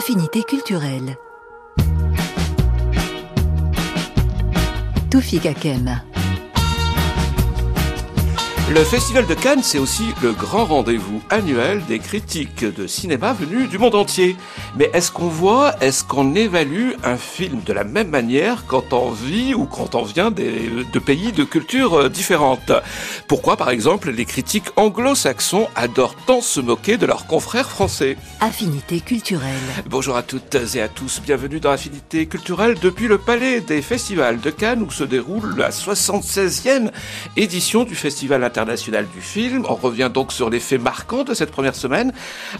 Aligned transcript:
Affinité 0.00 0.42
culturelle. 0.44 1.18
Toufik 5.10 5.42
Kakem. 5.42 6.09
Le 8.72 8.84
Festival 8.84 9.26
de 9.26 9.34
Cannes, 9.34 9.64
c'est 9.64 9.80
aussi 9.80 10.14
le 10.22 10.30
grand 10.30 10.64
rendez-vous 10.64 11.20
annuel 11.28 11.82
des 11.88 11.98
critiques 11.98 12.64
de 12.64 12.86
cinéma 12.86 13.32
venus 13.32 13.68
du 13.68 13.78
monde 13.78 13.96
entier. 13.96 14.36
Mais 14.76 14.88
est-ce 14.94 15.10
qu'on 15.10 15.26
voit, 15.26 15.74
est-ce 15.80 16.04
qu'on 16.04 16.36
évalue 16.36 16.92
un 17.02 17.16
film 17.16 17.62
de 17.66 17.72
la 17.72 17.82
même 17.82 18.10
manière 18.10 18.66
quand 18.68 18.92
on 18.92 19.10
vit 19.10 19.54
ou 19.54 19.64
quand 19.64 19.96
on 19.96 20.04
vient 20.04 20.30
des, 20.30 20.70
de 20.92 20.98
pays 21.00 21.32
de 21.32 21.42
cultures 21.42 21.94
euh, 21.94 22.08
différentes? 22.08 22.70
Pourquoi, 23.26 23.56
par 23.56 23.70
exemple, 23.70 24.12
les 24.12 24.24
critiques 24.24 24.70
anglo-saxons 24.76 25.66
adorent 25.74 26.14
tant 26.26 26.40
se 26.40 26.60
moquer 26.60 26.96
de 26.96 27.06
leurs 27.06 27.26
confrères 27.26 27.70
français? 27.70 28.16
Affinité 28.38 29.00
culturelle. 29.00 29.50
Bonjour 29.86 30.16
à 30.16 30.22
toutes 30.22 30.56
et 30.76 30.80
à 30.80 30.86
tous, 30.86 31.20
bienvenue 31.20 31.58
dans 31.58 31.72
Affinité 31.72 32.26
culturelle 32.26 32.76
depuis 32.80 33.08
le 33.08 33.18
Palais 33.18 33.58
des 33.62 33.82
Festivals 33.82 34.38
de 34.38 34.50
Cannes 34.50 34.84
où 34.84 34.92
se 34.92 35.02
déroule 35.02 35.56
la 35.56 35.70
76e 35.70 36.92
édition 37.36 37.82
du 37.82 37.96
Festival 37.96 38.44
international 38.44 38.59
international 38.60 39.06
du 39.14 39.20
film. 39.20 39.64
On 39.68 39.74
revient 39.74 40.10
donc 40.12 40.32
sur 40.32 40.50
les 40.50 40.60
faits 40.60 40.80
marquants 40.80 41.24
de 41.24 41.34
cette 41.34 41.50
première 41.50 41.74
semaine 41.74 42.12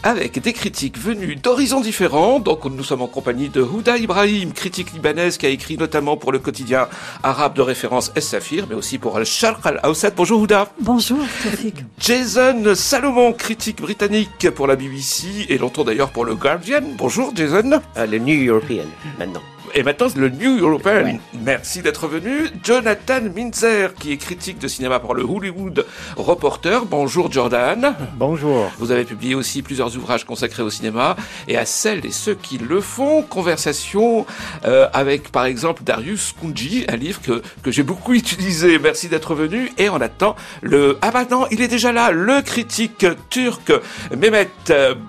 avec 0.03 0.41
des 0.41 0.53
critiques 0.53 0.99
venues 0.99 1.37
d'horizons 1.37 1.81
différents. 1.81 2.41
Donc 2.41 2.65
nous 2.65 2.83
sommes 2.83 3.03
en 3.03 3.07
compagnie 3.07 3.49
de 3.49 3.63
Houda 3.63 3.97
Ibrahim, 3.97 4.53
critique 4.53 4.93
libanaise 4.93 5.37
qui 5.39 5.47
a 5.47 5.51
écrit 5.51 5.77
notamment 5.77 6.17
pour 6.17 6.33
le 6.33 6.39
quotidien 6.39 6.89
arabe 7.23 7.55
de 7.55 7.63
référence 7.63 8.13
Es 8.17 8.21
Safir, 8.23 8.67
mais 8.69 8.75
aussi 8.75 8.99
pour 8.99 9.17
Al-Sharq 9.17 9.65
Al-Awsat. 9.65 10.13
Bonjour 10.17 10.41
Houda. 10.41 10.73
Bonjour 10.81 11.25
Tafik. 11.43 11.77
Jason 11.99 12.75
Salomon, 12.75 13.33
critique 13.33 13.81
britannique 13.81 14.51
pour 14.51 14.67
la 14.67 14.77
BBC 14.77 15.47
et 15.49 15.59
longtemps 15.59 15.85
d'ailleurs 15.85 16.11
pour 16.11 16.25
le 16.25 16.35
Guardian. 16.35 16.83
Bonjour 16.97 17.33
Jason. 17.35 17.81
Euh, 17.97 18.07
le 18.07 18.19
New 18.19 18.51
European 18.51 18.87
maintenant 19.19 19.43
et 19.75 19.83
maintenant 19.83 20.09
le 20.17 20.29
New 20.29 20.59
European. 20.59 21.19
Merci 21.45 21.83
d'être 21.83 22.07
venu. 22.09 22.49
Jonathan 22.63 23.21
Minzer, 23.35 23.95
qui 23.95 24.13
est 24.13 24.17
critique 24.17 24.59
de 24.59 24.69
cinéma 24.69 25.01
pour 25.01 25.15
le 25.15 25.23
Hollywood 25.23 25.85
Reporter. 26.17 26.85
Bonjour 26.87 27.31
Jordan. 27.31 27.95
Bonjour. 28.17 28.71
Vous 28.79 28.91
avez 28.91 29.05
publié 29.05 29.35
aussi 29.35 29.63
plusieurs 29.63 29.97
ouvrages 29.97 30.25
consacrés 30.25 30.63
au 30.63 30.71
cinéma 30.71 31.17
et 31.49 31.57
à 31.57 31.65
celles 31.65 32.05
et 32.07 32.11
ceux 32.11 32.35
qui 32.35 32.59
le 32.59 32.81
font. 32.81 33.23
Conversation 33.23 34.27
euh, 34.65 34.89
avec 34.93 35.31
par 35.31 35.45
exemple 35.45 35.83
Darius 35.85 36.35
Kunji, 36.41 36.85
un 36.89 36.97
livre 36.97 37.21
que, 37.21 37.43
que 37.63 37.71
j'ai 37.71 37.83
beaucoup 37.83 38.15
utilisé. 38.15 38.79
Merci 38.79 39.09
d'être 39.09 39.35
venu. 39.35 39.71
Et 39.79 39.89
on 39.89 40.01
attend 40.01 40.37
le... 40.63 40.99
Ah 41.03 41.11
bah 41.11 41.25
non, 41.31 41.47
il 41.51 41.61
est 41.63 41.69
déjà 41.69 41.93
là, 41.93 42.11
le 42.11 42.43
critique 42.43 43.07
turc 43.29 43.73
Mehmet 44.17 44.51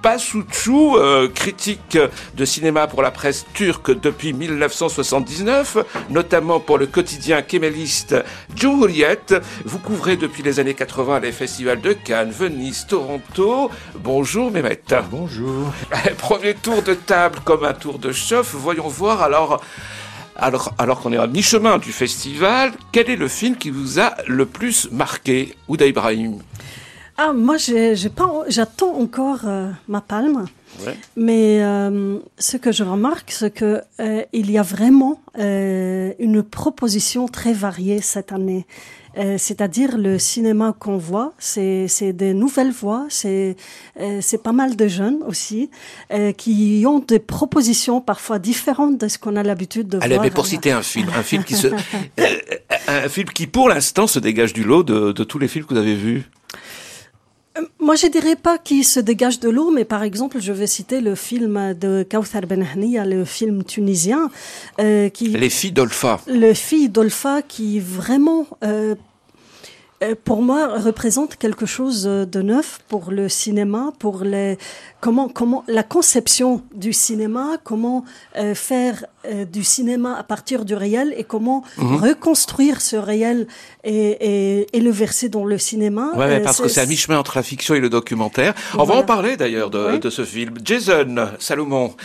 Basucu, 0.04 0.72
euh, 0.72 1.28
critique 1.28 1.98
de 2.36 2.46
cinéma 2.46 2.88
pour 2.88 3.02
la 3.02 3.12
presse 3.12 3.46
turque 3.54 4.00
depuis 4.00 4.34
1979, 4.56 5.78
notamment 6.10 6.60
pour 6.60 6.78
le 6.78 6.88
quotidien 6.88 7.42
kéméliste 7.42 8.16
Cumhuriyet. 8.56 9.42
Vous 9.66 9.80
couvrez 9.80 10.18
depuis 10.18 10.44
les 10.44 10.60
années 10.60 10.74
80 10.74 11.20
les 11.20 11.32
festivals 11.32 11.82
de 11.82 11.94
Cannes, 11.94 12.32
Venise, 12.32 12.86
Toronto. 12.88 13.72
Bonjour 13.96 14.52
Mehmet. 14.52 14.82
Bonjour. 15.10 15.72
Premier 16.18 16.54
tour 16.54 16.82
de 16.82 16.94
table 16.94 17.40
comme 17.44 17.64
un 17.66 17.74
tour 17.74 18.00
de 18.00 18.12
chauffe. 18.12 18.54
Voyons 18.54 18.88
voir 18.88 19.22
alors 19.22 19.62
alors, 20.36 20.74
alors 20.78 21.02
qu'on 21.02 21.14
est 21.14 21.18
à 21.18 21.28
mi-chemin 21.28 21.78
du 21.78 21.92
festival, 21.92 22.72
quel 22.92 23.10
est 23.10 23.16
le 23.16 23.28
film 23.28 23.56
qui 23.58 23.70
vous 23.70 24.00
a 24.00 24.16
le 24.28 24.46
plus 24.46 24.90
marqué, 24.92 25.56
Ouda 25.68 25.86
Ibrahim? 25.86 26.40
Ah, 27.24 27.34
moi, 27.34 27.58
j'attends 27.58 28.96
encore 28.96 29.42
euh, 29.46 29.70
ma 29.88 30.02
palme. 30.02 30.48
Mais 31.16 31.60
euh, 31.62 32.18
ce 32.38 32.58
que 32.58 32.72
je 32.72 32.84
remarque, 32.84 33.32
c'est 33.32 33.52
que 33.52 33.82
euh, 34.00 34.24
il 34.34 34.50
y 34.50 34.58
a 34.58 34.64
vraiment 34.64 35.22
euh, 35.38 36.14
une 36.20 36.44
proposition 36.44 37.28
très 37.28 37.54
variée 37.54 38.02
cette 38.02 38.32
année. 38.32 38.66
C'est-à-dire 39.38 39.98
le 39.98 40.18
cinéma 40.18 40.74
qu'on 40.80 40.96
voit, 40.96 41.34
c'est 41.38 42.14
des 42.14 42.34
nouvelles 42.34 42.72
voix, 42.72 43.08
c'est 43.10 43.58
c'est 44.22 44.42
pas 44.42 44.54
mal 44.54 44.78
de 44.78 44.88
jeunes 44.88 45.18
aussi 45.28 45.70
qui 46.38 46.86
ont 46.88 47.00
des 47.00 47.20
propositions 47.20 48.00
parfois 48.00 48.40
différentes 48.40 48.98
de 48.98 49.10
ce 49.10 49.18
qu'on 49.18 49.36
a 49.36 49.44
l'habitude 49.44 49.90
de 49.90 49.98
Allez, 50.02 50.16
voir. 50.16 50.24
Mais 50.24 50.32
pour 50.32 50.46
citer 50.46 50.72
un 50.72 50.82
film, 50.82 51.10
un 51.14 51.24
film 51.24 51.44
qui 51.44 51.56
se, 51.56 51.68
un 52.88 53.10
film 53.10 53.28
qui 53.28 53.48
pour 53.48 53.68
l'instant 53.68 54.08
se 54.08 54.18
dégage 54.18 54.54
du 54.54 54.64
lot 54.64 54.84
de, 54.84 55.12
de 55.12 55.24
tous 55.26 55.40
les 55.40 55.50
films 55.50 55.66
que 55.66 55.74
vous 55.74 55.80
avez 55.82 55.96
vus. 55.96 56.30
Euh, 57.58 57.62
moi, 57.80 57.96
je 57.96 58.08
dirais 58.08 58.36
pas 58.36 58.58
qu'il 58.58 58.86
se 58.86 59.00
dégage 59.00 59.40
de 59.40 59.50
l'eau, 59.50 59.72
mais 59.72 59.86
par 59.86 60.04
exemple, 60.04 60.40
je 60.40 60.54
vais 60.54 60.68
citer 60.68 61.02
le 61.02 61.16
film 61.16 61.74
de 61.74 62.06
Kauthar 62.10 62.44
Benhania, 62.44 63.06
le 63.06 63.26
film 63.26 63.64
tunisien, 63.64 64.32
euh, 64.80 65.10
qui 65.10 65.28
les 65.28 65.50
filles 65.50 65.74
d'Olfa. 65.74 66.22
Les 66.28 66.56
filles 66.56 66.90
d'Olfa, 66.90 67.42
qui 67.42 67.80
vraiment 67.80 68.48
euh, 68.64 68.96
euh, 70.04 70.16
pour 70.24 70.42
moi, 70.42 70.80
représente 70.80 71.36
quelque 71.36 71.66
chose 71.66 72.04
de 72.04 72.42
neuf 72.42 72.80
pour 72.88 73.12
le 73.12 73.30
cinéma, 73.30 73.94
pour 74.00 74.24
les 74.24 74.58
comment 75.00 75.30
comment 75.30 75.64
la 75.68 75.84
conception 75.84 76.64
du 76.74 76.92
cinéma, 76.92 77.58
comment 77.64 78.04
euh, 78.38 78.56
faire 78.56 79.06
euh, 79.26 79.46
du 79.46 79.64
cinéma 79.64 80.16
à 80.18 80.24
partir 80.24 80.66
du 80.66 80.74
réel 80.76 81.14
et 81.18 81.24
comment 81.24 81.64
Mhm. 81.78 81.96
reconstruire 81.98 82.82
ce 82.82 82.96
réel 82.96 83.48
et, 83.84 83.96
et, 84.62 84.78
et 84.78 84.80
le 84.82 84.92
verser 84.92 85.30
dans 85.30 85.46
le 85.46 85.58
cinéma. 85.58 86.12
Ouais, 86.16 86.26
Euh, 86.40 86.44
parce 86.44 86.62
que 86.62 86.68
c'est 86.68 86.82
à 86.82 86.86
mi-chemin 86.86 87.18
entre 87.18 87.38
la 87.38 87.44
fiction 87.44 87.76
et 87.76 87.80
le 87.80 87.90
documentaire. 87.90 88.54
On 88.78 88.84
va 88.84 88.96
en 88.96 89.04
parler 89.04 89.38
d'ailleurs 89.38 89.70
de, 89.70 89.92
Oui. 89.94 90.00
de 90.00 90.10
ce 90.10 90.26
film. 90.26 90.56
Jason 90.64 91.30
Salomon, 91.40 91.96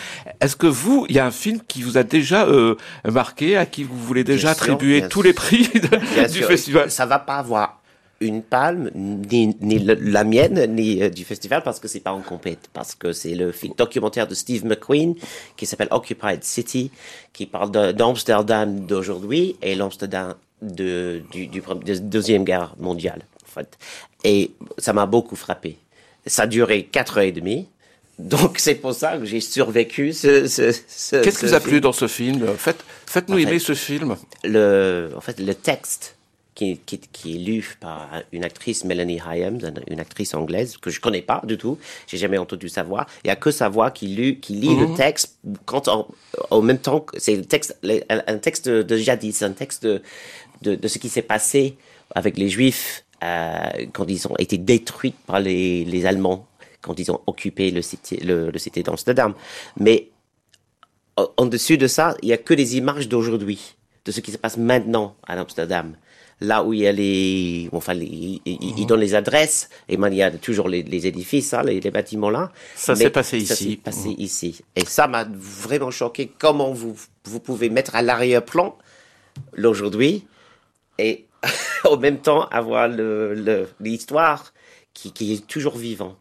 est-ce 0.40 0.56
que 0.56 0.66
vous, 0.66 1.06
il 1.08 1.16
y 1.16 1.18
a 1.18 1.26
un 1.26 1.30
film 1.30 1.60
qui 1.66 1.82
vous 1.82 1.96
a 1.98 2.02
déjà 2.02 2.46
euh, 2.46 2.74
marqué, 3.04 3.56
à 3.56 3.66
qui 3.66 3.84
vous 3.84 3.96
voulez 3.98 4.24
déjà 4.24 4.48
Bien 4.48 4.52
attribuer 4.52 5.02
tous 5.08 5.20
sûr. 5.20 5.22
les 5.24 5.32
prix 5.32 5.68
de- 5.74 6.26
du 6.28 6.38
sûr, 6.38 6.46
festival? 6.46 6.90
Ça 6.90 7.06
va 7.06 7.18
pas 7.18 7.36
avoir 7.36 7.80
une 8.20 8.42
palme, 8.42 8.90
ni, 8.94 9.54
ni 9.60 9.78
le- 9.78 9.94
la 9.94 10.24
mienne, 10.24 10.74
ni 10.74 11.02
euh, 11.02 11.10
du 11.10 11.24
festival, 11.24 11.62
parce 11.62 11.80
que 11.80 11.88
c'est 11.88 12.00
pas 12.00 12.12
en 12.12 12.22
compète. 12.22 12.70
Parce 12.72 12.94
que 12.94 13.12
c'est 13.12 13.34
le 13.34 13.52
film 13.52 13.74
documentaire 13.76 14.26
de 14.26 14.34
Steve 14.34 14.64
McQueen 14.64 15.14
qui 15.56 15.66
s'appelle 15.66 15.88
Occupied 15.90 16.42
City, 16.42 16.90
qui 17.32 17.46
parle 17.46 17.70
d'Amsterdam 17.92 18.86
d'aujourd'hui 18.86 19.56
et 19.62 19.74
l'Amsterdam 19.74 20.34
de, 20.62 21.22
du, 21.30 21.46
du, 21.48 21.60
pre- 21.60 21.82
de 21.82 21.94
deuxième 21.98 22.44
guerre 22.44 22.74
mondiale, 22.78 23.22
en 23.44 23.50
fait. 23.50 23.76
Et 24.24 24.52
ça 24.78 24.92
m'a 24.94 25.04
beaucoup 25.06 25.36
frappé. 25.36 25.76
Ça 26.26 26.42
a 26.42 26.46
duré 26.46 26.84
quatre 26.84 27.18
heures 27.18 27.24
et 27.24 27.32
demie. 27.32 27.68
Donc 28.18 28.58
c'est 28.58 28.76
pour 28.76 28.94
ça 28.94 29.18
que 29.18 29.26
j'ai 29.26 29.40
survécu 29.42 30.14
ce, 30.14 30.46
ce, 30.48 30.72
ce- 30.88 31.16
Qu'est-ce 31.22 31.38
qui 31.40 31.44
vous 31.44 31.54
a 31.54 31.60
film. 31.60 31.70
plu 31.70 31.80
dans 31.82 31.92
ce 31.92 32.08
film? 32.08 32.46
Faites, 32.56 32.82
Faites-nous 33.04 33.36
En 33.36 33.38
aimer 33.40 33.58
ce 33.58 33.74
film. 33.74 34.16
le, 34.42 35.10
en 35.14 35.20
fait, 35.20 35.38
le 35.38 35.54
texte 35.54 36.15
qui, 36.56 36.78
qui, 36.86 36.98
qui 36.98 37.36
est 37.36 37.38
lu 37.38 37.76
par 37.78 38.08
une 38.32 38.42
actrice, 38.42 38.84
Melanie 38.84 39.20
Hyams, 39.24 39.60
une- 39.88 40.00
actrice 40.00 40.34
anglaise 40.34 40.76
que 40.78 40.90
je 40.90 41.00
connais 41.00 41.22
pas 41.22 41.40
du 41.44 41.56
tout, 41.58 41.78
j'ai 42.08 42.16
jamais 42.16 42.38
entendu 42.38 42.68
sa 42.68 42.82
voix. 42.82 43.06
Il 43.24 43.28
y 43.28 43.30
a 43.30 43.36
que 43.36 43.50
sa 43.52 43.68
voix 43.68 43.90
qui, 43.92 44.08
lu, 44.08 44.40
qui 44.40 44.54
lit 44.54 44.74
le 44.74 44.94
texte 44.96 45.38
quand 45.66 45.86
en, 45.88 46.08
en 46.50 46.62
même 46.62 46.78
temps 46.78 47.00
que 47.00 47.20
c'est 47.20 47.36
le 47.36 47.44
texte, 47.44 47.76
le- 47.82 48.00
un, 48.10 48.22
un 48.26 48.38
texte 48.38 48.68
de, 48.68 48.82
de 48.82 48.96
jadis, 48.96 49.42
un 49.42 49.52
texte 49.52 49.84
de, 49.86 50.02
de, 50.62 50.74
de 50.74 50.88
ce 50.88 50.98
qui 50.98 51.10
s'est 51.10 51.22
passé 51.22 51.76
avec 52.14 52.36
les 52.38 52.48
Juifs 52.48 53.04
euh, 53.22 53.86
quand 53.92 54.06
ils 54.08 54.26
ont 54.26 54.36
été 54.38 54.56
détruits 54.58 55.14
par 55.26 55.38
les, 55.40 55.84
les 55.84 56.06
Allemands, 56.06 56.46
quand 56.80 56.98
ils 56.98 57.10
ont 57.12 57.20
occupé 57.26 57.70
le 57.70 57.82
cité, 57.82 58.16
le, 58.24 58.50
le 58.50 58.58
cité 58.58 58.82
d'Amsterdam. 58.82 59.34
Mais 59.78 60.08
en- 61.16 61.28
en 61.36 61.46
dessus 61.46 61.76
de 61.78 61.86
ça, 61.86 62.16
il 62.22 62.28
y 62.30 62.32
a 62.32 62.38
que 62.38 62.54
des 62.54 62.76
images 62.78 63.08
d'aujourd'hui, 63.08 63.74
de 64.06 64.12
ce 64.12 64.20
qui 64.20 64.32
se 64.32 64.38
passe 64.38 64.56
maintenant 64.56 65.16
à 65.26 65.38
Amsterdam. 65.38 65.96
Là 66.42 66.62
où 66.64 66.74
il 66.74 66.80
y 66.80 66.86
a 66.86 66.92
les, 66.92 67.68
enfin, 67.72 67.94
les, 67.94 68.04
ils, 68.04 68.40
Mhm. 68.44 68.74
ils 68.76 68.86
donnent 68.86 69.00
les 69.00 69.14
adresses, 69.14 69.70
et 69.88 69.96
man, 69.96 70.12
il 70.12 70.16
y 70.18 70.22
a 70.22 70.30
toujours 70.30 70.68
les, 70.68 70.82
les 70.82 71.06
édifices, 71.06 71.54
hein, 71.54 71.62
les, 71.62 71.80
les 71.80 71.90
bâtiments 71.90 72.28
là. 72.28 72.52
Ça 72.74 72.94
s'est 72.94 73.08
passé 73.08 73.40
ça 73.44 73.54
ici. 73.54 73.64
Mhm. 73.64 73.70
s'est 73.70 73.76
passé 73.78 74.08
ici. 74.18 74.60
Et 74.76 74.84
ça 74.84 75.06
m'a 75.06 75.24
vraiment 75.30 75.90
choqué 75.90 76.30
comment 76.38 76.72
vous, 76.72 76.94
vous 77.24 77.40
pouvez 77.40 77.70
mettre 77.70 77.94
à 77.96 78.02
l'arrière-plan 78.02 78.76
l'aujourd'hui 79.54 80.26
et 80.98 81.24
en 81.84 81.96
même 81.96 82.18
temps 82.18 82.46
avoir 82.48 82.88
le, 82.88 83.34
le- 83.34 83.68
l'histoire 83.80 84.52
qui, 84.94 85.12
qui 85.12 85.32
est 85.32 85.46
toujours 85.46 85.76
vivant. 85.76 86.16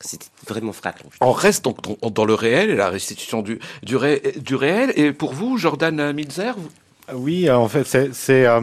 C'était 0.00 0.26
vraiment 0.46 0.72
frappant. 0.72 1.08
On 1.20 1.32
reste 1.32 1.64
donc 1.64 1.78
dans, 1.82 2.10
dans 2.10 2.24
le 2.24 2.34
réel 2.34 2.70
et 2.70 2.76
la 2.76 2.90
restitution 2.90 3.42
du, 3.42 3.58
du, 3.82 3.96
ré- 3.96 4.22
du 4.36 4.54
réel. 4.54 4.92
Et 4.94 5.12
pour 5.12 5.32
vous, 5.32 5.58
Jordan 5.58 6.12
Milzer, 6.12 6.54
vous- 6.56 6.70
Oui, 7.14 7.50
en 7.50 7.68
fait, 7.68 7.84
c'est, 8.12 8.46
euh, 8.46 8.60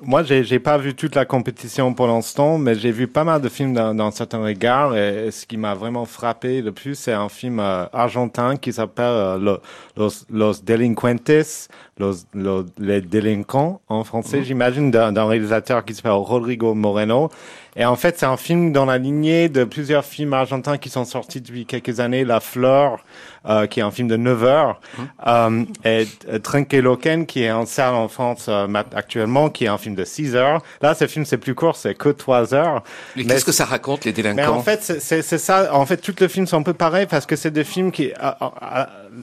moi, 0.00 0.22
j'ai, 0.22 0.60
pas 0.60 0.78
vu 0.78 0.94
toute 0.94 1.16
la 1.16 1.24
compétition 1.24 1.94
pour 1.94 2.06
l'instant, 2.06 2.56
mais 2.56 2.76
j'ai 2.76 2.92
vu 2.92 3.08
pas 3.08 3.24
mal 3.24 3.40
de 3.40 3.48
films 3.48 3.74
dans, 3.74 4.10
certains 4.12 4.40
regards. 4.40 4.96
Et, 4.96 5.26
et 5.26 5.30
ce 5.32 5.46
qui 5.46 5.56
m'a 5.56 5.74
vraiment 5.74 6.04
frappé 6.04 6.62
le 6.62 6.70
plus, 6.70 6.94
c'est 6.94 7.12
un 7.12 7.28
film 7.28 7.58
euh, 7.58 7.86
argentin 7.92 8.56
qui 8.56 8.72
s'appelle 8.72 9.04
euh, 9.04 9.38
Lo- 9.38 9.58
Los, 10.30 10.62
Los 11.98 12.24
Delinquentes, 12.34 12.72
les 12.78 13.00
délinquants 13.00 13.80
en 13.88 14.04
français, 14.04 14.38
mhm. 14.38 14.44
j'imagine, 14.44 14.90
d'un 14.90 15.26
réalisateur 15.26 15.84
qui 15.84 15.94
s'appelle 15.94 16.12
Rodrigo 16.12 16.74
Moreno. 16.74 17.30
Et 17.76 17.84
en 17.84 17.94
fait, 17.94 18.18
c'est 18.18 18.26
un 18.26 18.36
film 18.36 18.72
dans 18.72 18.86
la 18.86 18.98
lignée 18.98 19.48
de 19.48 19.62
plusieurs 19.62 20.04
films 20.04 20.32
argentins 20.32 20.78
qui 20.78 20.88
sont 20.88 21.04
sortis 21.04 21.40
depuis 21.40 21.64
quelques 21.64 22.00
années. 22.00 22.24
La 22.24 22.40
Fleur, 22.40 23.04
euh, 23.46 23.66
qui 23.66 23.78
est 23.78 23.84
un 23.84 23.92
film 23.92 24.08
de 24.08 24.16
9 24.16 24.44
heures, 24.44 24.80
mhm. 24.98 25.06
euh, 25.26 25.64
et 25.84 26.08
euh, 26.28 26.38
Trinqueloquen, 26.40 27.24
qui 27.24 27.44
est 27.44 27.52
en 27.52 27.66
salle 27.66 27.94
en 27.94 28.08
France 28.08 28.46
euh, 28.48 28.66
actuellement, 28.94 29.48
qui 29.48 29.64
est 29.64 29.68
un 29.68 29.78
film 29.78 29.94
de 29.94 30.04
6 30.04 30.34
heures. 30.34 30.62
Là, 30.82 30.94
ce 30.94 31.06
film, 31.06 31.24
c'est 31.24 31.38
plus 31.38 31.54
court, 31.54 31.76
c'est 31.76 31.94
que 31.94 32.08
3 32.08 32.52
heures. 32.52 32.82
Mais, 33.14 33.24
qu'est-ce 33.24 33.44
que 33.44 33.52
ça 33.52 33.64
raconte, 33.64 34.04
les 34.04 34.12
délinquants 34.12 34.36
Mais 34.36 34.46
en 34.46 34.62
fait, 34.62 34.82
c'est 34.82 35.22
ça. 35.22 35.72
En 35.72 35.86
fait, 35.86 35.98
tout 35.98 36.14
le 36.18 36.26
film 36.26 36.46
sont 36.46 36.56
un 36.56 36.62
peu 36.62 36.74
pareils 36.74 37.06
parce 37.06 37.26
que 37.26 37.36
c'est 37.36 37.52
des 37.52 37.64
films 37.64 37.92
qui... 37.92 38.12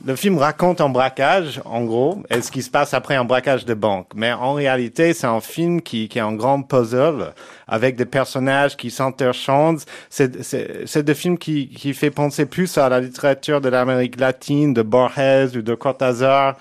le 0.05 0.15
film 0.15 0.37
raconte 0.37 0.81
un 0.81 0.89
braquage, 0.89 1.61
en 1.65 1.83
gros, 1.83 2.23
et 2.29 2.41
ce 2.41 2.51
qui 2.51 2.61
se 2.61 2.69
passe 2.69 2.93
après 2.93 3.15
un 3.15 3.25
braquage 3.25 3.65
de 3.65 3.73
banque. 3.73 4.07
Mais 4.15 4.31
en 4.31 4.53
réalité, 4.53 5.13
c'est 5.13 5.27
un 5.27 5.41
film 5.41 5.81
qui, 5.81 6.07
qui 6.07 6.17
est 6.17 6.21
un 6.21 6.33
grand 6.33 6.61
puzzle 6.61 7.33
avec 7.67 7.95
des 7.95 8.05
personnages 8.05 8.77
qui 8.77 8.91
s'interchangent. 8.91 9.83
C'est 10.09 11.03
des 11.03 11.15
films 11.15 11.37
qui, 11.37 11.69
qui 11.69 11.93
fait 11.93 12.11
penser 12.11 12.45
plus 12.45 12.77
à 12.77 12.89
la 12.89 12.99
littérature 12.99 13.61
de 13.61 13.69
l'Amérique 13.69 14.19
latine, 14.19 14.73
de 14.73 14.81
Borges 14.81 15.55
ou 15.55 15.61
de 15.61 15.75
Cortázar. 15.75 16.57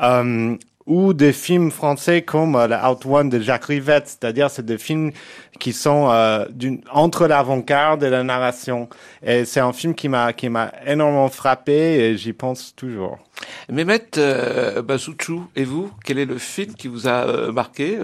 Euh, 0.00 0.56
ou 0.88 1.12
des 1.12 1.32
films 1.32 1.70
français 1.70 2.22
comme 2.22 2.56
euh, 2.56 2.66
la 2.66 2.90
Out 2.90 3.04
One 3.06 3.28
de 3.28 3.38
Jacques 3.38 3.66
Rivette, 3.66 4.08
c'est-à-dire 4.08 4.50
c'est 4.50 4.64
des 4.64 4.78
films 4.78 5.12
qui 5.60 5.72
sont 5.72 6.08
euh, 6.10 6.46
entre 6.90 7.26
l'avant-garde 7.26 8.02
et 8.02 8.10
la 8.10 8.24
narration. 8.24 8.88
Et 9.22 9.44
c'est 9.44 9.60
un 9.60 9.72
film 9.72 9.94
qui 9.94 10.08
m'a 10.08 10.32
qui 10.32 10.48
m'a 10.48 10.72
énormément 10.86 11.28
frappé 11.28 11.72
et 11.72 12.16
j'y 12.16 12.32
pense 12.32 12.74
toujours. 12.74 13.18
Mehmet 13.70 14.16
euh, 14.16 14.82
et 15.54 15.64
vous, 15.64 15.90
quel 16.04 16.18
est 16.18 16.24
le 16.24 16.38
film 16.38 16.74
qui 16.74 16.88
vous 16.88 17.06
a 17.06 17.26
euh, 17.26 17.52
marqué 17.52 17.98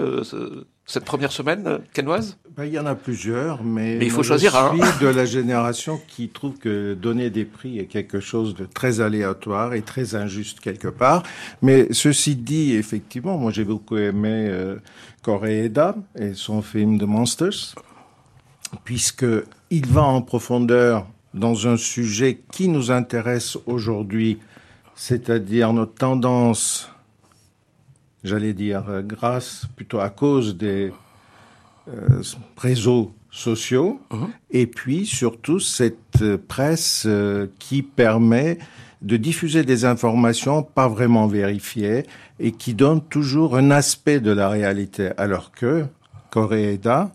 cette 0.87 1.05
première 1.05 1.33
semaine 1.33 1.81
quinoise 1.93 2.37
ben, 2.57 2.65
Il 2.65 2.73
y 2.73 2.79
en 2.79 2.87
a 2.87 2.95
plusieurs, 2.95 3.63
mais, 3.65 3.99
il 4.01 4.11
faut 4.11 4.23
choisir 4.23 4.53
je 4.53 4.83
suis 4.83 5.05
de 5.05 5.09
la 5.09 5.25
génération 5.25 6.01
qui 6.09 6.29
trouve 6.29 6.59
que 6.59 6.95
donner 6.95 7.31
des 7.31 7.45
prix 7.45 7.79
est 7.79 7.87
quelque 7.87 8.21
chose 8.21 8.55
de 8.55 8.67
très 8.67 9.01
aléatoire 9.01 9.75
et 9.75 9.83
très 9.83 10.15
injuste 10.15 10.61
quelque 10.61 10.89
part. 10.89 11.23
Mais 11.63 11.89
ceci 11.91 12.37
dit, 12.37 12.75
effectivement, 12.75 13.39
moi 13.39 13.51
j'ai 13.51 13.65
beaucoup 13.65 13.97
aimé 13.97 14.49
euh, 14.51 14.77
Koreeda 15.23 15.97
et 16.19 16.35
son 16.35 16.61
film 16.61 16.99
The 16.99 17.05
Monsters, 17.05 17.75
puisque 18.85 19.27
il 19.71 19.87
va 19.87 20.03
en 20.03 20.21
profondeur 20.21 21.07
dans 21.33 21.67
un 21.67 21.77
sujet 21.77 22.41
qui 22.53 22.69
nous 22.69 22.91
intéresse 22.91 23.59
aujourd'hui, 23.67 24.39
c'est-à-dire 24.95 25.73
notre 25.73 25.95
tendance 25.95 26.94
j'allais 28.25 28.55
dire, 28.55 28.85
euh, 28.89 29.03
grâce, 29.03 29.67
plutôt 29.77 30.01
à 30.01 30.09
cause 30.09 30.57
des 30.57 30.93
euh, 31.89 32.23
réseaux 32.57 33.13
sociaux, 33.31 34.01
uh-huh. 34.11 34.29
et 34.51 34.67
puis 34.67 35.07
surtout 35.07 35.61
cette 35.61 36.23
euh, 36.23 36.39
presse 36.39 37.07
qui 37.59 37.83
permet 37.83 38.59
de 39.03 39.19
diffuser 39.19 39.65
des 39.65 39.85
informations 39.85 40.63
pas 40.63 40.89
vraiment 40.89 41.27
vérifiées 41.27 42.05
et 42.41 42.53
qui 42.53 42.73
donne 42.73 43.03
toujours 43.03 43.57
un 43.57 43.71
aspect 43.71 44.19
de 44.19 44.31
la 44.31 44.49
réalité, 44.49 45.11
alors 45.19 45.53
que 45.53 45.85
Coréeda 46.31 47.13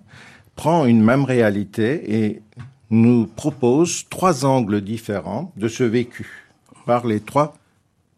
prend 0.56 0.86
une 0.86 1.04
même 1.04 1.24
réalité 1.24 2.26
et 2.26 2.42
nous 2.92 3.26
propose 3.26 4.08
trois 4.10 4.46
angles 4.46 4.82
différents 4.82 5.52
de 5.58 5.68
ce 5.68 5.84
vécu 5.84 6.46
par 6.86 7.08
les 7.08 7.22
trois 7.22 7.56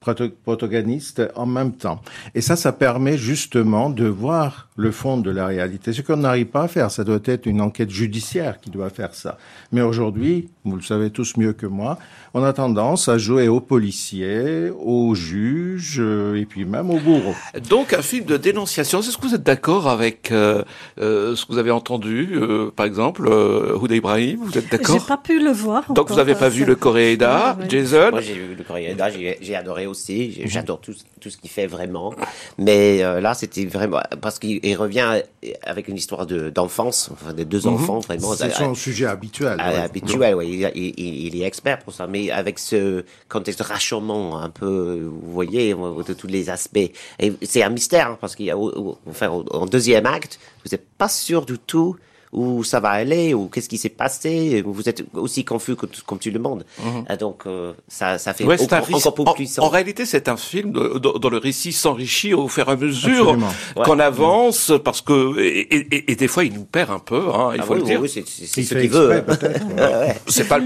protagonistes 0.01 1.21
en 1.36 1.45
même 1.45 1.74
temps. 1.74 2.01
Et 2.33 2.42
ça, 2.42 2.56
ça 2.56 2.71
permet 2.71 3.18
justement 3.18 3.92
de 3.92 4.07
voir 4.07 4.68
le 4.75 4.89
fond 4.89 5.18
de 5.18 5.30
la 5.30 5.45
réalité. 5.45 5.94
Ce 5.94 6.01
qu'on 6.01 6.18
n'arrive 6.18 6.48
pas 6.48 6.63
à 6.63 6.68
faire, 6.68 6.89
ça 6.89 7.03
doit 7.03 7.19
être 7.25 7.45
une 7.45 7.62
enquête 7.62 7.92
judiciaire 7.92 8.59
qui 8.59 8.71
doit 8.71 8.89
faire 8.89 9.13
ça. 9.13 9.38
Mais 9.71 9.81
aujourd'hui, 9.81 10.50
vous 10.65 10.75
le 10.75 10.81
savez 10.81 11.12
tous 11.12 11.38
mieux 11.38 11.53
que 11.53 11.68
moi, 11.68 12.00
on 12.33 12.44
a 12.44 12.51
tendance 12.51 13.09
à 13.09 13.19
jouer 13.19 13.48
aux 13.48 13.59
policiers, 13.59 14.71
aux 14.71 15.13
juges 15.13 15.98
euh, 16.00 16.36
et 16.36 16.45
puis 16.45 16.65
même 16.65 16.89
aux 16.89 17.00
bourreaux. 17.00 17.36
Donc 17.69 17.94
un 17.94 18.01
film 18.01 18.25
de 18.25 18.38
dénonciation. 18.38 19.01
Est-ce 19.01 19.18
que 19.18 19.27
vous 19.27 19.36
êtes 19.36 19.44
d'accord 19.44 19.88
avec 19.88 20.31
euh, 20.31 20.63
euh, 21.00 21.36
ce 21.36 21.45
que 21.45 21.51
vous 21.51 21.59
avez 21.59 21.71
entendu, 21.71 22.30
euh, 22.33 22.71
par 22.75 22.88
exemple, 22.88 23.27
euh, 23.27 23.77
Houda 23.77 23.95
Ibrahim 23.95 24.39
Vous 24.45 24.57
êtes 24.57 24.71
d'accord? 24.71 24.97
J'ai 25.00 25.06
pas 25.06 25.18
pu 25.18 25.39
le 25.44 25.51
voir. 25.51 25.92
Donc 25.94 26.09
vous 26.09 26.15
n'avez 26.15 26.33
pas 26.36 26.50
vu 26.50 26.65
le 26.65 26.75
Coréeda, 26.75 27.56
Jason? 27.69 28.09
Moi 28.12 28.21
j'ai 28.21 28.33
vu 28.33 28.56
le 28.57 28.63
Coréeda, 28.63 29.09
j'ai 29.12 29.56
adoré 29.56 29.86
aussi. 29.91 30.39
Mhm. 30.39 30.47
J'adore 30.47 30.81
tout, 30.81 30.95
tout 31.19 31.29
ce 31.29 31.38
qu'il 31.38 31.49
fait 31.49 31.67
vraiment. 31.67 32.13
Mais 32.57 32.99
là 32.99 33.33
c'était 33.33 33.65
vraiment 33.65 34.01
parce 34.21 34.39
qu'il 34.39 34.75
revient 34.75 35.21
avec 35.63 35.88
une 35.88 35.97
histoire 35.97 36.25
d'enfance, 36.25 37.09
enfin 37.13 37.33
des 37.33 37.45
deux 37.45 37.61
mhm. 37.61 37.73
enfants 37.73 37.99
vraiment. 37.99 38.33
C'est 38.35 38.51
son 38.51 38.75
sujet 38.75 39.05
habituel. 39.05 39.59
Habituel, 39.59 40.35
oui. 40.35 40.65
Il, 40.75 40.93
il, 40.97 41.27
il, 41.27 41.41
est 41.41 41.45
expert 41.45 41.79
pour 41.79 41.93
ça. 41.93 42.07
Mais 42.07 42.31
avec 42.31 42.59
ce 42.59 43.03
contexte 43.29 43.61
rachement 43.61 44.39
un 44.39 44.49
peu, 44.49 45.01
vous 45.03 45.31
voyez, 45.31 45.73
de 45.73 46.13
tous 46.13 46.27
les 46.27 46.49
aspects. 46.49 46.91
Et 47.19 47.33
c'est 47.44 47.63
un 47.63 47.69
mystère, 47.69 48.11
hein, 48.11 48.17
parce 48.19 48.35
qu'il 48.35 48.45
y 48.45 48.51
a, 48.51 48.57
enfin, 48.57 49.29
en 49.29 49.65
deuxième 49.65 50.05
acte, 50.05 50.39
vous 50.63 50.69
n'êtes 50.71 50.87
pas 50.97 51.09
sûr 51.09 51.45
du 51.45 51.57
tout 51.57 51.95
où 52.31 52.63
ça 52.63 52.80
va 52.80 52.89
aller, 52.89 53.33
ou 53.33 53.48
qu'est-ce 53.48 53.69
qui 53.69 53.78
s'est 53.78 53.89
passé. 53.89 54.63
Vous 54.66 54.88
êtes 54.88 55.04
aussi 55.13 55.44
confus 55.44 55.75
que, 55.75 55.86
comme 56.06 56.19
tout 56.19 56.30
le 56.31 56.39
monde. 56.39 56.66
Mhm. 56.80 57.06
Ah, 57.07 57.18
donc 57.18 57.44
euh, 57.45 57.74
ça, 57.88 58.18
ça 58.18 58.33
fait 58.33 58.44
encore, 58.44 58.83
plus 59.13 59.25
puissant. 59.36 59.63
En, 59.63 59.69
réalité, 59.69 60.06
c'est 60.06 60.30
un 60.30 60.38
film 60.38 60.72
dont 60.72 61.30
le 61.30 61.38
récit 61.38 61.74
s'enrichit 61.74 62.33
au 62.33 62.48
fur 62.48 62.68
et 62.69 62.72
à 62.72 62.75
mesure 62.75 63.38
qu'on 63.83 64.00
avance, 64.00 64.72
parce 64.83 65.01
que 65.01 65.39
et, 65.39 66.12
et, 66.12 66.16
des 66.16 66.28
fois 66.28 66.44
il 66.44 66.54
nous 66.54 66.63
perd 66.63 66.92
un 66.92 67.00
peu. 67.00 67.30
Hein, 67.33 67.51
il 67.56 67.62
ah 67.62 67.63
faut 67.63 67.75
le 67.75 67.81
dire. 67.81 68.00
Oui, 68.01 68.10
c'est 68.10 68.25
ce 68.25 68.75
qu'il 68.75 68.89
veut. 68.89 69.24
c'est 70.28 70.48
pas. 70.48 70.60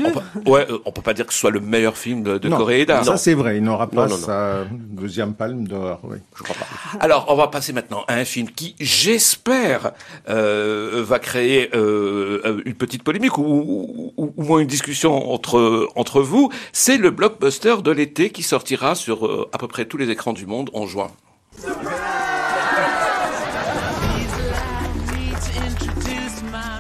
On 0.46 0.52
ouais, 0.52 0.68
on 0.86 0.92
peut 0.92 1.02
pas 1.02 1.14
dire 1.14 1.26
que 1.26 1.34
ce 1.34 1.40
soit 1.40 1.52
le 1.52 1.60
meilleur 1.60 1.98
film 1.98 2.24
de, 2.24 2.38
de 2.38 2.50
Coréeda. 2.50 3.04
Ça 3.04 3.18
c'est 3.18 3.34
vrai. 3.34 3.58
Il 3.58 3.64
n'aura 3.64 3.88
pas 3.88 4.08
sa 4.10 4.66
deuxième 4.72 5.34
palme 5.34 5.68
d'or. 5.68 6.00
Oui, 6.04 6.18
je 6.36 6.44
crois 6.44 6.56
pas. 6.56 6.66
Alors, 7.00 7.26
on 7.30 7.36
va 7.36 7.48
passer 7.48 7.74
maintenant 7.74 8.04
à 8.08 8.16
un 8.16 8.26
film 8.26 8.50
qui, 8.50 8.76
j'espère, 8.80 9.92
euh, 10.30 11.04
va 11.06 11.20
créer 11.20 11.55
euh, 11.74 12.62
une 12.66 12.74
petite 12.74 13.04
polémique 13.04 13.38
ou, 13.38 14.14
ou, 14.18 14.34
ou, 14.38 14.44
moins 14.44 14.60
une 14.60 14.68
discussion 14.68 15.32
entre 15.32 15.90
entre 15.96 16.22
vous, 16.22 16.50
c'est 16.72 16.98
le 16.98 17.12
blockbuster 17.12 17.82
de 17.84 17.92
l'été 17.92 18.30
qui 18.30 18.44
sortira 18.44 18.96
sur 18.96 19.26
euh, 19.26 19.50
à 19.54 19.58
peu 19.58 19.68
près 19.68 19.86
tous 19.86 19.98
les 19.98 20.10
écrans 20.10 20.34
du 20.34 20.46
monde 20.46 20.70
en 20.74 20.86
juin. 20.86 21.12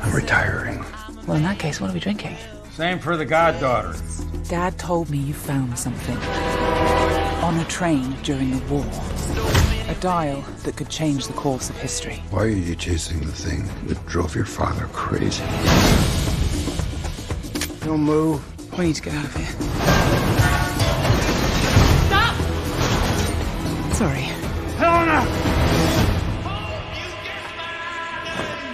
I'm 0.04 0.14
retiring. 0.14 0.84
Well, 1.28 1.38
in 1.38 1.44
that 1.44 1.58
case, 1.58 1.82
what 1.82 1.90
are 1.90 1.94
we 1.94 2.00
drinking? 2.00 2.36
Same 2.76 3.00
for 3.00 3.18
the 3.18 3.26
goddaughter. 3.26 3.96
Dad 4.50 4.78
told 4.78 5.10
me 5.10 5.18
you 5.18 5.34
found 5.34 5.78
something 5.78 6.18
on 7.42 7.60
a 7.60 7.66
train 7.66 8.16
during 8.24 8.52
the 8.52 8.62
war. 8.72 8.86
A 9.96 10.00
dial 10.02 10.44
that 10.64 10.76
could 10.76 10.90
change 10.90 11.28
the 11.28 11.34
course 11.34 11.70
of 11.70 11.78
history. 11.78 12.22
Why 12.30 12.44
are 12.44 12.50
you 12.50 12.76
chasing 12.76 13.20
the 13.20 13.32
thing 13.32 13.70
that 13.88 14.04
drove 14.06 14.36
your 14.36 14.46
father 14.46 14.88
crazy? 14.92 15.44
Don't 17.86 18.02
move. 18.02 18.44
We 18.78 18.88
need 18.88 18.96
to 18.96 19.02
get 19.02 19.14
out 19.14 19.26
of 19.26 19.36
here. 19.36 19.46
Stop! 22.08 22.36
Sorry. 23.94 24.24
Helena! 24.78 25.26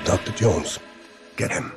Dr. 0.05 0.31
Jones, 0.31 0.79
get 1.35 1.51
him. 1.51 1.71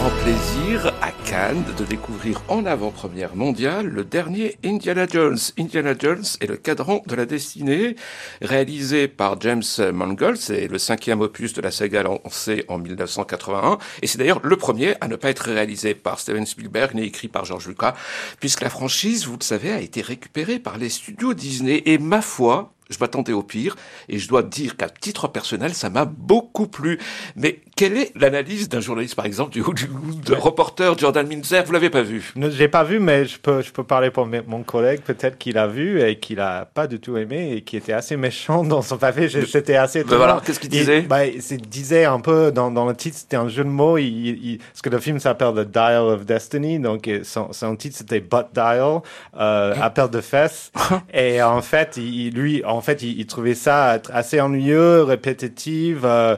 Grand 0.00 0.22
plaisir 0.22 0.94
à 1.02 1.10
Cannes 1.28 1.62
de 1.76 1.84
découvrir 1.84 2.40
en 2.48 2.64
avant-première 2.64 3.36
mondiale 3.36 3.86
le 3.86 4.02
dernier 4.02 4.56
Indiana 4.64 5.06
Jones. 5.06 5.36
Indiana 5.58 5.92
Jones 5.98 6.24
est 6.40 6.46
le 6.46 6.56
cadran 6.56 7.02
de 7.06 7.14
la 7.14 7.26
destinée, 7.26 7.96
réalisé 8.40 9.08
par 9.08 9.38
James 9.42 9.62
Mangold. 9.92 10.38
C'est 10.38 10.68
le 10.68 10.78
cinquième 10.78 11.20
opus 11.20 11.52
de 11.52 11.60
la 11.60 11.70
saga 11.70 12.02
lancée 12.02 12.64
en 12.68 12.78
1981. 12.78 13.76
Et 14.00 14.06
c'est 14.06 14.16
d'ailleurs 14.16 14.40
le 14.42 14.56
premier 14.56 14.94
à 15.02 15.08
ne 15.08 15.16
pas 15.16 15.28
être 15.28 15.50
réalisé 15.50 15.94
par 15.94 16.18
Steven 16.18 16.46
Spielberg 16.46 16.94
ni 16.94 17.02
écrit 17.02 17.28
par 17.28 17.44
George 17.44 17.68
Lucas, 17.68 17.92
puisque 18.38 18.62
la 18.62 18.70
franchise, 18.70 19.26
vous 19.26 19.36
le 19.38 19.44
savez, 19.44 19.70
a 19.70 19.82
été 19.82 20.00
récupérée 20.00 20.60
par 20.60 20.78
les 20.78 20.88
studios 20.88 21.34
Disney. 21.34 21.82
Et 21.84 21.98
ma 21.98 22.22
foi, 22.22 22.72
je 22.90 22.98
m'attendais 22.98 23.32
au 23.32 23.42
pire, 23.42 23.76
et 24.08 24.18
je 24.18 24.28
dois 24.28 24.42
dire 24.42 24.76
qu'à 24.76 24.88
titre 24.88 25.28
personnel, 25.28 25.74
ça 25.74 25.90
m'a 25.90 26.04
beaucoup 26.04 26.66
plu. 26.66 26.98
Mais 27.36 27.60
quelle 27.76 27.96
est 27.96 28.12
l'analyse 28.14 28.68
d'un 28.68 28.80
journaliste, 28.80 29.14
par 29.14 29.26
exemple, 29.26 29.52
du 29.52 29.62
Hollywood 29.62 30.36
reporter 30.38 30.98
Jordan 30.98 31.26
Minzer? 31.26 31.64
Vous 31.64 31.72
l'avez 31.72 31.90
pas 31.90 32.02
vu? 32.02 32.32
Je 32.36 32.46
l'ai 32.46 32.68
pas 32.68 32.84
vu, 32.84 32.98
mais 33.00 33.24
je 33.24 33.38
peux, 33.38 33.62
je 33.62 33.70
peux 33.70 33.84
parler 33.84 34.10
pour 34.10 34.26
mon 34.26 34.62
collègue, 34.62 35.00
peut-être 35.00 35.38
qu'il 35.38 35.56
a 35.56 35.66
vu 35.66 36.02
et 36.02 36.18
qu'il 36.18 36.40
a 36.40 36.64
pas 36.66 36.86
du 36.86 37.00
tout 37.00 37.16
aimé 37.16 37.52
et 37.54 37.62
qui 37.62 37.76
était 37.76 37.92
assez 37.92 38.16
méchant 38.16 38.64
dans 38.64 38.82
son 38.82 38.98
papier. 38.98 39.28
C'était 39.28 39.76
assez. 39.76 40.04
Ben 40.04 40.16
voilà, 40.16 40.42
qu'est-ce 40.44 40.60
qu'il 40.60 40.70
disait? 40.70 41.02
Bah, 41.02 41.26
Il 41.26 41.40
disait 41.68 42.04
un 42.04 42.20
peu 42.20 42.52
dans, 42.52 42.70
dans 42.70 42.86
le 42.86 42.94
titre, 42.94 43.16
c'était 43.16 43.36
un 43.36 43.48
jeu 43.48 43.64
de 43.64 43.68
mots. 43.68 43.98
Il, 43.98 44.58
parce 44.58 44.82
que 44.82 44.90
le 44.90 44.98
film 44.98 45.18
s'appelle 45.18 45.54
The 45.54 45.70
Dial 45.70 46.02
of 46.02 46.26
Destiny, 46.26 46.78
donc 46.78 47.08
son, 47.22 47.52
son 47.52 47.76
titre 47.76 47.96
c'était 47.96 48.20
Butt 48.20 48.48
Dial, 48.52 49.00
euh, 49.38 49.74
appel 49.80 50.08
de 50.10 50.20
fesses. 50.20 50.72
et 51.14 51.42
en 51.42 51.62
fait, 51.62 51.96
il, 51.96 52.30
lui, 52.34 52.64
en 52.64 52.79
fait, 52.80 53.02
il, 53.02 53.26
trouvait 53.26 53.54
ça 53.54 54.00
assez 54.12 54.40
ennuyeux, 54.40 55.02
répétitif. 55.02 55.98
Euh, 56.04 56.36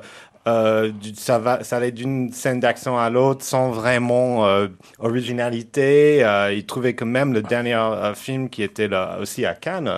euh, 0.48 0.90
ça, 1.14 1.38
va, 1.38 1.62
ça 1.62 1.76
allait 1.76 1.92
d'une 1.92 2.32
scène 2.32 2.58
d'action 2.58 2.98
à 2.98 3.10
l'autre 3.10 3.44
sans 3.44 3.70
vraiment 3.70 4.46
euh, 4.46 4.66
originalité. 4.98 6.26
Il 6.52 6.66
trouvait 6.66 6.94
que 6.94 7.04
même 7.04 7.32
le 7.32 7.42
dernier 7.42 7.78
film 8.14 8.48
qui 8.48 8.62
était 8.62 8.88
là, 8.88 9.18
aussi 9.20 9.46
à 9.46 9.54
Cannes, 9.54 9.90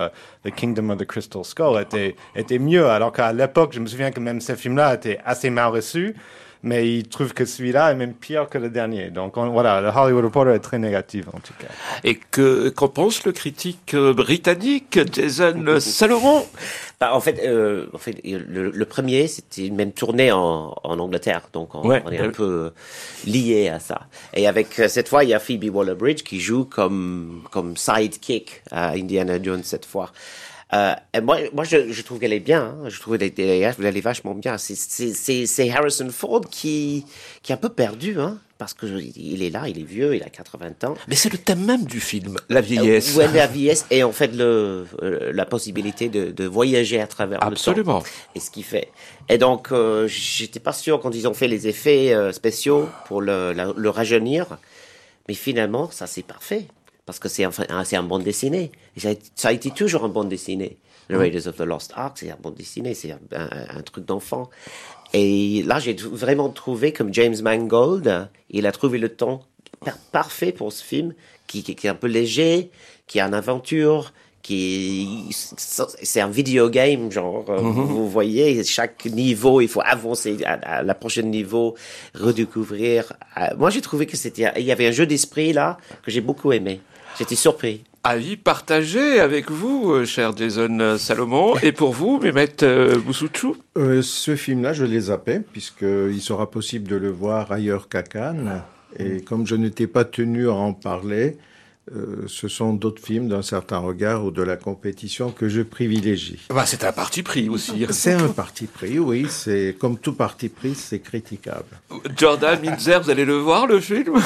The 0.43 0.51
Kingdom 0.53 0.89
of 0.91 0.97
the 0.99 1.05
Crystal 1.05 1.43
Skull, 1.43 1.81
était, 1.81 2.15
était 2.35 2.59
mieux. 2.59 2.87
Alors 2.87 3.11
qu'à 3.11 3.33
l'époque, 3.33 3.73
je 3.73 3.79
me 3.79 3.87
souviens 3.87 4.11
que 4.11 4.19
même 4.19 4.41
ce 4.41 4.55
film-là 4.55 4.95
était 4.95 5.19
assez 5.25 5.49
mal 5.49 5.71
reçu 5.71 6.15
mais 6.65 6.91
il 6.91 7.07
trouve 7.07 7.33
que 7.33 7.45
celui-là 7.45 7.91
est 7.91 7.95
même 7.95 8.15
pire 8.15 8.49
que 8.49 8.57
le 8.57 8.69
dernier. 8.69 9.11
Donc 9.11 9.37
voilà, 9.37 9.81
le 9.81 9.89
Hollywood 9.89 10.25
Reporter 10.25 10.55
est 10.55 10.59
très 10.59 10.79
négatif 10.79 11.27
en 11.27 11.39
tout 11.39 11.53
cas. 11.59 11.67
Et 12.03 12.15
que 12.15 12.69
qu'en 12.69 12.87
pense 12.87 13.23
le 13.23 13.31
critique 13.31 13.93
euh, 13.93 14.13
britannique 14.13 14.99
Jason 15.13 15.63
Salomon 15.79 16.43
bah, 16.99 17.13
En 17.13 17.19
fait, 17.19 17.39
euh, 17.45 17.85
en 17.93 17.99
fait 17.99 18.19
le, 18.23 18.85
premier, 18.85 19.27
c'était 19.27 19.69
même 19.69 19.91
tourné 19.91 20.31
en, 20.31 20.75
en 20.83 20.99
Angleterre, 20.99 21.49
donc 21.53 21.75
on, 21.75 21.91
est 21.91 22.19
un 22.19 22.31
peu 22.31 22.71
lié 23.27 23.69
à 23.69 23.79
ça. 23.79 24.07
Et 24.33 24.47
avec 24.47 24.79
euh, 24.79 24.87
cette 24.87 25.07
fois, 25.07 25.23
il 25.23 25.29
y 25.29 25.35
a 25.35 25.39
Phoebe 25.39 25.69
Waller-Bridge 25.71 26.23
qui 26.23 26.39
joue 26.39 26.65
comme 26.65 27.43
comme 27.51 27.77
sidekick 27.77 28.63
à 28.71 28.93
Indiana 28.93 29.41
Jones 29.41 29.63
cette 29.63 29.85
fois. 29.85 30.11
Euh, 30.73 30.93
moi, 31.21 31.37
moi, 31.53 31.63
je, 31.63 31.91
je 31.91 32.01
trouve 32.01 32.19
qu'elle 32.19 32.33
est 32.33 32.39
bien. 32.39 32.75
Hein. 32.83 32.89
Je 32.89 32.99
trouve 32.99 33.17
qu'elle 33.17 33.31
est, 33.37 33.39
elle 33.39 33.97
est 33.97 34.01
vachement 34.01 34.33
bien. 34.33 34.57
C'est 34.57 35.69
Harrison 35.69 36.09
Ford 36.09 36.41
qui, 36.49 37.05
qui 37.43 37.51
est 37.51 37.55
un 37.55 37.59
peu 37.59 37.69
perdu, 37.69 38.19
hein, 38.19 38.39
parce 38.57 38.73
que 38.73 38.85
il 38.85 39.43
est 39.43 39.49
là, 39.49 39.67
il 39.67 39.79
est 39.79 39.83
vieux, 39.83 40.15
il 40.15 40.23
a 40.23 40.29
80 40.29 40.69
ans. 40.85 40.95
Mais 41.07 41.15
c'est 41.15 41.31
le 41.31 41.37
thème 41.37 41.65
même 41.65 41.83
du 41.83 41.99
film, 41.99 42.37
la 42.49 42.61
vieillesse. 42.61 43.17
Euh, 43.17 43.27
la 43.33 43.47
vieillesse 43.47 43.85
et 43.91 44.03
en 44.03 44.11
fait 44.11 44.33
le, 44.33 44.87
euh, 45.01 45.31
la 45.33 45.45
possibilité 45.45 46.09
de, 46.09 46.31
de, 46.31 46.45
voyager 46.45 47.01
à 47.01 47.07
travers 47.07 47.43
Absolument. 47.43 47.97
le 47.97 48.03
temps. 48.03 48.09
Et 48.33 48.39
ce 48.39 48.49
qu'il 48.49 48.63
fait. 48.63 48.89
Et 49.29 49.37
donc, 49.37 49.71
euh, 49.71 50.07
j'étais 50.07 50.59
pas 50.59 50.73
sûr 50.73 50.99
quand 51.01 51.13
ils 51.13 51.27
ont 51.27 51.33
fait 51.33 51.47
les 51.47 51.67
effets 51.67 52.13
euh, 52.13 52.31
spéciaux 52.31 52.89
pour 53.07 53.21
le, 53.21 53.53
le 53.53 53.89
rajeunir, 53.89 54.57
mais 55.27 55.33
finalement, 55.33 55.89
ça 55.91 56.07
c'est 56.07 56.23
parfait 56.23 56.67
parce 57.05 57.19
que 57.19 57.29
c'est 57.29 57.43
un, 57.43 57.51
un 57.69 58.03
bon 58.03 58.19
dessiné. 58.19 58.71
ça, 58.97 59.49
a 59.49 59.51
été 59.51 59.71
toujours 59.71 60.03
un 60.03 60.09
bon 60.09 60.23
dessiné. 60.23 60.77
The 61.09 61.13
Raiders 61.13 61.47
of 61.47 61.57
the 61.57 61.61
Lost 61.61 61.93
Ark, 61.95 62.17
c'est 62.19 62.31
un 62.31 62.37
bon 62.41 62.49
dessiné, 62.49 62.95
c'est 62.95 63.11
un, 63.11 63.81
truc 63.83 64.05
d'enfant. 64.05 64.49
Et 65.13 65.61
là, 65.63 65.77
j'ai 65.79 65.93
vraiment 65.93 66.49
trouvé 66.49 66.93
comme 66.93 67.13
James 67.13 67.35
Mangold, 67.43 68.27
il 68.49 68.65
a 68.65 68.71
trouvé 68.71 68.97
le 68.97 69.09
ton 69.09 69.41
parfait 70.11 70.51
pour 70.51 70.73
ce 70.73 70.83
film, 70.83 71.13
qui, 71.45 71.63
qui, 71.63 71.85
est 71.85 71.89
un 71.89 71.95
peu 71.95 72.07
léger, 72.07 72.71
qui 73.05 73.19
a 73.19 73.27
une 73.27 73.35
aventure, 73.35 74.13
qui 74.41 75.27
c'est 75.31 76.21
un 76.21 76.29
video 76.29 76.69
game 76.69 77.11
genre 77.11 77.45
euh, 77.49 77.57
mm-hmm. 77.57 77.85
vous 77.87 78.07
voyez 78.07 78.63
chaque 78.63 79.05
niveau 79.05 79.59
il 79.59 79.67
faut 79.67 79.81
avancer 79.83 80.37
à, 80.45 80.83
la 80.83 80.93
prochaine 80.93 81.31
niveau 81.31 81.73
redécouvrir 82.13 83.13
euh, 83.41 83.47
moi 83.57 83.71
j'ai 83.71 83.81
trouvé 83.81 84.05
que 84.05 84.15
c'était 84.15 84.51
il 84.57 84.61
y 84.61 84.71
avait 84.71 84.85
un 84.85 84.91
jeu 84.91 85.07
d'esprit 85.07 85.51
là 85.51 85.77
que 86.03 86.11
j'ai 86.11 86.21
beaucoup 86.21 86.51
aimé 86.51 86.79
J'étais 87.17 87.35
surpris. 87.35 87.83
Avis 88.03 88.37
partagé 88.37 89.19
avec 89.19 89.49
vous, 89.49 89.91
euh, 89.91 90.05
cher 90.05 90.35
Jason 90.35 90.97
Salomon. 90.97 91.55
Et 91.63 91.71
pour 91.71 91.91
vous, 91.91 92.19
Mehmet 92.19 92.61
euh, 92.61 92.99
Boussouchou 92.99 93.55
euh, 93.77 94.01
Ce 94.01 94.35
film-là, 94.35 94.73
je 94.73 94.85
l'ai 94.85 94.99
zappé, 94.99 95.39
puisqu'il 95.39 96.21
sera 96.21 96.51
possible 96.51 96.87
de 96.87 96.97
le 96.97 97.09
voir 97.09 97.51
ailleurs 97.51 97.89
qu'à 97.89 98.03
Cannes. 98.03 98.61
Et 98.99 99.21
comme 99.21 99.47
je 99.47 99.55
n'étais 99.55 99.87
pas 99.87 100.05
tenu 100.05 100.49
à 100.49 100.53
en 100.53 100.73
parler, 100.73 101.37
euh, 101.91 102.23
ce 102.27 102.47
sont 102.47 102.73
d'autres 102.73 103.01
films 103.01 103.29
d'un 103.29 103.43
certain 103.43 103.77
regard 103.77 104.25
ou 104.25 104.31
de 104.31 104.41
la 104.41 104.57
compétition 104.57 105.29
que 105.29 105.47
je 105.47 105.61
privilégie. 105.61 106.39
Bah, 106.49 106.65
c'est 106.65 106.83
un 106.83 106.91
parti 106.91 107.21
pris 107.21 107.47
aussi. 107.47 107.85
C'est 107.91 108.13
un 108.13 108.29
parti 108.29 108.65
pris, 108.65 108.97
oui. 108.97 109.27
C'est 109.29 109.75
comme 109.79 109.97
tout 109.97 110.13
parti 110.13 110.49
pris, 110.49 110.73
c'est 110.75 110.99
critiquable. 110.99 111.65
Jordan 112.17 112.59
Minzer, 112.59 113.01
vous 113.01 113.09
allez 113.09 113.25
le 113.25 113.35
voir 113.35 113.67
le 113.67 113.79
film? 113.79 114.19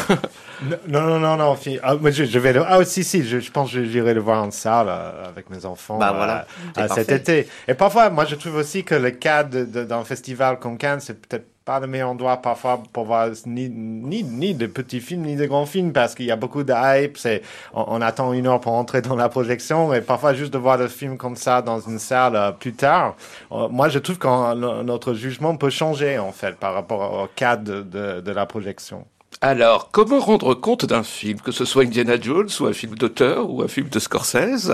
Non, 0.88 1.02
non, 1.02 1.20
non, 1.20 1.38
non. 1.38 1.58
Ah, 1.84 1.96
je, 2.12 2.40
vais 2.40 2.54
le... 2.54 2.64
Ah, 2.66 2.84
si, 2.84 3.04
si. 3.04 3.24
Je, 3.24 3.40
je 3.40 3.52
pense 3.52 3.72
que 3.72 3.84
j'irai 3.86 4.14
le 4.14 4.20
voir 4.20 4.44
en 4.44 4.52
salle 4.52 4.88
euh, 4.90 5.30
avec 5.30 5.50
mes 5.50 5.66
enfants 5.66 5.98
bah, 5.98 6.14
voilà, 6.16 6.48
euh, 6.78 6.88
cet 6.94 7.12
été. 7.12 7.48
Et 7.68 7.74
parfois, 7.74 8.10
moi, 8.10 8.26
je 8.26 8.36
trouve 8.36 8.56
aussi 8.56 8.84
que 8.84 8.96
le 8.96 9.12
cadre 9.12 9.64
d'un 9.64 10.04
festival 10.04 10.60
comme 10.60 10.78
Cannes, 10.78 11.00
c'est 11.00 11.22
peut-être 11.22 11.48
pas 11.70 11.80
le 11.80 11.86
meilleur 11.86 12.10
endroit 12.10 12.38
parfois 12.38 12.82
pour 12.94 13.06
voir 13.06 13.30
ni, 13.46 13.70
ni, 13.70 14.24
ni 14.24 14.56
petits 14.56 15.00
films 15.00 15.22
ni 15.22 15.36
de 15.36 15.46
grands 15.46 15.68
films 15.68 15.94
parce 15.94 16.16
qu'il 16.16 16.26
y 16.26 16.32
a 16.32 16.36
beaucoup 16.36 16.64
de 16.64 16.74
hype. 16.76 17.16
C'est, 17.16 17.44
on, 17.76 18.02
attend 18.02 18.34
une 18.34 18.48
heure 18.48 18.60
pour 18.60 18.74
entrer 18.74 19.04
dans 19.04 19.16
la 19.16 19.30
projection 19.30 19.94
et 19.94 20.02
parfois 20.02 20.34
juste 20.34 20.52
de 20.52 20.58
voir 20.58 20.80
le 20.80 20.88
film 20.88 21.16
comme 21.16 21.36
ça 21.36 21.62
dans 21.62 21.80
une 21.80 22.00
salle 22.00 22.36
euh, 22.36 22.52
plus 22.52 22.74
tard. 22.74 23.16
Euh, 23.52 23.70
moi, 23.70 23.88
je 23.88 24.00
trouve 24.00 24.18
que 24.18 24.82
notre 24.82 25.14
jugement 25.14 25.56
peut 25.58 25.70
changer 25.70 26.18
en 26.18 26.32
fait 26.32 26.56
par 26.56 26.74
rapport 26.74 27.02
au 27.24 27.28
cadre 27.36 27.84
de 27.84 28.32
la 28.32 28.48
projection. 28.48 29.06
Alors, 29.42 29.90
comment 29.92 30.20
rendre 30.20 30.54
compte 30.54 30.84
d'un 30.86 31.02
film, 31.02 31.40
que 31.40 31.54
ce 31.54 31.64
soit 31.64 31.84
Indiana 31.84 32.20
Jones 32.20 32.50
ou 32.60 32.66
un 32.66 32.74
film 32.74 32.96
d'auteur 32.96 33.50
ou 33.50 33.62
un 33.62 33.70
film 33.70 33.88
de 33.88 33.98
Scorsese? 33.98 34.74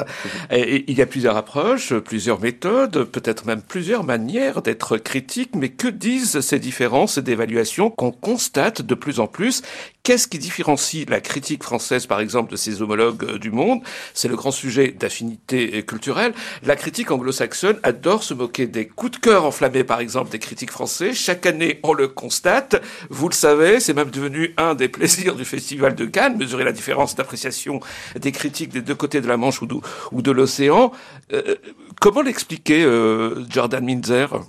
Il 0.52 0.92
y 0.92 1.04
a 1.04 1.06
plusieurs 1.06 1.38
approches, 1.38 1.94
plusieurs 1.94 2.40
méthodes, 2.40 3.04
peut-être 3.04 3.46
même 3.46 3.62
plusieurs 3.62 4.04
manières 4.04 4.64
d'être 4.64 4.98
critique, 4.98 5.52
mais 5.56 5.70
que 5.70 5.88
disent 5.88 6.40
ces 6.40 6.58
différences 6.58 7.20
d'évaluation 7.20 7.92
qu'on 7.92 8.12
constate 8.12 8.82
de 8.82 8.96
plus 8.96 9.20
en 9.20 9.28
plus 9.28 9.62
Qu'est-ce 10.06 10.28
qui 10.28 10.38
différencie 10.38 11.10
la 11.10 11.20
critique 11.20 11.64
française, 11.64 12.06
par 12.06 12.20
exemple, 12.20 12.52
de 12.52 12.58
ses 12.58 12.84
homologues 12.84 13.24
euh, 13.24 13.40
du 13.40 13.50
monde? 13.50 13.82
C'est 14.14 14.28
le 14.28 14.36
grand 14.36 14.52
sujet 14.52 14.90
d'affinité 14.90 15.82
culturelle. 15.82 16.36
La 16.62 16.76
critique 16.76 17.10
anglo-saxonne 17.10 17.80
adore 17.82 18.22
se 18.22 18.36
moquer 18.36 18.68
des 18.68 18.86
coups 18.86 19.14
de 19.14 19.18
cœur 19.18 19.46
enflammés, 19.46 19.84
par 19.84 20.00
exemple, 20.00 20.30
des 20.30 20.38
critiques 20.38 20.70
français. 20.70 21.16
Chaque 21.16 21.48
année, 21.48 21.80
on 21.82 21.94
le 21.94 22.08
constate. 22.08 22.84
Vous 23.10 23.30
le 23.30 23.34
savez, 23.34 23.80
c'est 23.80 23.96
même 23.96 24.12
devenu 24.12 24.54
un 24.58 24.76
des 24.76 24.90
plaisirs 24.96 25.34
du 25.34 25.44
Festival 25.44 25.96
de 25.96 26.06
Cannes, 26.06 26.38
mesurer 26.38 26.66
la 26.66 26.72
différence 26.72 27.16
d'appréciation 27.16 27.80
des 28.16 28.32
critiques 28.32 28.70
des 28.70 28.84
deux 28.84 28.94
côtés 28.94 29.22
de 29.22 29.28
la 29.28 29.38
Manche 29.38 29.64
ou 29.64 30.22
de, 30.22 30.32
l'océan. 30.32 30.92
Euh, 31.34 31.56
comment 32.00 32.22
l'expliquer, 32.22 32.84
euh, 32.84 33.44
Jordan 33.50 33.84
Minzer? 33.84 34.40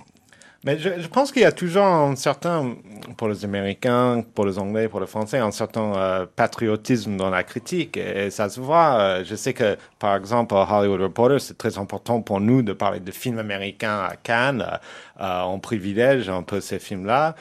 Mais 0.63 0.77
je, 0.79 0.89
je 0.99 1.07
pense 1.07 1.31
qu'il 1.31 1.43
y 1.43 1.45
a 1.45 1.51
toujours 1.51 1.85
un 1.85 2.15
certain, 2.15 2.75
pour 3.15 3.27
les 3.27 3.45
Américains, 3.45 4.23
pour 4.33 4.45
les 4.45 4.57
Anglais, 4.57 4.87
pour 4.87 4.99
les 4.99 5.07
Français, 5.07 5.37
un 5.37 5.51
certain 5.51 5.93
euh, 5.95 6.25
patriotisme 6.35 7.15
dans 7.15 7.29
la 7.29 7.43
critique. 7.43 7.97
Et, 7.97 8.29
ça 8.31 8.49
se 8.49 8.59
voit. 8.59 8.97
Euh, 8.99 9.23
je 9.23 9.35
sais 9.35 9.53
que, 9.53 9.77
par 9.99 10.15
exemple, 10.15 10.55
Hollywood 10.55 11.01
Reporter, 11.01 11.39
c'est 11.39 11.57
très 11.57 11.77
important 11.77 12.21
pour 12.21 12.39
nous 12.39 12.63
de 12.63 12.73
parler 12.73 12.99
de 12.99 13.11
films 13.11 13.39
américains 13.39 13.99
à 14.09 14.15
Cannes. 14.15 14.65
Euh, 15.19 15.41
on 15.43 15.59
privilège 15.59 16.29
un 16.29 16.43
peu 16.43 16.59
ces 16.59 16.79
films-là. 16.79 17.35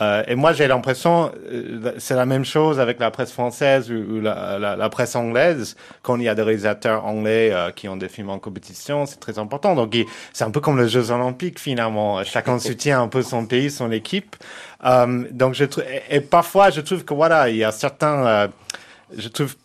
Euh, 0.00 0.22
et 0.28 0.34
moi, 0.36 0.52
j'ai 0.52 0.68
l'impression, 0.68 1.32
euh, 1.50 1.92
c'est 1.98 2.14
la 2.14 2.26
même 2.26 2.44
chose 2.44 2.78
avec 2.78 3.00
la 3.00 3.10
presse 3.10 3.32
française 3.32 3.90
ou, 3.90 4.20
la, 4.20 4.58
la, 4.58 4.76
la, 4.76 4.88
presse 4.88 5.16
anglaise. 5.16 5.76
Quand 6.02 6.16
il 6.16 6.22
y 6.22 6.28
a 6.28 6.34
des 6.34 6.42
réalisateurs 6.42 7.04
anglais 7.04 7.50
euh, 7.52 7.72
qui 7.72 7.88
ont 7.88 7.96
des 7.96 8.08
films 8.08 8.30
en 8.30 8.38
compétition, 8.38 9.06
c'est 9.06 9.18
très 9.18 9.38
important. 9.38 9.74
Donc, 9.74 9.96
c'est 10.32 10.44
un 10.44 10.50
peu 10.50 10.60
comme 10.60 10.80
les 10.80 10.88
Jeux 10.88 11.10
Olympiques 11.10 11.58
finalement. 11.58 12.22
Chacun 12.22 12.58
soutient 12.60 13.02
un 13.02 13.08
peu 13.08 13.22
son 13.22 13.46
pays, 13.46 13.70
son 13.70 13.90
équipe. 13.90 14.36
Donc, 15.32 15.54
je 15.54 15.64
et, 15.64 16.16
et, 16.16 16.20
parfois, 16.20 16.70
je 16.70 16.80
trouve 16.80 17.04
que 17.04 17.14
voilà, 17.14 17.48
il 17.48 17.56
y 17.56 17.64
a 17.64 17.72
certains, 17.72 18.48
je 19.16 19.28
trouve 19.28 19.56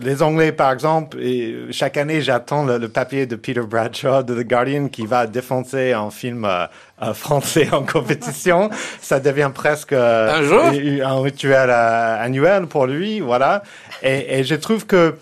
les 0.00 0.22
Anglais, 0.22 0.52
par 0.52 0.72
exemple, 0.72 1.20
et 1.20 1.56
chaque 1.70 1.96
année, 1.96 2.20
j'attends 2.20 2.64
le, 2.64 2.88
papier 2.88 3.26
de 3.26 3.36
Peter 3.36 3.62
Bradshaw 3.62 4.22
de 4.22 4.40
The 4.40 4.46
Guardian 4.46 4.88
qui 4.88 5.06
va 5.06 5.26
défoncer 5.26 5.92
un 5.92 6.10
film 6.10 6.44
euh, 6.44 6.66
euh, 7.02 7.14
français 7.14 7.68
en 7.72 7.82
compétition. 7.82 8.70
Ça 9.00 9.18
devient 9.18 9.50
presque 9.52 9.92
euh, 9.92 11.02
un, 11.04 11.20
rituel 11.20 11.70
annuel 11.70 12.66
pour 12.66 12.86
lui, 12.86 13.20
voilà. 13.20 13.62
Et, 14.02 14.38
et 14.38 14.44
je 14.44 14.54
trouve 14.54 14.86
que 14.86 15.16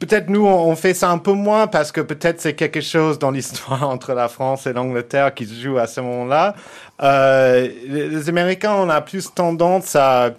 peut-être 0.00 0.30
nous, 0.30 0.46
on 0.46 0.74
fait 0.74 0.94
ça 0.94 1.10
un 1.10 1.18
peu 1.18 1.32
moins 1.32 1.66
parce 1.66 1.92
que 1.92 2.00
peut-être 2.00 2.40
c'est 2.40 2.54
quelque 2.54 2.80
chose 2.80 3.18
dans 3.18 3.30
l'histoire 3.30 3.88
entre 3.88 4.14
la 4.14 4.28
France 4.28 4.66
et 4.66 4.72
l'Angleterre 4.72 5.34
qui 5.34 5.46
se 5.46 5.54
joue 5.54 5.78
à 5.78 5.86
ce 5.86 6.00
moment-là. 6.00 6.54
les 7.00 8.28
Américains, 8.28 8.74
on 8.74 8.88
a 8.88 9.00
plus 9.00 9.32
tendance 9.32 9.94
à 9.96 10.30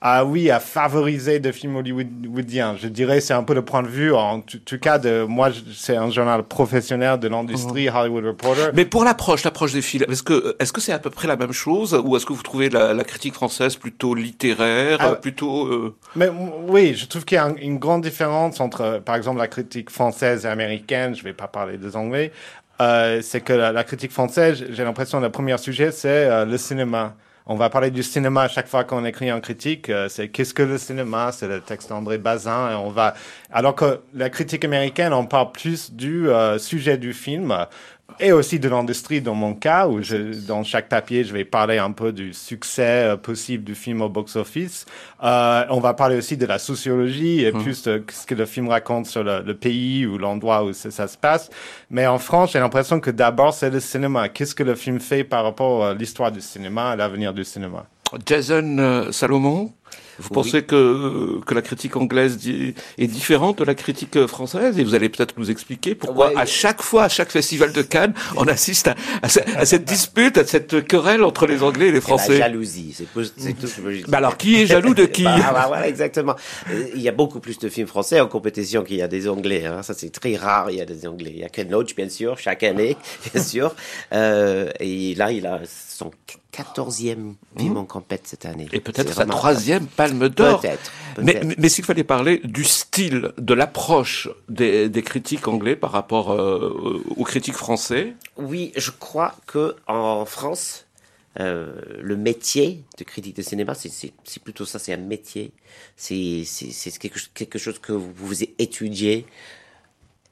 à 0.00 0.24
oui 0.24 0.50
à 0.50 0.60
favoriser 0.60 1.40
des 1.40 1.52
films 1.52 1.76
hollywoodiens. 1.76 2.76
Je 2.80 2.86
dirais 2.86 3.20
c'est 3.20 3.34
un 3.34 3.42
peu 3.42 3.54
le 3.54 3.62
point 3.62 3.82
de 3.82 3.88
vue 3.88 4.14
en 4.14 4.40
tout, 4.40 4.78
cas 4.78 4.98
de 4.98 5.24
moi 5.24 5.50
c'est 5.74 5.96
un 5.96 6.10
journal 6.10 6.44
professionnel 6.44 7.18
de 7.18 7.28
l'industrie 7.28 7.88
mhm. 7.88 7.96
Hollywood 7.96 8.24
Reporter. 8.26 8.70
Mais 8.74 8.84
pour 8.84 9.04
l'approche 9.04 9.42
l'approche 9.42 9.72
des 9.72 9.82
films 9.82 10.04
est-ce 10.08 10.22
que 10.22 10.56
est-ce 10.60 10.72
que 10.72 10.80
c'est 10.80 10.92
à 10.92 11.00
peu 11.00 11.10
près 11.10 11.26
la 11.26 11.36
même 11.36 11.52
chose 11.52 12.00
ou 12.04 12.16
est-ce 12.16 12.26
que 12.26 12.32
vous 12.32 12.42
trouvez 12.42 12.70
la, 12.70 12.94
la 12.94 13.04
critique 13.04 13.34
française 13.34 13.74
plutôt 13.76 14.14
littéraire 14.14 14.98
ah, 15.00 15.14
plutôt 15.16 15.66
euh... 15.66 15.96
Mais 16.14 16.28
oui, 16.68 16.94
je 16.94 17.06
trouve 17.06 17.24
qu'il 17.24 17.36
y 17.36 17.38
a 17.38 17.52
une 17.60 17.78
grande 17.78 18.02
différence 18.02 18.60
entre 18.60 19.00
par 19.04 19.16
exemple 19.16 19.38
la 19.38 19.48
critique 19.48 19.90
française 19.90 20.44
et 20.44 20.48
américaine, 20.48 21.16
je 21.16 21.24
vais 21.24 21.32
pas 21.32 21.48
parler 21.48 21.76
des 21.76 21.96
anglais. 21.96 22.30
Euh, 22.80 23.20
c'est 23.22 23.40
que 23.40 23.52
la, 23.52 23.72
la, 23.72 23.82
critique 23.82 24.12
française, 24.12 24.64
j'ai 24.70 24.84
l'impression, 24.84 25.18
le 25.18 25.30
premier 25.30 25.58
sujet, 25.58 25.90
c'est 25.90 26.08
euh, 26.08 26.44
le 26.44 26.56
cinéma 26.56 27.16
on 27.50 27.56
va 27.56 27.70
parler 27.70 27.90
du 27.90 28.02
cinéma 28.02 28.42
à 28.42 28.48
chaque 28.48 28.68
fois 28.68 28.84
qu'on 28.84 29.06
écrit 29.06 29.30
un 29.30 29.40
critique. 29.40 29.88
Euh, 29.88 30.08
c'est 30.10 30.28
qu'est-ce 30.28 30.52
que 30.52 30.62
le 30.62 30.76
cinéma? 30.76 31.32
C'est 31.32 31.48
le 31.48 31.60
texte 31.60 31.88
d'André 31.88 32.18
Bazin. 32.18 32.70
Et 32.70 32.74
on 32.74 32.90
va, 32.90 33.14
alors 33.50 33.74
que 33.74 34.00
la 34.14 34.28
critique 34.28 34.66
américaine, 34.66 35.14
on 35.14 35.24
parle 35.24 35.52
plus 35.52 35.92
du 35.92 36.28
euh, 36.28 36.58
sujet 36.58 36.98
du 36.98 37.14
film 37.14 37.66
et 38.20 38.32
aussi 38.32 38.58
de 38.58 38.68
l'industrie 38.68 39.20
dans 39.20 39.34
mon 39.34 39.54
cas, 39.54 39.86
où 39.86 40.02
je, 40.02 40.46
dans 40.46 40.64
chaque 40.64 40.88
papier, 40.88 41.24
je 41.24 41.32
vais 41.32 41.44
parler 41.44 41.78
un 41.78 41.92
peu 41.92 42.12
du 42.12 42.32
succès 42.32 43.04
euh, 43.04 43.16
possible 43.16 43.64
du 43.64 43.74
film 43.74 44.02
au 44.02 44.08
box-office. 44.08 44.86
Euh, 45.22 45.64
on 45.70 45.78
va 45.80 45.94
parler 45.94 46.16
aussi 46.16 46.36
de 46.36 46.46
la 46.46 46.58
sociologie 46.58 47.44
et 47.44 47.52
mmh. 47.52 47.62
plus 47.62 47.82
de 47.84 48.04
ce 48.10 48.26
que 48.26 48.34
le 48.34 48.46
film 48.46 48.68
raconte 48.68 49.06
sur 49.06 49.22
le, 49.22 49.42
le 49.42 49.54
pays 49.54 50.06
ou 50.06 50.18
l'endroit 50.18 50.64
où 50.64 50.72
ça, 50.72 51.06
se 51.06 51.16
passe. 51.16 51.50
Mais 51.90 52.06
en 52.06 52.18
France, 52.18 52.52
j'ai 52.52 52.58
l'impression 52.58 52.98
que 52.98 53.10
d'abord, 53.10 53.54
c'est 53.54 53.70
le 53.70 53.80
cinéma. 53.80 54.28
Qu'est-ce 54.28 54.54
que 54.54 54.64
le 54.64 54.74
film 54.74 55.00
fait 55.00 55.22
par 55.22 55.44
rapport 55.44 55.86
à 55.86 55.94
l'histoire 55.94 56.32
du 56.32 56.40
cinéma, 56.40 56.90
à 56.90 56.96
l'avenir 56.96 57.32
du 57.32 57.44
cinéma? 57.44 57.86
Jason 58.26 58.78
euh, 58.78 59.12
Salomon 59.12 59.72
vous 60.18 60.30
pensez 60.30 60.62
que, 60.62 61.40
que 61.46 61.54
la 61.54 61.62
critique 61.62 61.96
anglaise 61.96 62.38
est 62.98 63.06
différente 63.06 63.58
de 63.58 63.64
la 63.64 63.74
critique 63.74 64.26
française? 64.26 64.78
Et 64.78 64.84
vous 64.84 64.94
allez 64.94 65.08
peut-être 65.08 65.38
nous 65.38 65.50
expliquer 65.50 65.94
pourquoi 65.94 66.32
à 66.36 66.44
chaque 66.44 66.82
fois, 66.82 67.04
à 67.04 67.08
chaque 67.08 67.30
festival 67.30 67.72
de 67.72 67.82
Cannes, 67.82 68.14
on 68.36 68.48
assiste 68.48 68.88
à, 68.88 68.94
à, 69.22 69.64
cette 69.64 69.84
dispute, 69.84 70.36
à 70.36 70.44
cette 70.44 70.84
querelle 70.86 71.22
entre 71.22 71.46
les 71.46 71.62
Anglais 71.62 71.88
et 71.88 71.92
les 71.92 72.00
Français. 72.00 72.38
La 72.38 72.46
jalousie, 72.46 72.94
c'est 72.96 73.04
tout 73.12 73.24
ce 73.24 73.76
que 73.76 73.76
je 73.76 73.80
veux 73.80 73.96
dire. 73.96 74.06
alors, 74.12 74.36
qui 74.36 74.60
est 74.60 74.66
jaloux 74.66 74.94
de 74.94 75.04
qui? 75.04 75.24
Bah, 75.38 75.52
bah, 75.52 75.64
voilà, 75.68 75.88
exactement. 75.88 76.34
Euh, 76.70 76.88
il 76.94 77.02
y 77.02 77.08
a 77.08 77.12
beaucoup 77.12 77.38
plus 77.38 77.58
de 77.58 77.68
films 77.68 77.86
français 77.86 78.18
en 78.20 78.26
compétition 78.26 78.82
qu'il 78.82 78.96
y 78.96 79.02
a 79.02 79.08
des 79.08 79.28
Anglais. 79.28 79.66
Hein. 79.66 79.82
Ça, 79.82 79.94
c'est 79.94 80.10
très 80.10 80.36
rare, 80.36 80.70
il 80.70 80.78
y 80.78 80.80
a 80.80 80.84
des 80.84 81.06
Anglais. 81.06 81.32
Il 81.34 81.40
y 81.40 81.44
a 81.44 81.48
Ken 81.48 81.70
Loach, 81.70 81.94
bien 81.94 82.08
sûr, 82.08 82.38
chaque 82.38 82.62
année, 82.64 82.96
bien 83.32 83.42
sûr. 83.42 83.74
Euh, 84.12 84.70
et 84.80 85.14
là, 85.14 85.30
il 85.30 85.46
a 85.46 85.60
son 85.64 86.10
quatorzième 86.50 87.34
film 87.56 87.74
mmh. 87.74 87.76
en 87.76 87.84
compète 87.84 88.22
cette 88.26 88.46
année. 88.46 88.68
Et 88.72 88.80
peut-être 88.80 89.12
sa 89.12 89.26
troisième 89.26 89.86
palme 89.86 90.28
d'or. 90.28 90.60
Peut-être. 90.60 90.90
mais, 91.22 91.40
mais 91.58 91.68
s'il 91.68 91.84
fallait 91.84 92.04
parler 92.04 92.40
du 92.44 92.64
style, 92.64 93.32
de 93.38 93.54
l'approche 93.54 94.28
des, 94.48 94.88
des, 94.88 95.02
critiques 95.02 95.46
anglais 95.46 95.76
par 95.76 95.92
rapport 95.92 96.32
euh, 96.32 97.02
aux 97.16 97.24
critiques 97.24 97.54
français. 97.54 98.14
Oui, 98.36 98.72
je 98.76 98.90
crois 98.90 99.34
que 99.46 99.76
en 99.86 100.24
France, 100.24 100.86
euh, 101.40 101.80
le 102.00 102.16
métier 102.16 102.82
de 102.98 103.04
critique 103.04 103.36
de 103.36 103.42
cinéma, 103.42 103.74
c'est 103.74 104.42
plutôt 104.42 104.64
ça, 104.64 104.78
c'est 104.78 104.92
un 104.92 104.96
métier. 104.96 105.52
C'est 105.96 106.44
quelque, 106.98 107.20
quelque 107.34 107.58
chose 107.58 107.78
que 107.78 107.92
vous 107.92 108.42
étudiez. 108.58 109.26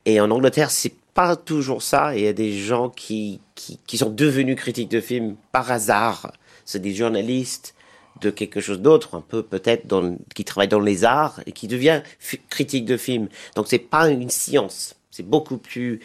Et 0.05 0.21
en 0.21 0.31
Angleterre, 0.31 0.71
c'est 0.71 0.95
pas 1.17 1.35
toujours 1.35 1.83
ça. 1.83 2.15
Il 2.15 2.23
y 2.23 2.29
a 2.29 2.33
des 2.33 2.53
gens 2.53 2.91
qui, 2.91 3.41
qui, 3.55 3.81
qui 3.87 3.99
sont 3.99 4.11
devenus 4.11 4.55
critiques 4.55 4.91
de 4.91 5.01
films 5.01 5.37
par 5.51 5.73
hasard. 5.73 6.31
C'est 6.65 6.81
des 6.81 6.95
journalistes 6.95 7.75
de 8.21 8.31
quelque 8.31 8.61
chose 8.61 8.81
d'autre, 8.81 9.15
un 9.15 9.21
peu 9.23 9.43
peut-être 9.43 9.87
qui 10.35 10.45
travaille 10.45 10.69
dans 10.69 10.81
les 10.81 11.05
arts 11.05 11.41
et 11.47 11.53
qui 11.53 11.69
devient 11.69 12.03
critique 12.51 12.85
de 12.85 12.97
films. 12.97 13.29
Donc 13.57 13.67
c'est 13.69 13.79
pas 13.79 14.09
une 14.09 14.31
science, 14.31 14.95
c'est 15.11 15.27
beaucoup 15.27 15.59
plus. 15.59 16.01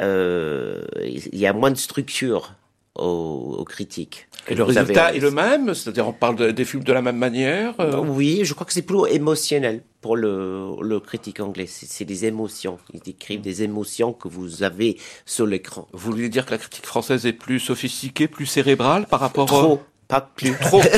Euh, 0.00 0.84
il 1.04 1.38
y 1.38 1.46
a 1.46 1.52
moins 1.52 1.70
de 1.70 1.76
structure 1.76 2.54
aux, 2.94 3.64
critiques. 3.64 4.28
Et 4.48 4.54
le 4.54 4.64
résultat 4.64 5.14
est 5.14 5.20
le 5.20 5.30
même? 5.30 5.74
C'est-à-dire 5.74 6.08
on 6.08 6.12
parle 6.12 6.52
des 6.52 6.64
films 6.64 6.82
de 6.82 6.92
la 6.92 7.02
même 7.02 7.16
manière 7.16 7.74
euh? 7.80 7.98
Oui, 7.98 8.40
je 8.44 8.54
crois 8.54 8.66
que 8.66 8.72
c'est 8.72 8.82
plutôt 8.82 9.06
émotionnel 9.06 9.82
pour 10.00 10.16
le, 10.16 10.76
le 10.80 11.00
critique 11.00 11.40
anglais. 11.40 11.66
C'est 11.66 12.04
des 12.04 12.24
émotions. 12.24 12.78
Ils 12.94 13.00
décrivent 13.00 13.40
des 13.40 13.62
émotions 13.62 14.12
que 14.12 14.28
vous 14.28 14.62
avez 14.62 14.98
sur 15.26 15.46
l'écran. 15.46 15.88
Vous 15.92 16.12
voulez 16.12 16.28
dire 16.28 16.46
que 16.46 16.52
la 16.52 16.58
critique 16.58 16.86
française 16.86 17.26
est 17.26 17.32
plus 17.32 17.60
sophistiquée, 17.60 18.28
plus 18.28 18.46
cérébrale 18.46 19.06
par 19.06 19.20
rapport 19.20 19.46
Trop 19.46 19.82
pas 20.08 20.22
plus. 20.22 20.54
Trop. 20.54 20.82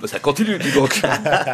Bah, 0.00 0.06
ça 0.06 0.18
continue, 0.18 0.58
dis 0.58 0.70
donc. 0.72 1.00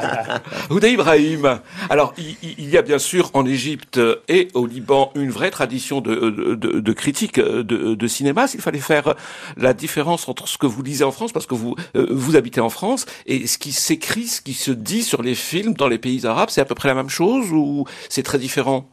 Houda 0.70 0.88
Ibrahim. 0.88 1.60
Alors, 1.88 2.12
il, 2.18 2.68
y 2.68 2.76
a 2.76 2.82
bien 2.82 2.98
sûr 2.98 3.30
en 3.32 3.46
Égypte 3.46 4.00
et 4.28 4.48
au 4.54 4.66
Liban 4.66 5.12
une 5.14 5.30
vraie 5.30 5.50
tradition 5.50 6.00
de, 6.00 6.14
de, 6.14 6.80
de 6.80 6.92
critique 6.92 7.38
de, 7.38 7.62
de 7.94 8.06
cinéma. 8.06 8.48
S'il 8.48 8.60
fallait 8.60 8.80
faire 8.80 9.14
la 9.56 9.72
différence 9.72 10.28
entre 10.28 10.48
ce 10.48 10.58
que 10.58 10.66
vous 10.66 10.82
lisez 10.82 11.04
en 11.04 11.12
France, 11.12 11.32
parce 11.32 11.46
que 11.46 11.54
vous, 11.54 11.76
euh, 11.96 12.06
vous 12.10 12.36
habitez 12.36 12.60
en 12.60 12.70
France, 12.70 13.06
et 13.26 13.46
ce 13.46 13.56
qui 13.56 13.72
s'écrit, 13.72 14.26
ce 14.26 14.40
qui 14.40 14.54
se 14.54 14.72
dit 14.72 15.02
sur 15.02 15.22
les 15.22 15.34
films 15.34 15.74
dans 15.74 15.88
les 15.88 15.98
pays 15.98 16.26
arabes, 16.26 16.50
c'est 16.50 16.60
à 16.60 16.66
peu 16.66 16.74
près 16.74 16.88
la 16.88 16.94
même 16.94 17.10
chose 17.10 17.50
ou 17.52 17.86
c'est 18.08 18.24
très 18.24 18.38
différent? 18.38 18.88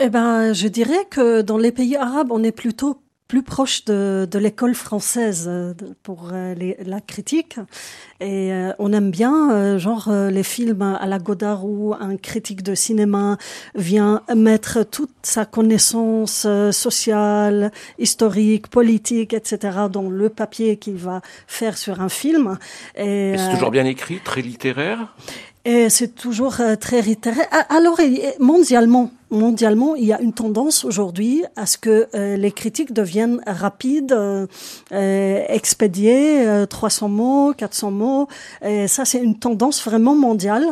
Eh 0.00 0.10
ben, 0.10 0.52
je 0.52 0.68
dirais 0.68 1.06
que 1.10 1.40
dans 1.40 1.56
les 1.56 1.72
pays 1.72 1.96
arabes, 1.96 2.30
on 2.30 2.42
est 2.42 2.52
plutôt 2.52 3.00
plus 3.28 3.42
proche 3.42 3.84
de, 3.84 4.28
de 4.30 4.38
l'école 4.38 4.74
française 4.74 5.46
euh, 5.48 5.74
pour 6.02 6.30
euh, 6.32 6.54
les, 6.54 6.76
la 6.84 7.00
critique. 7.00 7.58
Et 8.20 8.52
euh, 8.52 8.72
on 8.78 8.92
aime 8.92 9.10
bien, 9.10 9.78
genre, 9.78 10.10
les 10.10 10.42
films 10.42 10.82
à 10.82 11.06
la 11.06 11.18
Godard 11.18 11.64
où 11.64 11.94
un 11.98 12.16
critique 12.16 12.62
de 12.62 12.74
cinéma 12.74 13.36
vient 13.74 14.22
mettre 14.34 14.84
toute 14.84 15.10
sa 15.22 15.44
connaissance 15.44 16.46
sociale, 16.70 17.72
historique, 17.98 18.68
politique, 18.68 19.34
etc. 19.34 19.78
dans 19.90 20.08
le 20.08 20.28
papier 20.30 20.76
qu'il 20.76 20.96
va 20.96 21.20
faire 21.46 21.76
sur 21.76 22.00
un 22.00 22.08
film. 22.08 22.58
Et, 22.96 23.34
c'est 23.36 23.52
toujours 23.52 23.70
bien 23.70 23.84
écrit, 23.84 24.20
très 24.24 24.40
littéraire? 24.40 25.14
et 25.66 25.90
c'est 25.90 26.14
toujours 26.14 26.60
euh, 26.60 26.76
très 26.76 27.02
littéraire. 27.02 27.48
Alors, 27.68 28.00
mondialement, 28.38 29.10
mondialement, 29.30 29.94
il 29.94 30.04
y 30.04 30.12
a 30.12 30.20
une 30.20 30.32
tendance 30.32 30.84
aujourd'hui 30.84 31.44
à 31.56 31.66
ce 31.66 31.78
que 31.78 32.08
euh, 32.14 32.36
les 32.36 32.52
critiques 32.52 32.92
deviennent 32.92 33.40
rapides, 33.46 34.12
euh, 34.12 34.46
euh 34.92 35.42
expédiées, 35.48 36.64
300 36.68 37.08
mots, 37.08 37.52
400 37.56 37.90
mots. 37.90 38.28
Et 38.64 38.88
ça, 38.88 39.04
c'est 39.04 39.18
une 39.18 39.38
tendance 39.38 39.84
vraiment 39.84 40.14
mondiale. 40.14 40.66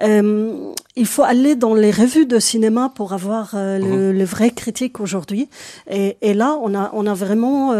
il 0.00 1.06
faut 1.06 1.22
aller 1.22 1.54
dans 1.54 1.74
les 1.74 1.90
revues 1.90 2.26
de 2.26 2.38
cinéma 2.38 2.90
pour 2.94 3.12
avoir 3.12 3.50
le, 3.54 4.12
mhm. 4.12 4.18
le, 4.18 4.24
vrai 4.24 4.50
critique 4.50 5.00
aujourd'hui. 5.00 5.48
Et, 5.90 6.16
et, 6.22 6.34
là, 6.34 6.58
on 6.62 6.74
a, 6.74 6.90
on 6.94 7.06
a 7.06 7.14
vraiment 7.14 7.74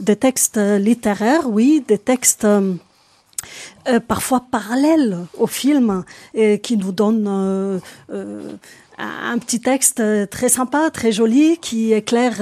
des 0.00 0.16
textes 0.16 0.58
littéraires, 0.58 1.48
oui, 1.48 1.84
des 1.86 1.98
textes 1.98 2.46
euh, 3.88 4.00
parfois 4.00 4.46
parallèles 4.50 5.18
au 5.38 5.46
film 5.46 6.04
et 6.34 6.58
qui 6.60 6.76
nous 6.76 6.92
donne 6.92 7.26
euh, 7.28 7.78
euh, 8.12 8.52
un 8.98 9.38
petit 9.38 9.60
texte 9.60 10.02
très 10.30 10.48
sympa, 10.48 10.90
très 10.90 11.12
joli, 11.12 11.58
qui 11.58 11.92
éclaire 11.92 12.36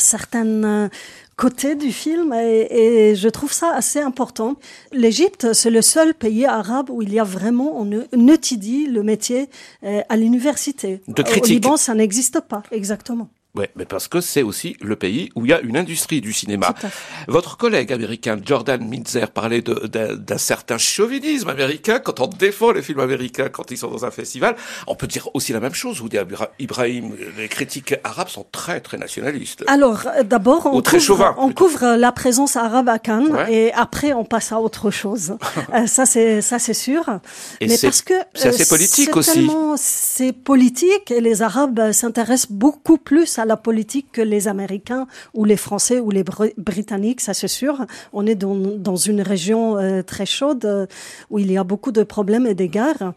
certains 0.00 0.90
côtés 1.36 1.74
du 1.74 1.92
film 1.92 2.32
et, 2.32 3.10
et, 3.10 3.14
je 3.14 3.28
trouve 3.28 3.52
ça 3.52 3.72
assez 3.74 4.00
important. 4.00 4.56
L'Égypte, 4.92 5.52
c'est 5.52 5.70
le 5.70 5.82
seul 5.82 6.14
pays 6.14 6.46
arabe 6.46 6.88
où 6.90 7.02
il 7.02 7.12
y 7.12 7.20
a 7.20 7.24
vraiment, 7.24 7.78
on 7.78 8.28
étudie 8.28 8.86
le 8.86 9.02
métier 9.02 9.48
à 9.82 10.16
l'université. 10.16 11.02
De 11.08 11.22
Au 11.22 11.44
Liban, 11.44 11.76
ça 11.76 11.94
n'existe 11.94 12.40
pas, 12.40 12.62
exactement. 12.72 13.28
Ouais, 13.56 13.70
mais 13.74 13.86
parce 13.86 14.06
que 14.06 14.20
c'est 14.20 14.42
aussi 14.42 14.76
le 14.82 14.96
pays 14.96 15.30
où 15.34 15.46
il 15.46 15.50
y 15.50 15.54
a 15.54 15.60
une 15.60 15.78
industrie 15.78 16.20
du 16.20 16.32
cinéma. 16.34 16.74
Votre 17.26 17.56
collègue 17.56 17.90
américain 17.90 18.38
Jordan 18.44 18.86
Mintzer 18.86 19.30
parlait 19.30 19.62
d'un 19.62 20.38
certain 20.38 20.76
chauvinisme 20.76 21.48
américain 21.48 21.98
quand 21.98 22.20
on 22.20 22.26
défend 22.26 22.72
les 22.72 22.82
films 22.82 23.00
américains 23.00 23.48
quand 23.48 23.70
ils 23.70 23.78
sont 23.78 23.90
dans 23.90 24.04
un 24.04 24.10
festival. 24.10 24.56
On 24.86 24.94
peut 24.94 25.06
dire 25.06 25.30
aussi 25.32 25.54
la 25.54 25.60
même 25.60 25.72
chose. 25.72 26.00
Vous 26.00 26.10
dites 26.10 26.20
Ibrahim, 26.58 27.12
les 27.38 27.48
critiques 27.48 27.94
arabes 28.04 28.28
sont 28.28 28.44
très 28.52 28.80
très 28.80 28.98
nationalistes. 28.98 29.64
Alors 29.68 30.02
euh, 30.06 30.22
d'abord 30.22 30.66
on, 30.66 30.82
couvre, 30.82 31.34
on 31.38 31.52
couvre 31.52 31.96
la 31.96 32.12
présence 32.12 32.56
arabe 32.56 32.90
à 32.90 32.98
Cannes 32.98 33.36
et 33.48 33.72
après 33.72 34.12
on 34.12 34.24
passe 34.24 34.52
à 34.52 34.60
autre 34.60 34.90
chose. 34.90 35.36
Euh, 35.74 35.86
ça 35.86 36.06
c'est 36.06 36.42
ça 36.42 36.58
c'est 36.58 36.74
sûr. 36.74 37.02
Et 37.60 37.66
mais 37.66 37.76
parce 37.82 38.00
que 38.00 38.14
c'est 38.34 38.48
assez 38.48 38.62
euh, 38.62 38.68
politique 38.68 39.16
aussi. 39.16 39.50
C'est 39.76 40.32
politique 40.32 41.10
et 41.10 41.20
les 41.20 41.42
Arabes 41.42 41.92
s'intéressent 41.92 42.52
beaucoup 42.52 42.98
plus 42.98 43.38
à 43.38 43.45
la 43.46 43.56
politique 43.56 44.12
que 44.12 44.20
les 44.20 44.48
Américains 44.48 45.06
ou 45.34 45.44
les 45.44 45.56
Français 45.56 46.00
ou 46.00 46.10
les 46.10 46.24
Britanniques, 46.56 47.20
ça 47.20 47.32
c'est 47.32 47.48
sûr. 47.48 47.86
On 48.12 48.26
est 48.26 48.34
dans, 48.34 48.96
une 48.96 49.20
région 49.20 49.78
euh, 49.78 50.02
très 50.02 50.26
chaude 50.26 50.64
euh, 50.64 50.86
où 51.30 51.38
il 51.38 51.50
y 51.50 51.56
a 51.56 51.64
beaucoup 51.64 51.92
de 51.92 52.02
problèmes 52.02 52.46
et 52.46 52.54
guerres. 52.54 53.12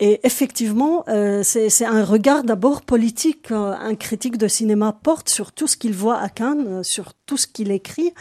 Et 0.00 0.20
effectivement, 0.24 1.04
euh, 1.08 1.42
c'est 1.42 1.84
un 1.84 2.04
regard 2.04 2.44
d'abord 2.44 2.82
politique. 2.82 3.50
un 3.50 3.94
critique 3.94 4.36
de 4.36 4.48
cinéma 4.48 4.92
porte 4.92 5.28
sur 5.28 5.52
tout 5.52 5.66
ce 5.66 5.76
qu'il 5.76 5.94
voit 5.94 6.18
à 6.18 6.28
Cannes, 6.28 6.82
sur 6.82 7.14
tout 7.26 7.36
ce 7.36 7.46
qu'il 7.46 7.70
écrit. 7.70 8.12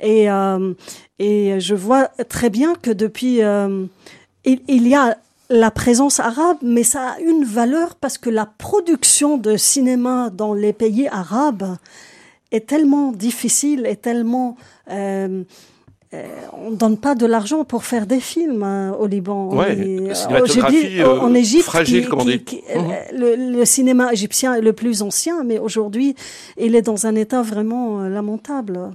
Et, 0.00 0.26
je 1.18 1.74
vois 1.74 2.08
très 2.28 2.50
bien 2.50 2.74
que 2.74 2.90
depuis... 2.90 3.40
il 4.44 4.88
y 4.88 4.94
a 4.94 5.18
la 5.50 5.70
présence 5.70 6.20
arabe, 6.20 6.58
mais 6.62 6.82
ça 6.82 7.10
a 7.10 7.20
une 7.20 7.44
valeur 7.44 7.94
parce 7.94 8.18
que 8.18 8.30
la 8.30 8.46
production 8.46 9.38
de 9.38 9.56
cinéma 9.56 10.30
dans 10.30 10.52
les 10.52 10.72
pays 10.72 11.08
arabes 11.08 11.76
est 12.52 12.66
tellement 12.66 13.12
difficile 13.12 13.86
et 13.86 13.96
tellement... 13.96 14.56
Euh, 14.90 15.42
euh, 16.14 16.24
on 16.54 16.70
ne 16.70 16.76
donne 16.76 16.96
pas 16.96 17.14
de 17.14 17.26
l'argent 17.26 17.64
pour 17.64 17.84
faire 17.84 18.06
des 18.06 18.20
films 18.20 18.62
hein, 18.62 18.96
au 18.98 19.06
Liban. 19.06 19.54
Ouais, 19.54 19.76
dit, 19.76 21.02
euh, 21.02 21.20
en 21.20 21.34
Égypte, 21.34 21.66
fragile, 21.66 22.08
comme 22.08 22.20
on 22.20 22.24
dit. 22.24 22.42
Mhm. 22.74 22.94
le, 23.12 23.64
cinéma 23.66 24.10
égyptien 24.10 24.54
est 24.54 24.62
le 24.62 24.72
plus 24.72 25.02
ancien, 25.02 25.44
mais 25.44 25.58
aujourd'hui, 25.58 26.16
il 26.56 26.74
est 26.74 26.80
dans 26.80 27.06
un 27.06 27.14
état 27.14 27.42
vraiment 27.42 28.00
lamentable. 28.04 28.88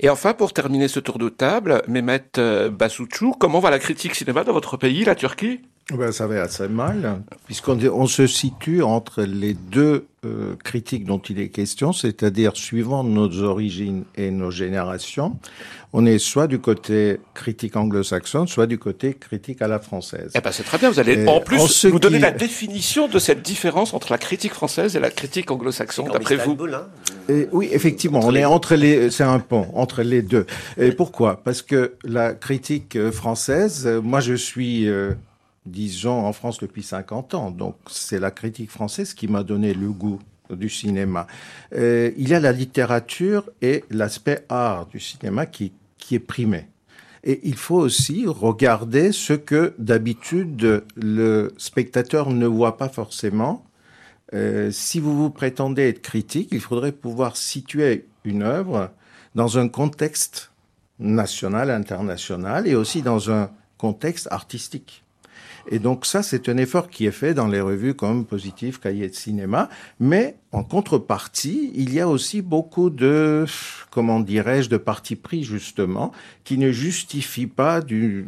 Et 0.00 0.08
enfin, 0.08 0.34
pour 0.34 0.52
terminer 0.52 0.88
ce 0.88 0.98
tour 0.98 1.18
de 1.18 1.28
table, 1.28 1.80
Mehmet 1.86 2.24
Basouchou, 2.72 3.34
comment 3.38 3.60
va 3.60 3.70
la 3.70 3.78
critique 3.78 4.16
cinéma 4.16 4.42
dans 4.42 4.52
votre 4.52 4.76
pays, 4.76 5.04
la 5.04 5.14
Turquie? 5.14 5.60
Ben, 5.96 6.12
ça 6.12 6.26
va 6.26 6.42
assez 6.42 6.68
mal, 6.68 7.22
puisqu'on 7.46 7.78
on 7.88 8.06
se 8.06 8.26
situe 8.26 8.82
entre 8.82 9.22
les 9.22 9.54
deux 9.54 10.06
euh, 10.26 10.54
critiques 10.62 11.06
dont 11.06 11.18
il 11.18 11.40
est 11.40 11.48
question, 11.48 11.94
c'est-à-dire 11.94 12.56
suivant 12.56 13.04
nos 13.04 13.42
origines 13.42 14.04
et 14.16 14.30
nos 14.30 14.50
générations, 14.50 15.38
on 15.94 16.04
est 16.04 16.18
soit 16.18 16.46
du 16.46 16.58
côté 16.58 17.20
critique 17.32 17.74
anglo-saxon, 17.76 18.46
soit 18.46 18.66
du 18.66 18.78
côté 18.78 19.14
critique 19.14 19.62
à 19.62 19.68
la 19.68 19.78
française. 19.78 20.32
Eh 20.34 20.40
ben 20.40 20.52
c'est 20.52 20.64
très 20.64 20.76
bien, 20.76 20.90
vous 20.90 21.00
allez 21.00 21.26
en 21.26 21.40
plus 21.40 21.86
nous 21.86 21.98
donner 21.98 22.18
la 22.18 22.32
définition 22.32 23.08
de 23.08 23.18
cette 23.18 23.40
différence 23.40 23.94
entre 23.94 24.12
la 24.12 24.18
critique 24.18 24.52
française 24.52 24.94
et 24.94 25.00
la 25.00 25.10
critique 25.10 25.50
anglo-saxonne, 25.50 26.08
d'après 26.12 26.36
vous. 26.36 26.58
Hein. 26.64 26.88
et 27.30 27.48
oui, 27.52 27.70
effectivement, 27.72 28.20
on 28.22 28.34
est 28.34 28.44
entre 28.44 28.74
les, 28.74 29.10
c'est 29.10 29.24
un 29.24 29.38
pont 29.38 29.68
entre 29.72 30.02
les 30.02 30.20
deux. 30.20 30.44
Et 30.76 30.92
pourquoi? 30.92 31.42
Parce 31.42 31.62
que 31.62 31.94
la 32.04 32.34
critique 32.34 33.10
française, 33.10 33.88
moi 34.02 34.20
je 34.20 34.34
suis 34.34 34.86
euh, 34.88 35.14
disons, 35.68 36.26
en 36.26 36.32
France 36.32 36.58
depuis 36.58 36.82
50 36.82 37.34
ans. 37.34 37.50
Donc 37.50 37.76
c'est 37.88 38.18
la 38.18 38.30
critique 38.30 38.70
française 38.70 39.14
qui 39.14 39.28
m'a 39.28 39.42
donné 39.42 39.74
le 39.74 39.90
goût 39.90 40.20
du 40.50 40.68
cinéma. 40.68 41.26
Euh, 41.74 42.10
il 42.16 42.28
y 42.28 42.34
a 42.34 42.40
la 42.40 42.52
littérature 42.52 43.50
et 43.60 43.84
l'aspect 43.90 44.44
art 44.48 44.86
du 44.86 45.00
cinéma 45.00 45.46
qui, 45.46 45.72
qui 45.98 46.14
est 46.14 46.20
primé. 46.20 46.66
Et 47.24 47.40
il 47.44 47.56
faut 47.56 47.76
aussi 47.76 48.26
regarder 48.26 49.12
ce 49.12 49.32
que 49.32 49.74
d'habitude 49.78 50.84
le 50.96 51.52
spectateur 51.58 52.30
ne 52.30 52.46
voit 52.46 52.76
pas 52.76 52.88
forcément. 52.88 53.64
Euh, 54.34 54.70
si 54.70 55.00
vous 55.00 55.16
vous 55.16 55.30
prétendez 55.30 55.88
être 55.88 56.02
critique, 56.02 56.48
il 56.52 56.60
faudrait 56.60 56.92
pouvoir 56.92 57.36
situer 57.36 58.06
une 58.24 58.42
œuvre 58.42 58.90
dans 59.34 59.58
un 59.58 59.68
contexte 59.68 60.52
national, 60.98 61.70
international 61.70 62.66
et 62.66 62.74
aussi 62.74 63.02
dans 63.02 63.30
un 63.30 63.50
contexte 63.78 64.28
artistique. 64.30 65.04
Et 65.70 65.78
donc 65.78 66.06
ça, 66.06 66.22
c'est 66.22 66.48
un 66.48 66.56
effort 66.56 66.88
qui 66.88 67.06
est 67.06 67.12
fait 67.12 67.34
dans 67.34 67.46
les 67.46 67.60
revues 67.60 67.94
comme 67.94 68.24
Positif, 68.24 68.80
Cahiers 68.80 69.08
de 69.08 69.14
cinéma. 69.14 69.68
Mais 70.00 70.36
en 70.52 70.64
contrepartie, 70.64 71.72
il 71.74 71.92
y 71.92 72.00
a 72.00 72.08
aussi 72.08 72.40
beaucoup 72.40 72.90
de, 72.90 73.44
comment 73.90 74.20
dirais-je, 74.20 74.70
de 74.70 74.78
parti 74.78 75.14
pris 75.14 75.44
justement, 75.44 76.12
qui 76.44 76.56
ne 76.56 76.72
justifient 76.72 77.46
pas 77.46 77.80
du, 77.82 78.26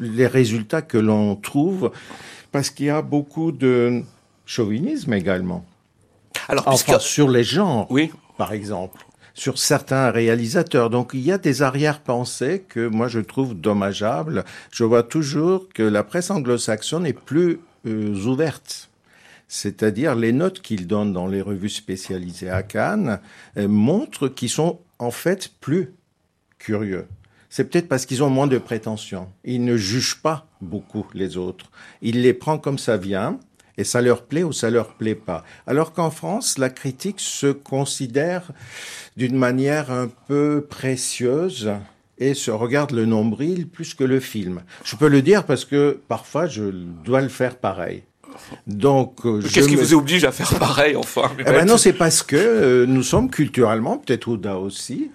les 0.00 0.26
résultats 0.26 0.82
que 0.82 0.98
l'on 0.98 1.36
trouve, 1.36 1.90
parce 2.52 2.70
qu'il 2.70 2.86
y 2.86 2.90
a 2.90 3.02
beaucoup 3.02 3.52
de 3.52 4.02
chauvinisme 4.46 5.12
également. 5.12 5.64
Alors, 6.48 6.68
enfin, 6.68 6.98
sur 6.98 7.28
les 7.28 7.44
genres, 7.44 7.86
oui. 7.90 8.10
par 8.38 8.52
exemple 8.52 9.04
sur 9.36 9.58
certains 9.58 10.10
réalisateurs. 10.10 10.90
Donc 10.90 11.10
il 11.12 11.20
y 11.20 11.30
a 11.30 11.38
des 11.38 11.62
arrière-pensées 11.62 12.64
que 12.68 12.88
moi 12.88 13.06
je 13.06 13.20
trouve 13.20 13.54
dommageables. 13.54 14.44
Je 14.72 14.82
vois 14.82 15.02
toujours 15.02 15.68
que 15.68 15.82
la 15.82 16.02
presse 16.02 16.30
anglo-saxonne 16.30 17.06
est 17.06 17.12
plus 17.12 17.60
euh, 17.86 18.14
ouverte. 18.24 18.88
C'est-à-dire 19.46 20.16
les 20.16 20.32
notes 20.32 20.60
qu'ils 20.60 20.88
donnent 20.88 21.12
dans 21.12 21.28
les 21.28 21.42
revues 21.42 21.68
spécialisées 21.68 22.50
à 22.50 22.62
Cannes 22.62 23.20
euh, 23.58 23.68
montrent 23.68 24.28
qu'ils 24.28 24.50
sont 24.50 24.80
en 24.98 25.10
fait 25.10 25.50
plus 25.60 25.92
curieux. 26.58 27.06
C'est 27.50 27.70
peut-être 27.70 27.88
parce 27.88 28.06
qu'ils 28.06 28.24
ont 28.24 28.30
moins 28.30 28.48
de 28.48 28.58
prétentions. 28.58 29.28
Ils 29.44 29.64
ne 29.64 29.76
jugent 29.76 30.20
pas 30.20 30.48
beaucoup 30.62 31.06
les 31.14 31.36
autres. 31.36 31.70
Ils 32.00 32.22
les 32.22 32.32
prennent 32.32 32.60
comme 32.60 32.78
ça 32.78 32.96
vient 32.96 33.38
et 33.78 33.84
ça 33.84 34.00
leur 34.00 34.22
plaît 34.22 34.42
ou 34.42 34.52
ça 34.52 34.70
leur 34.70 34.94
plaît 34.94 35.14
pas. 35.14 35.44
Alors 35.66 35.92
qu'en 35.92 36.10
France, 36.10 36.58
la 36.58 36.70
critique 36.70 37.20
se 37.20 37.48
considère 37.48 38.50
d'une 39.16 39.36
manière 39.36 39.90
un 39.90 40.08
peu 40.28 40.66
précieuse 40.68 41.72
et 42.18 42.34
se 42.34 42.50
regarde 42.50 42.92
le 42.92 43.04
nombril 43.04 43.68
plus 43.68 43.94
que 43.94 44.04
le 44.04 44.20
film. 44.20 44.62
Je 44.84 44.96
peux 44.96 45.08
le 45.08 45.22
dire 45.22 45.44
parce 45.44 45.64
que 45.64 46.00
parfois 46.08 46.46
je 46.46 46.64
dois 47.04 47.20
le 47.20 47.28
faire 47.28 47.56
pareil. 47.56 48.02
Donc, 48.66 49.24
euh, 49.24 49.40
qu'est-ce 49.40 49.68
qui 49.68 49.76
vous 49.76 49.94
oblige 49.94 50.24
à 50.24 50.32
faire 50.32 50.58
pareil, 50.58 50.94
enfin 50.94 51.30
eh 51.38 51.44
ben 51.44 51.64
Non, 51.64 51.78
c'est 51.78 51.94
parce 51.94 52.22
que 52.22 52.36
euh, 52.36 52.86
nous 52.86 53.02
sommes 53.02 53.30
culturellement, 53.30 53.96
peut-être 53.96 54.28
Ouda 54.28 54.58
aussi, 54.58 55.10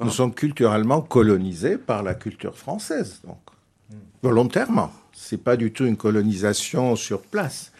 nous 0.00 0.08
ah. 0.08 0.12
sommes 0.12 0.34
culturellement 0.34 1.00
colonisés 1.00 1.78
par 1.78 2.02
la 2.02 2.14
culture 2.14 2.56
française, 2.56 3.20
donc 3.26 3.38
volontairement. 4.22 4.92
C'est 5.12 5.42
pas 5.42 5.56
du 5.56 5.72
tout 5.72 5.86
une 5.86 5.96
colonisation 5.96 6.96
sur 6.96 7.22
place. 7.22 7.72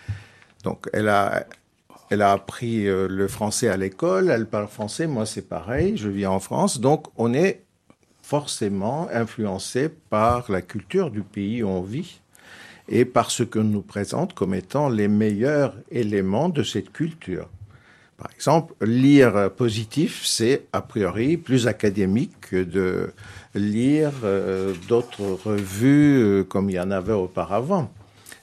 Donc, 0.66 0.88
elle 0.92 1.08
a, 1.08 1.46
elle 2.10 2.22
a 2.22 2.32
appris 2.32 2.88
euh, 2.88 3.06
le 3.08 3.28
français 3.28 3.68
à 3.68 3.76
l'école, 3.76 4.30
elle 4.30 4.46
parle 4.46 4.66
français, 4.66 5.06
moi 5.06 5.24
c'est 5.24 5.48
pareil, 5.48 5.96
je 5.96 6.08
vis 6.08 6.26
en 6.26 6.40
France, 6.40 6.80
donc 6.80 7.06
on 7.16 7.32
est 7.34 7.62
forcément 8.20 9.08
influencé 9.12 9.88
par 9.88 10.50
la 10.50 10.62
culture 10.62 11.12
du 11.12 11.22
pays 11.22 11.62
où 11.62 11.68
on 11.68 11.82
vit 11.82 12.20
et 12.88 13.04
par 13.04 13.30
ce 13.30 13.44
que 13.44 13.60
nous 13.60 13.80
présente 13.80 14.34
comme 14.34 14.54
étant 14.54 14.88
les 14.88 15.06
meilleurs 15.06 15.72
éléments 15.92 16.48
de 16.48 16.64
cette 16.64 16.90
culture. 16.90 17.48
Par 18.16 18.32
exemple, 18.34 18.74
lire 18.84 19.52
positif, 19.56 20.24
c'est 20.24 20.66
a 20.72 20.80
priori 20.80 21.36
plus 21.36 21.68
académique 21.68 22.40
que 22.40 22.64
de 22.64 23.12
lire 23.54 24.10
euh, 24.24 24.74
d'autres 24.88 25.38
revues 25.44 26.18
euh, 26.20 26.42
comme 26.42 26.70
il 26.70 26.74
y 26.74 26.80
en 26.80 26.90
avait 26.90 27.12
auparavant. 27.12 27.88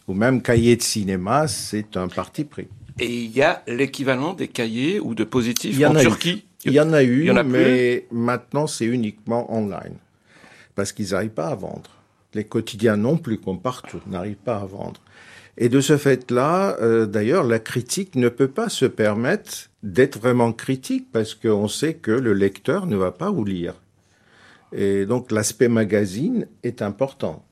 Ou 0.08 0.14
même 0.14 0.42
cahier 0.42 0.76
de 0.76 0.82
cinéma, 0.82 1.48
c'est 1.48 1.96
un 1.96 2.08
parti 2.08 2.44
pris. 2.44 2.68
Et 3.00 3.24
il 3.24 3.32
y 3.32 3.42
a 3.42 3.64
l'équivalent 3.68 4.34
des 4.34 4.48
cahiers 4.48 5.00
ou 5.00 5.16
de 5.16 5.24
positifs 5.24 5.82
en, 5.84 5.96
Turquie. 5.96 6.46
Il 6.66 6.74
y 6.74 6.80
en 6.80 6.94
a 6.94 7.04
eu, 7.04 7.32
mais 7.46 8.06
maintenant 8.12 8.68
c'est 8.68 8.86
uniquement 8.86 9.54
online. 9.54 9.96
Parce 10.76 10.92
qu'ils 10.92 11.12
n'arrivent 11.12 11.32
pas 11.32 11.48
à 11.48 11.56
vendre. 11.56 11.90
Les 12.34 12.44
quotidiens 12.44 12.98
non 12.98 13.18
plus, 13.18 13.38
comme 13.38 13.60
partout, 13.60 14.02
n'arrivent 14.08 14.36
pas 14.36 14.58
à 14.58 14.66
vendre. 14.66 15.00
Et 15.58 15.70
de 15.70 15.82
ce 15.82 15.98
fait-là, 15.98 16.78
euh, 16.82 17.06
d'ailleurs, 17.06 17.44
la 17.44 17.60
critique 17.60 18.16
ne 18.16 18.28
peut 18.30 18.48
pas 18.48 18.70
se 18.70 18.86
permettre 18.86 19.70
d'être 19.84 20.20
vraiment 20.20 20.52
critique 20.52 21.12
parce 21.12 21.36
qu'on 21.36 21.68
sait 21.68 21.94
que 21.94 22.12
le 22.12 22.34
lecteur 22.34 22.88
ne 22.88 22.96
va 22.96 23.12
pas 23.12 23.30
vous 23.30 23.46
lire. 23.46 23.76
Et 24.76 25.06
donc 25.06 25.32
l'aspect 25.32 25.68
magazine 25.68 26.48
est 26.64 26.82
important. 26.82 27.46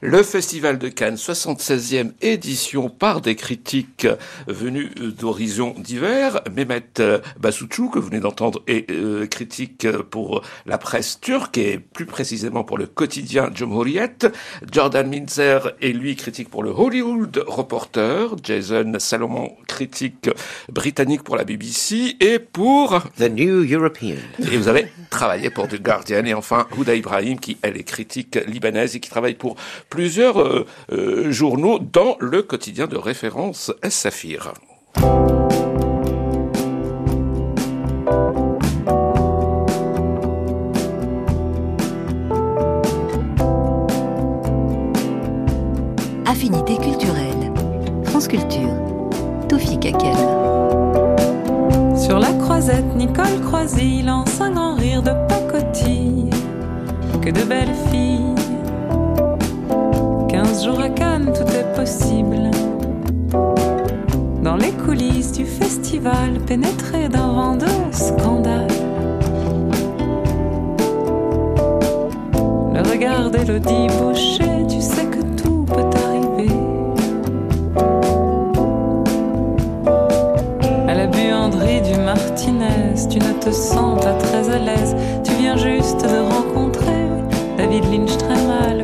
Le 0.00 0.22
Festival 0.22 0.78
de 0.78 0.88
Cannes, 0.88 1.16
76e 1.16 2.12
édition 2.22 2.88
par 2.88 3.20
des 3.20 3.34
critiques 3.34 4.06
venus 4.46 4.92
d'horizons 4.96 5.74
divers. 5.76 6.40
Mehmet 6.54 6.84
Basouchou, 7.40 7.88
que 7.88 7.98
vous 7.98 8.06
venez 8.06 8.20
d'entendre, 8.20 8.62
est 8.68 8.88
euh, 8.92 9.26
critique 9.26 9.90
pour 10.10 10.42
la 10.66 10.78
presse 10.78 11.20
turque 11.20 11.58
et 11.58 11.80
plus 11.80 12.06
précisément 12.06 12.62
pour 12.62 12.78
le 12.78 12.86
quotidien 12.86 13.50
Cumhuriyet. 13.50 14.30
Jordan 14.70 15.08
Minzer 15.08 15.72
est 15.82 15.92
lui 15.92 16.14
critique 16.14 16.48
pour 16.48 16.62
le 16.62 16.70
Hollywood 16.70 17.42
Reporter. 17.48 18.36
Jason 18.44 18.92
Salomon, 19.00 19.56
critique 19.66 20.30
britannique 20.72 21.24
pour 21.24 21.36
la 21.36 21.42
BBC 21.42 22.16
et 22.20 22.38
pour... 22.38 23.02
The 23.18 23.30
New 23.30 23.64
European. 23.68 24.16
Et 24.38 24.56
vous 24.56 24.68
avez 24.68 24.86
travaillé 25.10 25.50
pour 25.50 25.66
The 25.66 25.82
Guardian. 25.82 26.24
Et 26.24 26.34
enfin, 26.34 26.68
Houda 26.76 26.94
Ibrahim, 26.94 27.40
qui 27.40 27.58
elle 27.62 27.76
est 27.76 27.82
critique 27.82 28.38
libanaise 28.46 28.94
et 28.94 29.00
qui 29.00 29.10
travaille 29.10 29.34
pour 29.34 29.56
plusieurs 29.88 30.40
euh, 30.40 30.66
euh, 30.92 31.30
journaux 31.30 31.78
dans 31.78 32.16
le 32.20 32.42
quotidien 32.42 32.86
de 32.86 32.96
référence 32.96 33.72
Safir. 33.88 34.52
Affinité 46.26 46.76
culturelle. 46.76 47.52
France 48.04 48.28
Culture. 48.28 48.74
Tofi 49.48 49.78
Kakem. 49.78 50.16
Sur 51.96 52.18
la 52.18 52.28
Nicole 52.96 53.40
Croisy 53.46 54.02
lance 54.02 54.40
un 54.40 54.50
grand 54.50 54.74
rire 54.74 55.02
de 55.02 55.12
pacotille. 55.28 56.30
Que 57.22 57.30
de 57.30 57.42
belles 57.44 57.74
filles. 57.90 58.27
Quinze 60.48 60.64
jours 60.64 60.80
à 60.80 60.88
Cannes, 60.88 61.30
tout 61.34 61.52
est 61.52 61.76
possible. 61.76 62.50
Dans 64.42 64.56
les 64.56 64.72
coulisses 64.72 65.32
du 65.32 65.44
festival, 65.44 66.40
pénétré 66.46 67.10
d'un 67.10 67.32
vent 67.32 67.56
de 67.56 67.66
scandale. 67.92 68.66
Le 72.72 72.90
regard 72.90 73.30
d'Elodie 73.30 73.88
Boucher, 73.98 74.66
tu 74.70 74.80
sais 74.80 75.04
que 75.04 75.20
tout 75.36 75.66
peut 75.66 75.90
arriver. 76.06 76.50
À 80.88 80.94
la 80.94 81.06
buanderie 81.08 81.82
du 81.82 82.00
Martinez, 82.00 82.94
tu 83.10 83.18
ne 83.18 83.34
te 83.34 83.50
sens 83.50 84.02
pas 84.02 84.14
très 84.14 84.48
à 84.48 84.58
l'aise. 84.58 84.96
Tu 85.24 85.32
viens 85.34 85.58
juste 85.58 86.00
de 86.00 86.20
rencontrer 86.32 87.04
David 87.58 87.84
Lynch 87.92 88.16
très 88.16 88.46
mal 88.46 88.77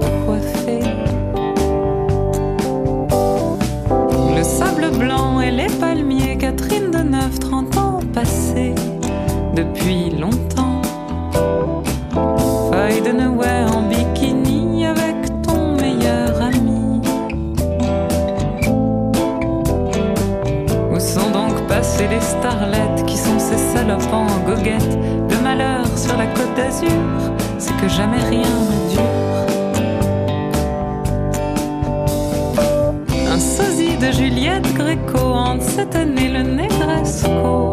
blanc 4.99 5.41
et 5.41 5.51
les 5.51 5.69
palmiers, 5.81 6.37
Catherine 6.39 6.91
de 6.91 6.99
9, 6.99 7.39
30 7.39 7.77
ans 7.77 8.01
passés 8.13 8.75
depuis 9.55 10.11
longtemps. 10.11 10.83
Faille 12.71 13.03
de 13.03 13.13
Noël 13.13 13.67
en 13.69 13.83
bikini 13.83 14.87
avec 14.87 15.43
ton 15.43 15.77
meilleur 15.77 16.41
ami. 16.43 17.01
Où 20.93 21.01
sont 21.01 21.31
donc 21.31 21.67
passées 21.67 22.09
les 22.09 22.21
starlettes 22.21 23.05
qui 23.07 23.17
sont 23.17 23.39
ces 23.39 23.59
salopes 23.59 24.13
en 24.13 24.27
goguette? 24.49 24.99
Le 25.31 25.43
malheur 25.43 25.87
sur 25.97 26.17
la 26.17 26.27
côte 26.27 26.55
d'Azur, 26.57 26.89
c'est 27.59 27.77
que 27.77 27.89
jamais 27.89 28.23
rien 28.29 28.43
ne 28.43 28.91
dure. 28.91 29.14
De 34.07 34.13
Juliette 34.13 34.75
Gréco 34.75 35.19
hante 35.19 35.63
cette 35.63 35.95
année 35.95 36.29
le 36.29 36.43
Negresco. 36.43 37.73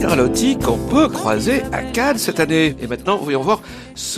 Carlotti 0.00 0.56
qu'on 0.58 0.78
peut 0.78 1.08
croiser 1.08 1.62
à 1.72 1.82
Cannes 1.82 2.18
cette 2.18 2.38
année. 2.40 2.76
Et 2.80 2.86
maintenant, 2.86 3.16
voyons 3.16 3.42
voir 3.42 3.60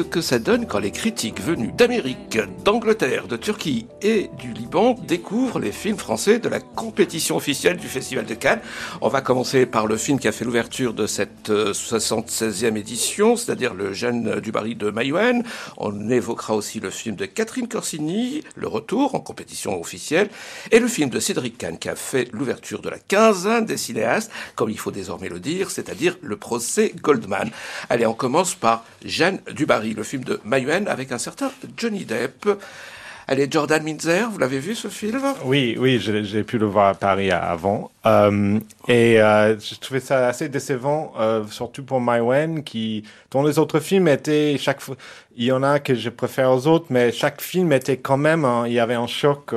ce 0.00 0.04
que 0.04 0.22
ça 0.22 0.38
donne 0.38 0.66
quand 0.66 0.78
les 0.78 0.92
critiques 0.92 1.42
venus 1.42 1.74
d'Amérique, 1.76 2.38
d'Angleterre, 2.64 3.26
de 3.28 3.36
Turquie 3.36 3.86
et 4.00 4.30
du 4.38 4.54
Liban 4.54 4.94
découvrent 5.06 5.58
les 5.58 5.72
films 5.72 5.98
français 5.98 6.38
de 6.38 6.48
la 6.48 6.58
compétition 6.58 7.36
officielle 7.36 7.76
du 7.76 7.86
Festival 7.86 8.24
de 8.24 8.32
Cannes. 8.32 8.62
On 9.02 9.08
va 9.08 9.20
commencer 9.20 9.66
par 9.66 9.86
le 9.86 9.98
film 9.98 10.18
qui 10.18 10.26
a 10.26 10.32
fait 10.32 10.46
l'ouverture 10.46 10.94
de 10.94 11.06
cette 11.06 11.50
euh, 11.50 11.74
76e 11.74 12.78
édition, 12.78 13.36
c'est-à-dire 13.36 13.74
Le 13.74 13.92
Jeune 13.92 14.40
du 14.40 14.52
Barry 14.52 14.74
de 14.74 14.90
Mayouen. 14.90 15.42
On 15.76 16.08
évoquera 16.08 16.54
aussi 16.54 16.80
le 16.80 16.88
film 16.88 17.14
de 17.14 17.26
Catherine 17.26 17.68
Corsini, 17.68 18.42
Le 18.56 18.68
Retour 18.68 19.14
en 19.14 19.20
compétition 19.20 19.78
officielle, 19.78 20.30
et 20.70 20.78
le 20.78 20.88
film 20.88 21.10
de 21.10 21.20
Cédric 21.20 21.58
Kahn 21.58 21.76
qui 21.76 21.90
a 21.90 21.94
fait 21.94 22.30
l'ouverture 22.32 22.80
de 22.80 22.88
la 22.88 22.98
quinzaine 22.98 23.66
des 23.66 23.76
cinéastes, 23.76 24.32
comme 24.54 24.70
il 24.70 24.78
faut 24.78 24.92
désormais 24.92 25.28
le 25.28 25.40
dire, 25.40 25.70
c'est-à-dire 25.70 26.16
le 26.22 26.38
procès 26.38 26.94
Goldman. 27.02 27.50
Allez, 27.90 28.06
on 28.06 28.14
commence 28.14 28.54
par 28.54 28.86
Jeanne 29.04 29.40
Dubarry, 29.52 29.89
le 29.94 30.02
film 30.02 30.24
de 30.24 30.40
Mayouen 30.44 30.86
avec 30.86 31.12
un 31.12 31.18
certain 31.18 31.50
Johnny 31.76 32.04
Depp. 32.04 32.48
Allez, 33.28 33.46
Jordan 33.48 33.80
Minzer, 33.84 34.28
vous 34.28 34.38
l'avez 34.38 34.58
vu 34.58 34.74
ce 34.74 34.88
film? 34.88 35.22
Oui, 35.44 35.76
oui, 35.78 36.00
j'ai 36.00 36.42
pu 36.42 36.58
le 36.58 36.66
voir 36.66 36.88
à 36.88 36.94
Paris 36.94 37.30
avant. 37.30 37.92
Euh, 38.04 38.58
et 38.88 39.22
euh, 39.22 39.56
je 39.56 39.76
trouvais 39.76 40.00
ça 40.00 40.26
assez 40.26 40.48
décevant, 40.48 41.12
euh, 41.16 41.44
surtout 41.48 41.84
pour 41.84 42.00
Maïwen, 42.00 42.64
qui, 42.64 43.04
dont 43.30 43.44
les 43.44 43.60
autres 43.60 43.78
films 43.78 44.08
étaient, 44.08 44.56
chaque 44.58 44.80
fois, 44.80 44.96
il 45.36 45.44
y 45.44 45.52
en 45.52 45.62
a 45.62 45.78
que 45.78 45.94
je 45.94 46.08
préfère 46.08 46.50
aux 46.50 46.66
autres, 46.66 46.86
mais 46.90 47.12
chaque 47.12 47.40
film 47.40 47.72
était 47.72 47.98
quand 47.98 48.16
même, 48.16 48.44
il 48.66 48.72
y 48.72 48.80
avait 48.80 48.94
un 48.94 49.06
choc 49.06 49.54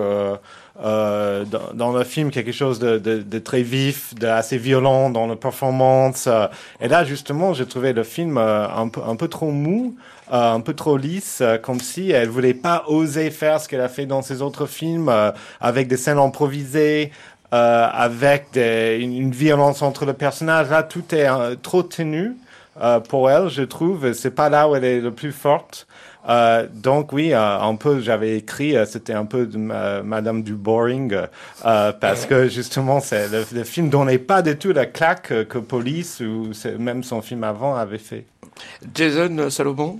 euh, 0.82 1.46
dans, 1.46 1.74
dans 1.74 1.92
le 1.92 2.04
film, 2.04 2.32
quelque 2.32 2.52
chose 2.52 2.80
de, 2.80 2.98
de, 2.98 3.22
de 3.22 3.40
très 3.40 3.62
vif, 3.62 4.16
de 4.16 4.28
assez 4.28 4.58
violent 4.58 5.10
dans 5.12 5.28
la 5.28 5.36
performance. 5.36 6.26
euh. 6.28 6.48
et 6.82 6.88
là, 6.88 7.04
justement, 7.04 7.54
j'ai 7.54 7.66
trouvé 7.68 7.94
le 7.94 8.04
film 8.04 8.38
euh, 8.38 8.68
un, 8.70 8.88
peu, 8.90 9.02
un 9.06 9.16
peu 9.16 9.28
trop 9.28 9.52
mou. 9.52 9.96
euh, 10.32 10.54
un 10.54 10.62
peu 10.62 10.74
trop 10.74 10.98
lisse, 10.98 11.40
euh, 11.42 11.58
comme 11.58 11.80
si 11.80 12.10
elle 12.12 12.30
voulait 12.30 12.54
pas 12.56 12.86
oser 12.88 13.30
faire 13.30 13.60
ce 13.62 13.68
qu'elle 13.70 13.82
a 13.82 13.90
fait 13.90 14.06
dans 14.08 14.22
ses 14.24 14.42
autres 14.42 14.66
films, 14.66 15.12
avec 15.62 15.88
des 15.88 15.98
scènes 15.98 16.18
improvisées, 16.18 17.12
avec 17.52 18.48
des, 18.54 18.98
une, 19.00 19.32
violence 19.32 19.82
entre 19.84 20.06
les 20.06 20.14
personnages. 20.14 20.70
Là, 20.72 20.82
tout 20.84 21.14
est 21.14 21.28
trop 21.62 21.84
tenu 21.84 22.36
pour 23.10 23.30
elle, 23.30 23.50
je 23.50 23.62
trouve. 23.64 24.14
C'est 24.14 24.32
pas 24.34 24.50
là 24.50 24.68
où 24.68 24.76
elle 24.76 24.86
est 24.86 25.02
le 25.02 25.12
plus 25.12 25.32
forte. 25.32 25.86
Euh, 26.30 26.68
donc 26.74 27.12
oui, 27.12 27.34
euh, 27.34 27.60
un 27.60 27.76
peu, 27.76 28.00
j'avais 28.00 28.38
écrit, 28.38 28.78
euh, 28.78 28.86
c'était 28.86 29.14
un 29.14 29.26
peu 29.26 29.46
de 29.46 29.58
ma- 29.58 30.02
Madame 30.04 30.42
du 30.42 30.54
boring, 30.54 31.14
euh, 31.66 31.92
parce 31.92 32.26
que 32.26 32.48
justement, 32.48 33.00
c'est 33.02 33.28
le, 33.30 33.46
le 33.54 33.64
film 33.66 33.90
donnait 33.90 34.20
pas 34.20 34.42
du 34.42 34.58
tout 34.58 34.72
la 34.72 34.86
claque 34.86 35.32
euh, 35.32 35.44
que 35.44 35.58
Police 35.58 36.22
ou 36.22 36.52
même 36.80 37.04
son 37.04 37.22
film 37.22 37.44
avant 37.44 37.76
avait 37.76 37.98
fait. 37.98 38.26
Jason 38.94 39.50
Salomon, 39.50 40.00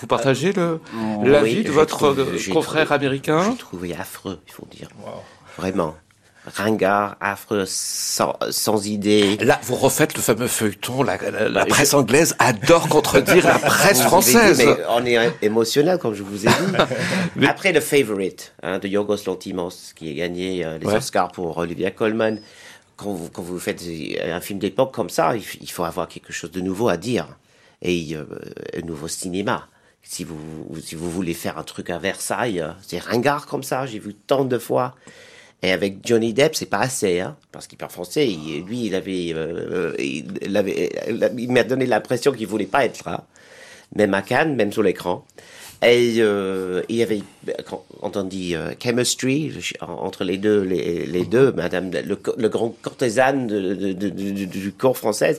vous 0.00 0.06
partagez 0.06 0.52
le 0.52 0.80
l'avis 1.24 1.56
Oui, 1.58 1.62
de 1.62 1.68
je 1.68 1.72
votre 1.72 1.96
trouve- 2.14 2.52
confrère 2.52 2.90
américain 2.90 3.42
J'ai 3.50 3.56
trouvé 3.58 3.94
affreux, 3.94 4.40
il 4.48 4.52
faut 4.52 4.66
dire. 4.70 4.88
Vraiment. 5.58 5.94
Ringard, 6.44 7.16
affreux, 7.20 7.64
sans, 7.66 8.36
sans 8.50 8.86
idée. 8.88 9.36
Là, 9.36 9.60
vous 9.62 9.76
refaites 9.76 10.16
le 10.16 10.20
fameux 10.22 10.48
feuilleton. 10.48 11.04
La, 11.04 11.16
la- 11.30 11.48
la 11.48 11.66
presse 11.66 11.94
anglaise 11.94 12.34
adore 12.40 12.88
contredire 12.88 13.44
la 13.46 13.58
presse 13.60 14.02
Vous 14.02 14.10
l'avez 14.10 14.24
dit, 14.24 14.32
française. 14.32 14.58
mais 14.66 14.76
on 14.88 15.06
est 15.06 15.30
émotionnel, 15.42 15.98
comme 15.98 16.14
je 16.14 16.24
vous 16.24 16.44
ai 16.46 16.48
dit. 16.48 17.46
Après 17.46 17.72
le 17.72 17.80
Favorite 17.80 18.54
hein, 18.62 18.80
de 18.80 18.88
Yorgos 18.88 19.18
Lantimos, 19.26 19.92
qui 19.94 20.10
a 20.10 20.14
gagné 20.14 20.64
euh, 20.64 20.78
les 20.78 20.86
Ouais. 20.86 20.96
Oscars 20.96 21.30
pour 21.30 21.56
Olivia 21.58 21.92
Colman, 21.92 22.38
quand 22.96 23.12
vous, 23.12 23.28
quand 23.28 23.42
vous 23.42 23.58
faites 23.60 23.80
un 24.24 24.40
film 24.40 24.58
d'époque 24.58 24.92
comme 24.92 25.10
ça, 25.10 25.34
il, 25.36 25.70
faut 25.70 25.84
avoir 25.84 26.08
quelque 26.08 26.32
chose 26.32 26.50
de 26.50 26.60
nouveau 26.60 26.88
à 26.88 26.96
dire. 26.96 27.26
Et 27.82 28.14
euh, 28.14 28.24
un 28.76 28.84
nouveau 28.84 29.06
cinéma. 29.08 29.68
Si 30.02 30.24
vous, 30.24 30.36
si 30.84 30.96
vous 30.96 31.08
voulez 31.10 31.34
faire 31.34 31.56
un 31.58 31.62
truc 31.62 31.88
à 31.88 31.98
Versailles, 31.98 32.60
euh, 32.60 32.70
c'est 32.84 32.98
ringard 32.98 33.46
comme 33.46 33.62
ça, 33.62 33.86
j'ai 33.86 34.00
vu 34.00 34.14
tant 34.14 34.44
de 34.44 34.58
fois. 34.58 34.96
Et 35.62 35.70
avec 35.70 35.98
Johnny 36.04 36.34
Depp, 36.34 36.56
c'est 36.56 36.66
pas 36.66 36.80
assez, 36.80 37.20
hein, 37.20 37.36
parce 37.52 37.68
qu'il 37.68 37.78
parle 37.78 37.92
français. 37.92 38.26
lui, 38.26 38.86
il 38.86 38.94
avait, 38.96 39.32
euh, 39.32 39.94
il, 39.98 40.26
il 40.42 40.56
avait, 40.56 40.90
il 41.38 41.52
m'a 41.52 41.62
donné 41.62 41.86
l'impression 41.86 42.32
qu'il 42.32 42.48
voulait 42.48 42.66
pas 42.66 42.84
être 42.84 43.04
là, 43.08 43.24
même 43.94 44.12
à 44.14 44.22
Cannes, 44.22 44.56
même 44.56 44.72
sur 44.72 44.82
l'écran. 44.82 45.24
Et 45.84 46.14
euh, 46.18 46.82
il 46.88 46.96
y 46.96 47.02
avait, 47.02 47.22
quand 47.68 48.16
on 48.16 48.22
dit 48.22 48.54
euh, 48.54 48.72
chemistry 48.80 49.52
entre 49.80 50.22
les 50.22 50.38
deux, 50.38 50.60
les, 50.62 51.06
les 51.06 51.24
deux, 51.24 51.50
Madame 51.52 51.90
le, 51.90 52.16
le 52.36 52.48
grand 52.48 52.72
courtisane 52.82 53.48
de, 53.48 53.74
de- 53.74 53.92
de- 53.92 54.08
de- 54.10 54.44
du 54.44 54.72
corps 54.72 54.96
française. 54.96 55.38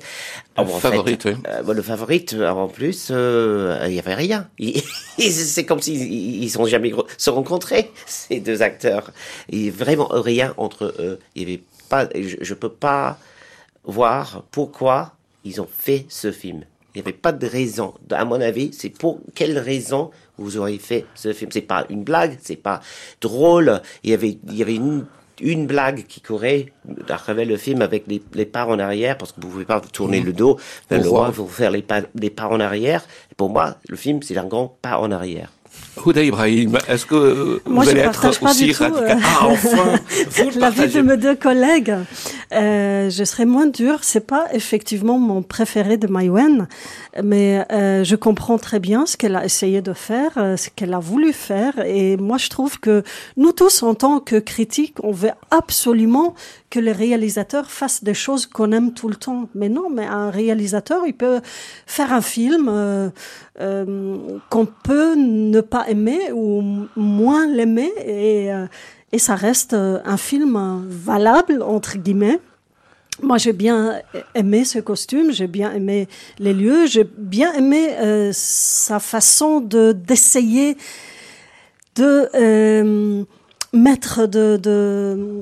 Le 0.58 0.64
en 0.64 0.66
favorite, 0.66 1.24
fait, 1.24 1.30
oui. 1.30 1.36
euh, 1.48 1.64
bon, 1.64 1.74
le 1.74 1.82
favorite, 1.82 2.34
euh, 2.34 2.50
en 2.50 2.68
plus, 2.68 3.10
il 3.10 3.94
y 3.94 4.00
avait 4.00 4.16
rien. 4.16 4.50
C'est 5.18 5.66
comme 5.66 5.82
s'ils 5.82 6.12
ils 6.44 6.50
sont 6.50 6.66
jamais 6.66 6.92
se 7.18 7.30
rencontrés 7.30 7.90
ces 8.06 8.42
deux 8.42 8.62
acteurs. 8.62 9.12
Il 9.50 9.72
vraiment 9.72 10.10
rien 10.12 10.54
entre 10.58 10.94
eux. 11.00 11.20
Il 11.36 11.44
y 11.44 11.46
avait 11.54 11.64
pas, 11.88 12.10
je, 12.14 12.36
je 12.42 12.54
peux 12.54 12.70
pas 12.70 13.18
voir 13.86 14.44
pourquoi 14.52 15.14
ils 15.46 15.62
ont 15.62 15.68
fait 15.72 16.06
ce 16.10 16.32
film. 16.34 16.64
Il 16.96 17.00
n'y 17.02 17.08
avait 17.08 17.18
pas 17.18 17.32
de 17.32 17.48
raison. 17.48 17.94
À 18.12 18.24
mon 18.24 18.40
avis, 18.40 18.72
c'est 18.72 18.90
pour 18.90 19.20
quelle 19.34 19.58
raison 19.58 20.12
vous 20.38 20.58
auriez 20.58 20.80
fait 20.80 21.06
ce 21.16 21.34
film. 21.34 21.52
C'est 21.52 21.62
pas 21.62 21.86
une 21.90 22.04
blague, 22.04 22.38
c'est 22.42 22.56
pas 22.56 22.82
drôle. 23.22 23.82
Il 24.04 24.12
y 24.12 24.14
avait, 24.14 24.38
il 24.48 24.56
y 24.56 24.62
avait 24.62 24.76
une, 24.76 25.06
une 25.42 25.68
blague 25.68 26.06
qui 26.08 26.22
courait 26.22 26.72
à 27.10 27.18
travers 27.18 27.46
le 27.46 27.58
film 27.58 27.82
avec 27.82 28.06
les, 28.08 28.22
les 28.34 28.46
pas 28.46 28.66
en 28.66 28.80
arrière, 28.80 29.18
parce 29.18 29.32
que 29.32 29.42
vous 29.42 29.50
pouvez 29.50 29.66
pas 29.66 29.80
vous 29.80 29.90
tourner 29.90 30.22
le 30.22 30.34
dos 30.34 30.60
vers 30.90 31.02
le 31.02 31.10
roi, 31.10 31.30
vous 31.30 31.48
faire 31.48 31.72
les 31.72 31.82
pas, 31.82 32.02
les 32.16 32.30
pas 32.30 32.48
en 32.48 32.60
arrière. 32.60 33.06
Pour 33.38 33.50
moi, 33.50 33.78
le 33.88 33.96
film, 33.96 34.22
c'est 34.22 34.38
un 34.38 34.46
grand 34.46 34.78
pas 34.82 35.00
en 35.00 35.12
arrière. 35.12 35.52
Houda 36.06 36.24
Ibrahim, 36.24 36.78
est-ce 36.88 37.06
que 37.06 37.62
Moi, 37.68 37.84
vous 37.84 37.90
je 37.92 37.96
allez 37.96 38.04
partage 38.04 38.32
être 38.36 38.40
pas 38.42 38.50
aussi 38.52 38.72
radical? 38.72 38.94
euh, 38.96 39.16
Ah, 39.24 39.48
enfin 39.48 40.00
Vous 40.30 40.50
le 40.50 40.60
L'avis 40.60 40.88
de 40.94 41.02
mes 41.02 41.18
deux 41.18 41.36
collègues. 41.36 41.94
euh, 42.52 43.10
je 43.10 43.24
serais 43.24 43.46
moins 43.46 43.68
dure. 43.68 44.00
C'est 44.02 44.26
pas 44.26 44.48
effectivement 44.54 45.20
mon 45.20 45.44
préféré 45.44 45.98
de 45.98 46.08
Maïwen, 46.08 46.68
mais 47.24 47.64
euh, 47.72 48.04
je 48.04 48.16
comprends 48.16 48.58
très 48.58 48.80
bien 48.80 49.06
ce 49.06 49.18
qu'elle 49.18 49.36
a 49.36 49.46
essayé 49.46 49.82
de 49.82 49.94
faire, 49.94 50.32
ce 50.36 50.70
qu'elle 50.76 50.94
a 50.94 51.00
voulu 51.00 51.32
faire. 51.32 51.74
Et 51.86 52.18
moi, 52.18 52.38
je 52.38 52.50
trouve 52.50 52.80
que 52.80 53.04
nous 53.38 53.52
tous, 53.52 53.84
en 53.84 53.94
tant 53.94 54.20
que 54.20 54.38
critiques, 54.38 54.96
on 55.04 55.12
veut 55.12 55.32
absolument 55.52 56.34
que 56.74 56.80
les 56.80 56.92
réalisateurs 56.92 57.70
fassent 57.70 58.04
des 58.04 58.16
choses 58.16 58.48
qu'on 58.48 58.72
aime 58.72 58.96
tout 58.96 59.08
le 59.08 59.14
temps. 59.14 59.48
Mais 59.54 59.70
non, 59.70 59.92
mais 59.92 60.08
un 60.08 60.32
réalisateur, 60.32 61.06
il 61.06 61.14
peut 61.14 61.40
faire 61.86 62.12
un 62.12 62.22
film 62.22 62.68
euh, 62.68 63.12
euh, 63.62 64.18
qu'on 64.50 64.66
peut 64.66 65.14
ne 65.16 65.62
pas 65.62 65.88
aimer 65.88 66.32
ou 66.34 66.88
moins 66.96 67.46
l'aimer 67.46 67.92
et, 68.04 68.52
euh, 68.52 68.66
et 69.12 69.20
ça 69.20 69.36
reste 69.36 69.76
un 69.76 70.18
film 70.18 70.84
valable, 70.90 71.62
entre 71.62 72.00
guillemets. 72.00 72.40
Moi, 73.22 73.38
j'ai 73.38 73.54
bien 73.54 74.02
aimé 74.34 74.66
ce 74.66 74.80
costume, 74.80 75.32
j'ai 75.32 75.46
bien 75.46 75.72
aimé 75.74 76.08
les 76.40 76.56
lieux, 76.56 76.88
j'ai 76.88 77.04
bien 77.04 77.54
aimé 77.54 78.32
sa 78.34 78.98
façon 78.98 79.62
de 79.62 79.92
d'essayer 79.92 80.76
de 81.96 83.28
mettre 83.74 84.26
de, 84.26 84.58
de, 84.58 85.42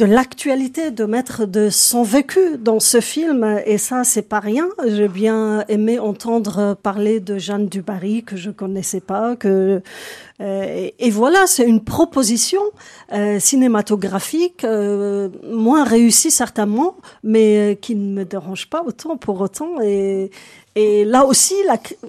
de 0.00 0.06
l'actualité, 0.06 0.90
de 0.90 1.04
mettre 1.04 1.44
de 1.44 1.68
son 1.68 2.02
vécu 2.02 2.56
dans 2.58 2.80
ce 2.80 3.02
film. 3.02 3.60
Et 3.66 3.76
ça, 3.76 4.02
c'est 4.02 4.22
pas 4.22 4.40
rien. 4.40 4.66
J'ai 4.88 5.08
bien 5.08 5.62
aimé 5.68 5.98
entendre 5.98 6.74
parler 6.82 7.20
de 7.20 7.36
Jeanne 7.36 7.68
Dubarry, 7.68 8.24
que 8.24 8.34
je 8.34 8.50
connaissais 8.50 9.00
pas, 9.00 9.36
que, 9.36 9.82
et, 10.40 10.94
et 10.98 11.10
voilà, 11.10 11.46
c'est 11.46 11.66
une 11.66 11.84
proposition 11.84 12.62
euh, 13.12 13.38
cinématographique, 13.38 14.64
euh, 14.64 15.28
moins 15.50 15.84
réussie 15.84 16.30
certainement, 16.30 16.96
mais 17.22 17.72
euh, 17.72 17.74
qui 17.74 17.94
ne 17.94 18.14
me 18.14 18.24
dérange 18.24 18.68
pas 18.70 18.82
autant 18.86 19.16
pour 19.16 19.40
autant. 19.40 19.80
Et, 19.82 20.30
et 20.76 21.04
là 21.04 21.24
aussi, 21.26 21.54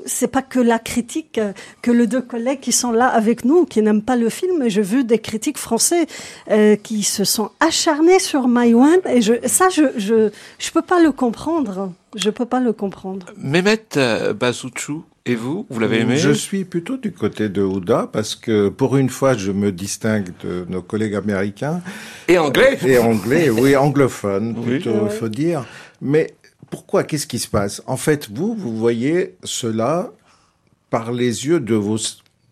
c'est 0.06 0.28
pas 0.28 0.44
que 0.44 0.60
la 0.60 0.78
critique 0.78 1.40
euh, 1.40 1.52
que 1.82 1.90
les 1.90 2.06
deux 2.06 2.22
collègues 2.22 2.60
qui 2.60 2.72
sont 2.72 2.92
là 2.92 3.08
avec 3.08 3.44
nous, 3.44 3.66
qui 3.66 3.82
n'aiment 3.82 4.04
pas 4.04 4.16
le 4.16 4.30
film. 4.30 4.70
J'ai 4.70 4.84
vu 4.84 5.04
des 5.04 5.18
critiques 5.18 5.58
français 5.58 6.06
euh, 6.52 6.76
qui 6.76 7.02
se 7.02 7.24
sont 7.24 7.50
acharnés 7.60 8.20
sur 8.20 8.48
Maïwan, 8.48 9.00
et 9.10 9.22
je, 9.22 9.34
ça, 9.48 9.70
je, 9.70 9.84
je, 9.98 10.72
peux 10.72 10.84
pas 10.84 11.02
le 11.02 11.12
comprendre. 11.12 11.92
Je 12.16 12.30
peux 12.30 12.46
pas 12.46 12.60
le 12.60 12.72
comprendre. 12.72 13.26
Mehmet 13.38 13.84
euh, 13.98 14.34
Bazouchou, 14.34 15.04
et 15.26 15.36
vous, 15.36 15.66
vous 15.70 15.80
l'avez 15.80 16.00
aimé 16.00 16.18
Je 16.18 16.32
suis 16.32 16.66
plutôt 16.66 16.98
du 16.98 17.12
côté 17.12 17.48
de 17.50 17.62
Ouda 17.62 18.10
parce 18.12 18.36
que 18.36 18.70
pour 18.70 18.98
une 18.98 19.10
fois, 19.10 19.36
je 19.36 19.52
me 19.52 19.72
distingue 19.72 20.30
de 20.44 20.66
nos 20.70 20.82
collègues 20.82 21.16
américains. 21.16 21.82
Et 22.28 22.38
anglais 22.38 22.78
Et 22.86 22.98
anglais, 22.98 23.50
oui, 23.50 23.76
anglophone, 23.76 24.56
Oui. 24.58 24.66
plutôt, 24.80 25.06
il 25.06 25.12
faut 25.12 25.30
dire. 25.30 25.66
Mais 26.02 26.34
pourquoi 26.70 27.04
Qu'est-ce 27.04 27.28
qui 27.28 27.40
se 27.40 27.48
passe? 27.48 27.82
En 27.86 27.98
fait, 27.98 28.30
vous, 28.34 28.56
vous 28.56 28.76
voyez 28.76 29.36
cela 29.44 30.12
par 30.90 31.12
les 31.12 31.46
yeux 31.46 31.60
de 31.60 31.76
vos 31.76 31.98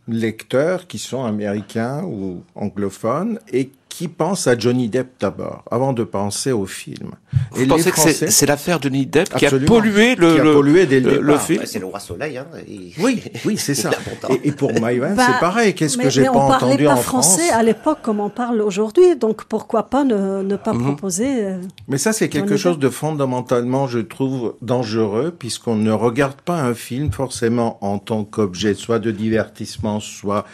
lecteurs 0.07 0.87
qui 0.87 0.97
sont 0.99 1.23
américains 1.23 2.03
ou 2.03 2.43
anglophones 2.55 3.39
et 3.51 3.69
qui 3.99 4.07
pensent 4.07 4.47
à 4.47 4.57
Johnny 4.57 4.87
Depp 4.87 5.09
d'abord, 5.19 5.65
avant 5.69 5.91
de 5.91 6.05
penser 6.05 6.53
au 6.53 6.65
film. 6.65 7.11
Vous 7.51 7.63
et 7.63 7.67
pensez 7.67 7.83
les 7.83 7.91
que 7.91 7.97
c'est- 7.99 8.13
Français- 8.27 8.45
l'affaire 8.45 8.81
Johnny 8.81 9.05
Depp 9.05 9.35
qui 9.35 9.45
a 9.45 9.51
pollué 9.51 10.15
le, 10.15 10.35
Qui 10.35 10.39
a 10.39 10.43
le- 10.45 10.53
pollué 10.53 10.85
dès 10.85 11.01
le 11.01 11.09
le- 11.09 11.19
le 11.19 11.27
départ. 11.33 11.41
film 11.41 11.59
Ouais, 11.59 11.65
c'est 11.65 11.79
le 11.79 11.85
roi 11.85 11.99
soleil, 11.99 12.37
hein. 12.37 12.45
Oui, 12.97 13.21
oui, 13.43 13.57
c'est 13.57 13.75
ça. 13.75 13.89
Et, 14.29 14.47
et 14.47 14.51
pour 14.53 14.71
Maïwan, 14.79 15.15
Bah, 15.15 15.25
c'est 15.27 15.39
pareil. 15.41 15.75
Qu'est-ce 15.75 15.97
que 15.97 16.09
j'ai 16.09 16.23
pas 16.23 16.29
on 16.31 16.47
parlait 16.47 16.65
entendu 16.75 16.85
pas 16.85 16.93
en 16.93 16.95
français 16.95 17.47
France 17.47 17.51
à 17.59 17.61
l'époque 17.61 17.97
comme 18.01 18.21
on 18.21 18.29
parle 18.29 18.61
aujourd'hui, 18.61 19.17
donc 19.17 19.43
pourquoi 19.43 19.89
pas 19.89 20.05
ne, 20.05 20.43
ne 20.43 20.55
pas 20.55 20.71
Mhm. 20.71 20.81
proposer 20.95 21.43
euh, 21.45 21.57
Mais 21.89 21.97
ça, 21.97 22.13
c'est 22.13 22.29
quelque 22.29 22.47
Johnny 22.55 22.59
chose 22.61 22.79
Depp. 22.79 22.83
de 22.83 22.89
fondamentalement, 22.95 23.85
je 23.89 23.99
trouve, 23.99 24.55
dangereux, 24.61 25.35
puisqu'on 25.37 25.75
ne 25.75 25.91
regarde 25.91 26.39
pas 26.39 26.61
un 26.61 26.73
film 26.73 27.11
forcément 27.11 27.77
en 27.81 27.99
tant 27.99 28.23
qu'objet, 28.23 28.75
soit 28.75 28.99
de 28.99 29.11
divertissement, 29.11 29.99
soit 29.99 30.45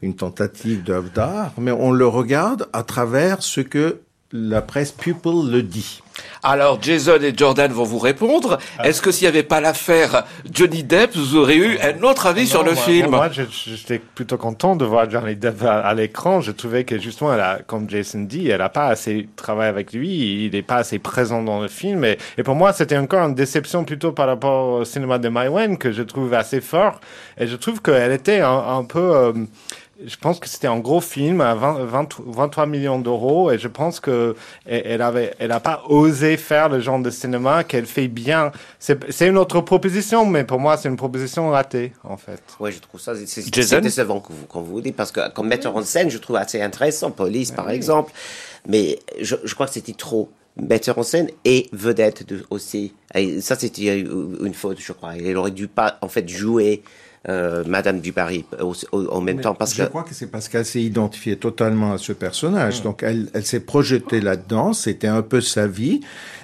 une 0.00 0.14
tentative 0.16 0.82
d'œuvre 0.82 1.10
d'art, 1.14 1.52
mais 1.58 1.70
on 1.70 1.92
le 1.92 2.06
regarde 2.06 2.66
à 2.72 2.82
travers 2.82 2.93
ce 3.40 3.60
que 3.60 4.00
la 4.36 4.62
presse 4.62 4.90
People 4.90 5.48
le 5.50 5.62
dit. 5.62 6.00
Alors 6.42 6.80
Jason 6.82 7.18
et 7.22 7.32
Jordan 7.36 7.70
vont 7.72 7.84
vous 7.84 7.98
répondre. 8.00 8.58
Ah. 8.78 8.88
Est-ce 8.88 9.00
que 9.00 9.12
s'il 9.12 9.24
n'y 9.24 9.28
avait 9.28 9.42
pas 9.44 9.60
l'affaire 9.60 10.24
Johnny 10.52 10.82
Depp, 10.82 11.14
vous 11.16 11.36
auriez 11.36 11.56
eu 11.56 11.78
un 11.80 12.02
autre 12.02 12.26
avis 12.26 12.46
sur 12.48 12.60
Non, 12.60 12.70
le 12.70 12.74
moi- 12.74 12.82
film 12.82 13.10
Moi, 13.10 13.28
j'étais 13.30 13.98
plutôt 14.00 14.36
content 14.36 14.74
de 14.74 14.84
voir 14.84 15.08
Johnny 15.08 15.36
Depp 15.36 15.62
à, 15.62 15.80
à 15.80 15.94
l'écran. 15.94 16.40
Je 16.40 16.50
trouvais 16.50 16.82
que 16.84 16.98
justement, 16.98 17.32
elle 17.32 17.40
a, 17.40 17.58
comme 17.64 17.88
Jason 17.88 18.20
dit, 18.22 18.48
elle 18.48 18.60
a 18.60 18.68
pas 18.68 18.88
assez 18.88 19.28
travaillé 19.36 19.68
avec 19.68 19.92
lui. 19.92 20.44
Il 20.46 20.52
n'est 20.52 20.62
pas 20.62 20.76
assez 20.76 20.98
présent 20.98 21.40
dans 21.42 21.60
le 21.60 21.68
film. 21.68 22.04
Et, 22.04 22.18
et 22.36 22.42
pour 22.42 22.56
moi, 22.56 22.72
c'était 22.72 22.96
encore 22.98 23.26
une 23.28 23.34
déception 23.36 23.84
plutôt 23.84 24.10
par 24.12 24.26
rapport 24.26 24.80
au 24.80 24.84
cinéma 24.84 25.18
de 25.18 25.28
Maïwen 25.28 25.78
que 25.78 25.92
je 25.92 26.02
trouve 26.02 26.34
assez 26.34 26.60
fort. 26.60 27.00
Et 27.38 27.46
je 27.46 27.54
trouve 27.56 27.80
qu'elle 27.82 28.12
était 28.12 28.40
un, 28.40 28.58
un 28.78 28.84
peu. 28.84 28.98
euh, 29.14 29.32
je 30.04 30.16
pense 30.16 30.40
que 30.40 30.48
c'était 30.48 30.66
un 30.66 30.78
gros 30.78 31.00
film 31.00 31.40
à 31.40 31.54
20, 31.54 31.84
20 31.84 32.08
23 32.26 32.66
millions 32.66 32.98
d'euros 32.98 33.50
et 33.50 33.58
je 33.58 33.68
pense 33.68 34.00
que 34.00 34.34
elle 34.66 34.82
elle 34.86 35.02
avait, 35.02 35.34
elle 35.38 35.52
a 35.52 35.60
pas 35.60 35.82
osé 35.88 36.36
faire 36.36 36.68
le 36.68 36.80
genre 36.80 36.98
de 36.98 37.10
cinéma 37.10 37.64
qu'elle 37.64 37.86
fait 37.86 38.08
bien. 38.08 38.50
C'est 38.78 39.10
c'est 39.12 39.28
une 39.28 39.38
autre 39.38 39.60
proposition, 39.60 40.26
mais 40.26 40.44
pour 40.44 40.58
moi 40.58 40.76
c'est 40.76 40.88
une 40.88 40.96
proposition 40.96 41.50
ratée 41.50 41.92
en 42.02 42.16
fait. 42.16 42.42
Ouais, 42.60 42.72
je 42.72 42.80
trouve 42.80 43.00
ça, 43.00 43.14
c'est- 43.14 43.80
décevant 43.80 44.20
que 44.20 44.32
vous, 44.32 44.46
quand 44.46 44.60
vous 44.62 44.80
dites, 44.80 44.96
parce 44.96 45.12
que 45.12 45.30
comme 45.32 45.48
metteur 45.48 45.76
en 45.76 45.82
scène, 45.82 46.10
je 46.10 46.18
trouve 46.18 46.36
assez 46.36 46.60
intéressant, 46.60 47.10
Police 47.10 47.50
par 47.52 47.70
exemple, 47.70 48.12
mais 48.66 48.98
je, 49.20 49.36
je 49.44 49.54
crois 49.54 49.66
que 49.66 49.72
c'était 49.72 49.92
trop 49.92 50.30
metteur 50.56 50.98
en 50.98 51.02
scène 51.02 51.28
et 51.44 51.68
vedette 51.72 52.26
de, 52.28 52.44
aussi. 52.50 52.94
Et 53.14 53.40
ça, 53.40 53.56
c'était 53.56 53.98
une 53.98 54.54
faute, 54.54 54.78
je 54.80 54.92
crois. 54.92 55.16
Elle 55.16 55.36
aurait 55.36 55.50
dû 55.50 55.66
pas, 55.66 55.98
en 56.00 56.08
fait, 56.08 56.28
jouer 56.28 56.82
euh, 57.28 57.64
Madame 57.66 58.00
Dubarry 58.00 58.44
au- 58.60 58.74
au- 58.92 59.06
en 59.08 59.20
même 59.20 59.36
Mais 59.36 59.42
temps, 59.42 59.54
parce 59.54 59.74
je 59.74 59.82
que 59.82 59.88
crois 59.88 60.02
que 60.02 60.14
c'est 60.14 60.26
parce 60.30 60.48
qu'elle 60.48 60.66
s'est 60.66 60.82
identifiée 60.82 61.36
totalement 61.36 61.92
à 61.92 61.98
ce 61.98 62.12
personnage. 62.12 62.82
Donc 62.82 63.02
elle, 63.02 63.28
elle 63.34 63.44
s'est 63.46 63.60
projetée 63.60 64.20
là-dedans. 64.20 64.72
C'était 64.72 65.06
un 65.08 65.22
peu 65.22 65.40
sa 65.40 65.66
vie. 65.66 66.00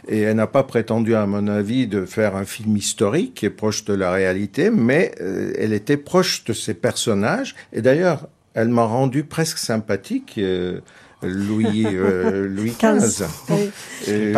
Et 0.09 0.21
elle 0.21 0.37
n'a 0.37 0.47
pas 0.47 0.63
prétendu, 0.63 1.15
à 1.15 1.27
mon 1.27 1.47
avis, 1.49 1.87
de 1.87 2.05
faire 2.07 2.35
un 2.35 2.45
film 2.47 2.77
historique 2.77 3.35
qui 3.35 3.47
est 3.47 3.51
proche 3.51 3.85
de 3.85 3.95
la 3.95 4.11
réalité, 4.11 4.71
mais 4.71 5.13
euh, 5.21 5.53
elle 5.59 5.73
était 5.75 5.99
proche 5.99 6.45
de 6.45 6.53
ses 6.55 6.75
personnages. 6.75 7.55
Et 7.73 7.83
d'ailleurs, 7.83 8.29
elle 8.55 8.69
m'a 8.69 8.85
rendu 8.85 9.23
presque 9.25 9.59
sympathique. 9.59 10.35
euh, 10.39 10.81
Louis, 11.23 11.85
euh, 11.85 12.49
Louis 12.49 12.73
XV. 12.83 13.25
Oui. 13.51 13.71
Et, 14.09 14.33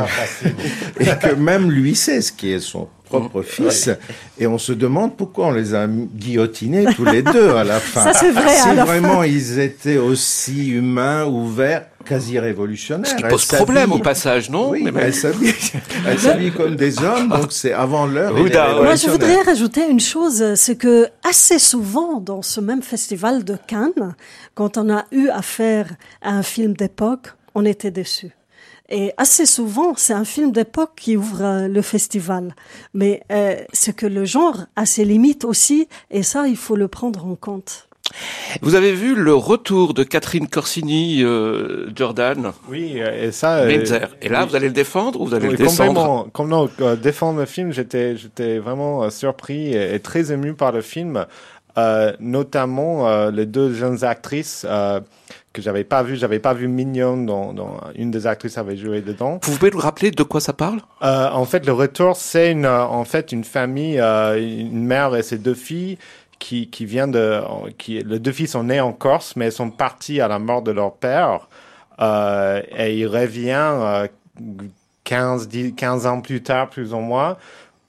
et 1.00 1.04
que 1.22 1.34
même 1.36 1.70
Louis 1.70 1.92
XVI, 1.92 2.28
qui 2.36 2.50
est 2.50 2.58
son 2.58 2.88
propre 3.20 3.42
fils, 3.42 3.90
et 4.38 4.46
on 4.46 4.58
se 4.58 4.72
demande 4.72 5.16
pourquoi 5.16 5.46
on 5.48 5.50
les 5.52 5.74
a 5.74 5.86
guillotinés 5.88 6.86
tous 6.96 7.04
les 7.04 7.22
deux 7.22 7.50
à 7.50 7.64
la 7.64 7.80
fin. 7.80 8.02
Ça, 8.04 8.12
c'est 8.12 8.30
vrai, 8.30 8.54
Si 8.56 8.68
vraiment 8.74 9.20
fin. 9.20 9.26
ils 9.26 9.58
étaient 9.58 9.98
aussi 9.98 10.68
humains, 10.70 11.24
ouverts, 11.26 11.86
quasi 12.04 12.38
révolutionnaires. 12.38 13.06
Ce 13.10 13.14
qui 13.14 13.22
pose 13.22 13.44
problème 13.46 13.92
au 13.92 13.98
passage, 13.98 14.50
non 14.50 14.70
Oui, 14.70 14.88
mais 14.92 15.00
elle 15.02 15.14
s'habille, 15.14 15.54
elle 16.06 16.18
s'habille 16.18 16.52
comme 16.52 16.74
des 16.76 16.98
hommes, 17.02 17.28
donc 17.28 17.52
c'est 17.52 17.72
avant 17.72 18.06
l'heure. 18.06 18.32
Moi, 18.34 18.94
je 18.96 19.08
voudrais 19.08 19.40
rajouter 19.42 19.88
une 19.88 20.00
chose, 20.00 20.54
c'est 20.54 20.76
que 20.76 21.06
assez 21.28 21.58
souvent 21.58 22.20
dans 22.20 22.42
ce 22.42 22.60
même 22.60 22.82
festival 22.82 23.44
de 23.44 23.56
Cannes, 23.66 24.14
quand 24.54 24.78
on 24.78 24.92
a 24.92 25.04
eu 25.12 25.28
affaire 25.28 25.86
à 26.22 26.30
un 26.30 26.42
film 26.42 26.74
d'époque, 26.74 27.28
on 27.54 27.64
était 27.64 27.90
déçus. 27.90 28.32
Et 28.94 29.12
assez 29.16 29.46
souvent, 29.46 29.94
c'est 29.96 30.12
un 30.12 30.24
film 30.26 30.52
d'époque 30.52 30.92
qui 30.96 31.16
ouvre 31.16 31.42
euh, 31.42 31.66
le 31.66 31.80
festival. 31.80 32.54
Mais 32.92 33.22
euh, 33.32 33.56
c'est 33.72 33.96
que 33.96 34.04
le 34.06 34.26
genre 34.26 34.58
a 34.76 34.84
ses 34.84 35.04
limites 35.06 35.44
aussi, 35.46 35.88
et 36.10 36.22
ça, 36.22 36.46
il 36.46 36.56
faut 36.58 36.76
le 36.76 36.88
prendre 36.88 37.26
en 37.26 37.34
compte. 37.34 37.88
Vous 38.60 38.74
avez 38.74 38.92
vu 38.92 39.14
le 39.14 39.34
retour 39.34 39.94
de 39.94 40.02
Catherine 40.02 40.46
Corsini, 40.46 41.22
euh, 41.22 41.88
Jordan? 41.96 42.52
Oui, 42.68 42.98
et 42.98 43.32
ça. 43.32 43.60
euh. 43.60 43.70
Et 44.20 44.28
là, 44.28 44.42
oui. 44.42 44.48
vous 44.50 44.56
allez 44.56 44.66
le 44.66 44.74
défendre 44.74 45.20
ou 45.22 45.26
vous 45.26 45.34
allez 45.34 45.46
Oui, 45.46 45.52
le 45.52 45.56
descendre? 45.58 45.94
complètement. 46.02 46.26
Comme 46.34 46.48
non, 46.48 46.68
euh, 46.82 46.94
défendre 46.96 47.38
le 47.40 47.46
film, 47.46 47.72
j'étais, 47.72 48.16
j'étais 48.18 48.58
vraiment 48.58 49.04
euh, 49.04 49.08
surpris 49.10 49.72
et, 49.72 49.94
et 49.94 50.00
très 50.00 50.30
ému 50.32 50.52
par 50.52 50.72
le 50.72 50.82
film, 50.82 51.24
euh, 51.78 52.12
notamment 52.20 53.08
euh, 53.08 53.30
les 53.30 53.46
deux 53.46 53.72
jeunes 53.72 54.04
actrices 54.04 54.66
euh, 54.68 55.00
que 55.52 55.62
j'avais 55.62 55.84
pas 55.84 56.02
vues. 56.02 56.16
J'avais 56.16 56.38
pas 56.38 56.54
vu 56.54 56.68
Mignonne, 56.68 57.26
dont, 57.26 57.52
dont 57.52 57.76
une 57.94 58.10
des 58.10 58.26
actrices 58.26 58.58
avait 58.58 58.76
joué 58.76 59.00
dedans. 59.00 59.38
Vous 59.42 59.56
pouvez 59.56 59.70
nous 59.70 59.78
rappeler 59.78 60.10
de 60.10 60.22
quoi 60.22 60.40
ça 60.40 60.52
parle? 60.52 60.80
Euh, 61.02 61.30
en 61.30 61.44
fait, 61.44 61.66
le 61.66 61.72
retour, 61.72 62.16
c'est 62.16 62.52
une, 62.52 62.64
euh, 62.64 62.84
en 62.84 63.04
fait 63.04 63.32
une 63.32 63.44
famille, 63.44 64.00
euh, 64.00 64.38
une 64.38 64.84
mère 64.84 65.14
et 65.16 65.22
ses 65.22 65.38
deux 65.38 65.54
filles 65.54 65.98
qui, 66.38 66.68
qui 66.68 66.86
vient 66.86 67.06
de, 67.06 67.40
qui, 67.78 68.00
les 68.00 68.18
deux 68.18 68.32
filles 68.32 68.48
sont 68.48 68.64
nées 68.64 68.80
en 68.80 68.92
Corse, 68.92 69.36
mais 69.36 69.46
elles 69.46 69.52
sont 69.52 69.70
parties 69.70 70.20
à 70.20 70.26
la 70.26 70.40
mort 70.40 70.62
de 70.62 70.72
leur 70.72 70.94
père. 70.94 71.48
Euh, 72.00 72.62
et 72.76 72.98
il 72.98 73.06
revient 73.06 73.52
euh, 73.56 74.08
15, 75.04 75.48
10, 75.48 75.74
15 75.74 76.06
ans 76.06 76.20
plus 76.20 76.42
tard, 76.42 76.68
plus 76.68 76.94
ou 76.94 76.98
moins, 76.98 77.36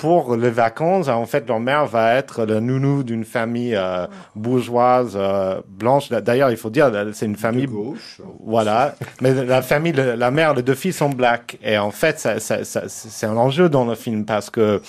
pour 0.03 0.35
les 0.35 0.49
vacances, 0.49 1.07
en 1.07 1.25
fait, 1.25 1.47
leur 1.47 1.61
mère 1.61 1.85
va 1.85 2.15
être 2.15 2.43
le 2.43 2.59
nounou 2.59 3.03
d'une 3.03 3.23
famille 3.23 3.73
euh, 3.73 4.05
bourgeoise 4.35 5.13
euh, 5.15 5.61
blanche. 5.65 6.09
D'ailleurs, 6.09 6.51
il 6.51 6.57
faut 6.57 6.69
dire, 6.69 6.91
c'est 7.13 7.25
une 7.25 7.37
famille 7.37 7.67
gauche. 7.67 8.19
Voilà, 8.45 8.95
mais 9.21 9.33
la 9.45 9.61
famille, 9.61 9.93
la 9.93 10.29
mère, 10.29 10.55
les 10.55 10.61
deux 10.61 10.75
filles 10.75 10.91
sont 10.91 11.07
black. 11.07 11.57
Et 11.63 11.77
en 11.77 11.91
fait, 11.91 12.19
ça, 12.19 12.41
ça, 12.41 12.65
ça, 12.65 12.81
c'est 12.87 13.25
un 13.25 13.37
enjeu 13.37 13.69
dans 13.69 13.85
le 13.85 13.95
film 13.95 14.25
parce 14.25 14.49
que 14.49 14.81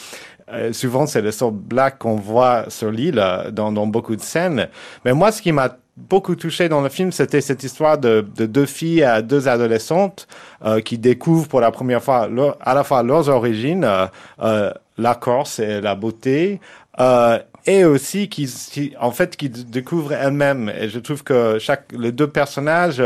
euh, 0.53 0.73
souvent, 0.73 1.07
c'est 1.07 1.23
le 1.23 1.31
sort 1.31 1.53
black 1.53 2.01
qu'on 2.01 2.17
voit 2.17 2.65
sur 2.67 2.91
l'île 2.91 3.25
dans, 3.53 3.71
dans 3.71 3.87
beaucoup 3.87 4.17
de 4.17 4.21
scènes. 4.21 4.69
Mais 5.05 5.13
moi, 5.13 5.31
ce 5.31 5.41
qui 5.41 5.53
m'a 5.53 5.77
beaucoup 5.97 6.35
touché 6.35 6.69
dans 6.69 6.81
le 6.81 6.89
film, 6.89 7.13
c'était 7.13 7.41
cette 7.41 7.63
histoire 7.63 7.99
de, 7.99 8.27
de, 8.37 8.47
deux 8.47 8.67
filles 8.67 9.05
à 9.05 9.23
deux 9.23 9.49
adolescentes 9.49 10.27
euh, 10.65 10.81
qui 10.81 10.99
découvrent 10.99 11.49
pour 11.49 11.61
la 11.61 11.71
première 11.71 12.03
fois 12.03 12.27
leur, 12.27 12.57
à 12.61 12.75
la 12.75 12.85
fois 12.85 13.03
leurs 13.03 13.29
origines, 13.29 13.85
euh, 13.85 14.07
euh, 14.43 14.73
la 14.99 15.15
Corse 15.15 15.59
et 15.59 15.81
la 15.81 15.95
beauté, 15.95 16.61
euh, 17.01 17.39
et 17.67 17.85
aussi 17.85 18.29
qui, 18.29 18.95
en 19.01 19.11
fait, 19.11 19.37
qui 19.37 19.49
découvrent 19.49 20.13
elles-mêmes. 20.13 20.71
Et 20.79 20.89
je 20.89 20.99
trouve 20.99 21.25
que 21.25 21.59
chaque, 21.59 21.87
les 21.93 22.13
deux 22.13 22.29
personnages, 22.29 23.03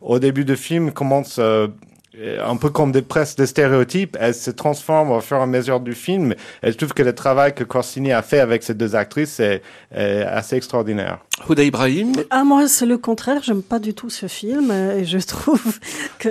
au 0.00 0.18
début 0.18 0.46
du 0.46 0.56
film, 0.56 0.92
commencent 0.92 1.38
un 2.44 2.56
peu 2.56 2.70
comme 2.70 2.92
des 2.92 3.02
presses 3.02 3.36
de 3.36 3.46
stéréotypes, 3.46 4.16
elles 4.20 4.34
se 4.34 4.50
transforment 4.50 5.12
au 5.12 5.20
fur 5.20 5.36
et 5.36 5.42
à 5.42 5.46
mesure 5.46 5.80
du 5.80 5.94
film. 5.94 6.34
Et 6.62 6.72
je 6.72 6.76
trouve 6.76 6.92
que 6.94 7.02
le 7.02 7.14
travail 7.14 7.54
que 7.54 7.64
Corsini 7.64 8.12
a 8.12 8.22
fait 8.22 8.40
avec 8.40 8.62
ces 8.62 8.74
deux 8.74 8.96
actrices 8.96 9.40
est, 9.40 9.62
est 9.94 10.22
assez 10.22 10.56
extraordinaire. 10.56 11.18
Houda 11.48 11.62
Ibrahim? 11.62 12.12
Ah, 12.30 12.44
moi, 12.44 12.66
c'est 12.68 12.86
le 12.86 12.98
contraire. 12.98 13.42
J'aime 13.42 13.62
pas 13.62 13.78
du 13.78 13.94
tout 13.94 14.10
ce 14.10 14.26
film. 14.26 14.70
Et 14.70 15.04
je 15.04 15.18
trouve 15.18 15.78
que, 16.18 16.28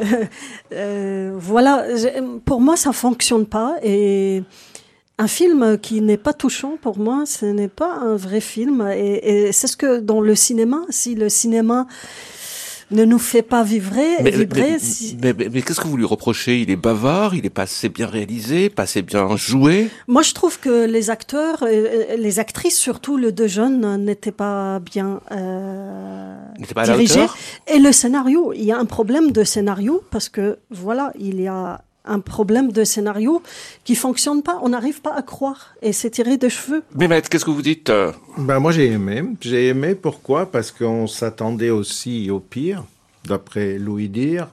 euh, 0.74 1.32
voilà, 1.36 1.86
pour 2.46 2.60
moi, 2.60 2.76
ça 2.76 2.92
fonctionne 2.92 3.46
pas. 3.46 3.76
Et 3.82 4.44
un 5.18 5.28
film 5.28 5.78
qui 5.80 6.02
n'est 6.02 6.18
pas 6.18 6.34
touchant, 6.34 6.78
pour 6.82 7.00
moi, 7.00 7.24
ce 7.26 7.46
n'est 7.46 7.70
pas 7.70 7.94
un 7.94 8.16
vrai 8.16 8.42
film. 8.42 8.88
Et, 8.94 9.48
et 9.48 9.52
c'est 9.52 9.68
ce 9.68 9.78
que 9.78 10.00
dans 10.00 10.22
le 10.22 10.36
cinéma, 10.36 10.82
si 10.90 11.16
le 11.16 11.30
cinéma 11.30 11.88
ne 12.92 13.04
nous 13.06 13.20
fait 13.20 13.42
pas 13.42 13.64
vibrer. 13.64 14.22
Mais, 14.24 14.32
vibrer 14.32 14.72
mais, 14.74 14.80
si... 14.80 15.18
mais, 15.22 15.34
mais, 15.34 15.50
mais 15.52 15.62
qu'est-ce 15.62 15.82
que 15.82 15.88
vous 15.88 15.98
lui 15.98 16.06
reprochez? 16.06 16.62
Il 16.62 16.70
est 16.70 16.76
bavard, 16.76 17.36
il 17.36 17.46
est 17.46 17.50
pas 17.52 17.64
assez 17.64 17.90
bien 17.90 18.08
réalisé, 18.08 18.70
pas 18.70 18.84
assez 18.84 19.02
bien 19.02 19.36
joué? 19.36 19.90
Moi, 20.08 20.22
je 20.22 20.34
trouve 20.34 20.60
que 20.60 20.86
les 20.86 21.10
acteurs, 21.10 21.64
euh, 21.64 22.16
les 22.18 22.40
actrices, 22.40 22.78
surtout 22.78 23.18
les 23.18 23.32
deux 23.32 23.48
jeunes, 23.48 24.04
n'étaient 24.04 24.32
pas 24.32 24.80
bien 24.80 25.22
euh, 25.32 26.36
pas 26.74 26.84
dirigés. 26.84 27.26
Et 27.68 27.80
le 27.80 27.92
scénario, 27.92 28.54
il 28.54 28.64
y 28.64 28.72
a 28.72 28.78
un 28.78 28.86
problème 28.86 29.32
de 29.32 29.44
scénario 29.44 30.02
parce 30.12 30.30
que, 30.30 30.60
voilà, 30.70 31.12
il 31.20 31.42
y 31.42 31.48
a 31.48 31.82
un 32.08 32.20
problème 32.20 32.72
de 32.72 32.84
scénario 32.84 33.42
qui 33.84 33.96
fonctionne 33.96 34.42
pas. 34.44 34.60
On 34.62 34.70
n'arrive 34.70 35.02
pas 35.02 35.14
à 35.16 35.22
croire 35.22 35.76
et 35.82 35.94
c'est 35.94 36.10
tiré 36.10 36.38
de 36.38 36.50
cheveux. 36.50 36.84
Mais 36.96 37.08
maître, 37.08 37.30
qu'est-ce 37.30 37.46
que 37.46 37.52
vous 37.52 37.62
dites 37.62 37.92
ben 38.38 38.60
moi 38.60 38.72
j'ai 38.72 38.88
aimé. 38.88 39.24
J'ai 39.42 39.68
aimé 39.70 39.96
pourquoi? 39.96 40.52
Parce 40.52 40.72
qu'on 40.72 41.08
s'attendait 41.08 41.70
aussi 41.70 42.30
au 42.30 42.40
pire, 42.40 42.84
d'après 43.26 43.78
Louis 43.78 44.10
Dire. 44.10 44.48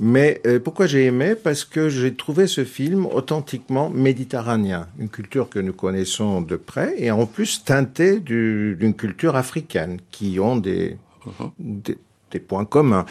Mais 0.00 0.40
euh, 0.46 0.58
pourquoi 0.58 0.86
j'ai 0.86 1.04
aimé? 1.06 1.34
Parce 1.36 1.64
que 1.64 1.88
j'ai 1.88 2.14
trouvé 2.14 2.48
ce 2.48 2.64
film 2.64 3.06
authentiquement 3.06 3.88
méditerranéen, 3.90 4.88
une 4.98 5.08
culture 5.08 5.48
que 5.48 5.60
nous 5.60 5.72
connaissons 5.72 6.40
de 6.40 6.56
près, 6.56 6.94
et 6.98 7.10
en 7.12 7.26
plus 7.26 7.62
teinté 7.64 8.18
d'une 8.18 8.94
culture 8.94 9.36
africaine, 9.36 9.98
qui 10.10 10.40
ont 10.40 10.56
des, 10.56 10.96
uh 11.26 11.30
-huh. 11.38 11.50
des, 11.58 11.98
des 12.32 12.40
points 12.40 12.64
communs. 12.64 13.06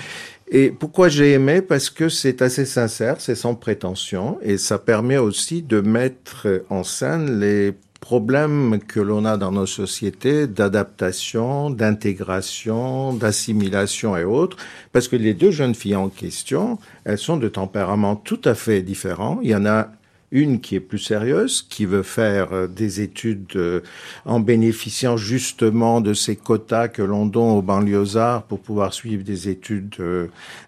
Et 0.53 0.69
pourquoi 0.69 1.07
j'ai 1.07 1.31
aimé? 1.31 1.61
Parce 1.61 1.89
que 1.89 2.09
c'est 2.09 2.41
assez 2.41 2.65
sincère, 2.65 3.15
c'est 3.19 3.35
sans 3.35 3.55
prétention, 3.55 4.37
et 4.41 4.57
ça 4.57 4.77
permet 4.77 5.17
aussi 5.17 5.61
de 5.61 5.79
mettre 5.79 6.65
en 6.69 6.83
scène 6.83 7.39
les 7.39 7.73
problèmes 8.01 8.79
que 8.85 8.99
l'on 8.99 9.23
a 9.23 9.37
dans 9.37 9.53
nos 9.53 9.65
sociétés 9.65 10.47
d'adaptation, 10.47 11.69
d'intégration, 11.69 13.13
d'assimilation 13.13 14.17
et 14.17 14.25
autres, 14.25 14.57
parce 14.91 15.07
que 15.07 15.15
les 15.15 15.33
deux 15.33 15.51
jeunes 15.51 15.75
filles 15.75 15.95
en 15.95 16.09
question, 16.09 16.79
elles 17.05 17.17
sont 17.17 17.37
de 17.37 17.47
tempéraments 17.47 18.17
tout 18.17 18.41
à 18.43 18.53
fait 18.53 18.81
différents. 18.81 19.39
Il 19.43 19.51
y 19.51 19.55
en 19.55 19.65
a 19.65 19.87
une 20.31 20.61
qui 20.61 20.75
est 20.75 20.79
plus 20.79 20.99
sérieuse, 20.99 21.61
qui 21.61 21.85
veut 21.85 22.03
faire 22.03 22.67
des 22.67 23.01
études 23.01 23.81
en 24.25 24.39
bénéficiant 24.39 25.17
justement 25.17 26.01
de 26.01 26.13
ces 26.13 26.35
quotas 26.35 26.87
que 26.87 27.01
l'on 27.01 27.25
donne 27.25 27.51
aux 27.51 27.61
banlieusards 27.61 28.43
pour 28.43 28.59
pouvoir 28.59 28.93
suivre 28.93 29.23
des 29.23 29.49
études 29.49 29.95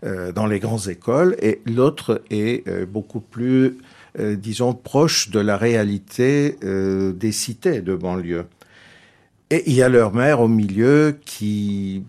dans 0.04 0.46
les 0.46 0.60
grandes 0.60 0.90
écoles, 0.90 1.36
et 1.42 1.62
l'autre 1.66 2.22
est 2.30 2.68
beaucoup 2.86 3.22
plus, 3.22 3.78
disons, 4.20 4.74
proche 4.74 5.30
de 5.30 5.40
la 5.40 5.58
réalité 5.58 6.58
des 6.62 7.32
cités 7.32 7.82
de 7.82 7.96
banlieue. 7.96 8.46
Et 9.50 9.64
il 9.68 9.74
y 9.74 9.82
a 9.82 9.90
leur 9.90 10.14
mère 10.14 10.42
au 10.42 10.48
milieu 10.48 11.18
qui 11.26 12.04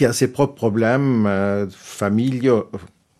a 0.00 0.12
ses 0.12 0.28
propres 0.28 0.54
problèmes 0.54 1.68
familiaux, 1.70 2.70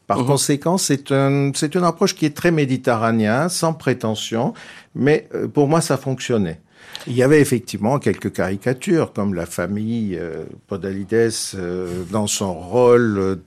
par 0.07 0.21
mmh. 0.21 0.27
conséquent, 0.27 0.79
c'est 0.79 1.13
un, 1.13 1.51
c'est 1.55 1.75
une 1.75 1.85
approche 1.85 2.15
qui 2.15 2.27
est 2.27 2.37
très 2.37 2.51
méditerranéenne, 2.51 3.49
sans 3.49 3.73
prétention, 3.73 4.55
mais 4.95 5.29
pour 5.53 5.69
moi, 5.69 5.81
ça 5.81 5.97
fonctionnait. 5.97 6.61
Il 7.09 7.15
y 7.15 7.23
avait 7.23 7.41
effectivement 7.41 7.99
quelques 7.99 8.33
caricatures, 8.33 9.13
comme 9.13 9.35
la 9.35 9.47
famille 9.47 10.19
euh, 10.21 10.45
Podalides 10.67 11.31
euh, 11.55 12.03
dans 12.11 12.27
son 12.27 12.53
rôle 12.53 13.39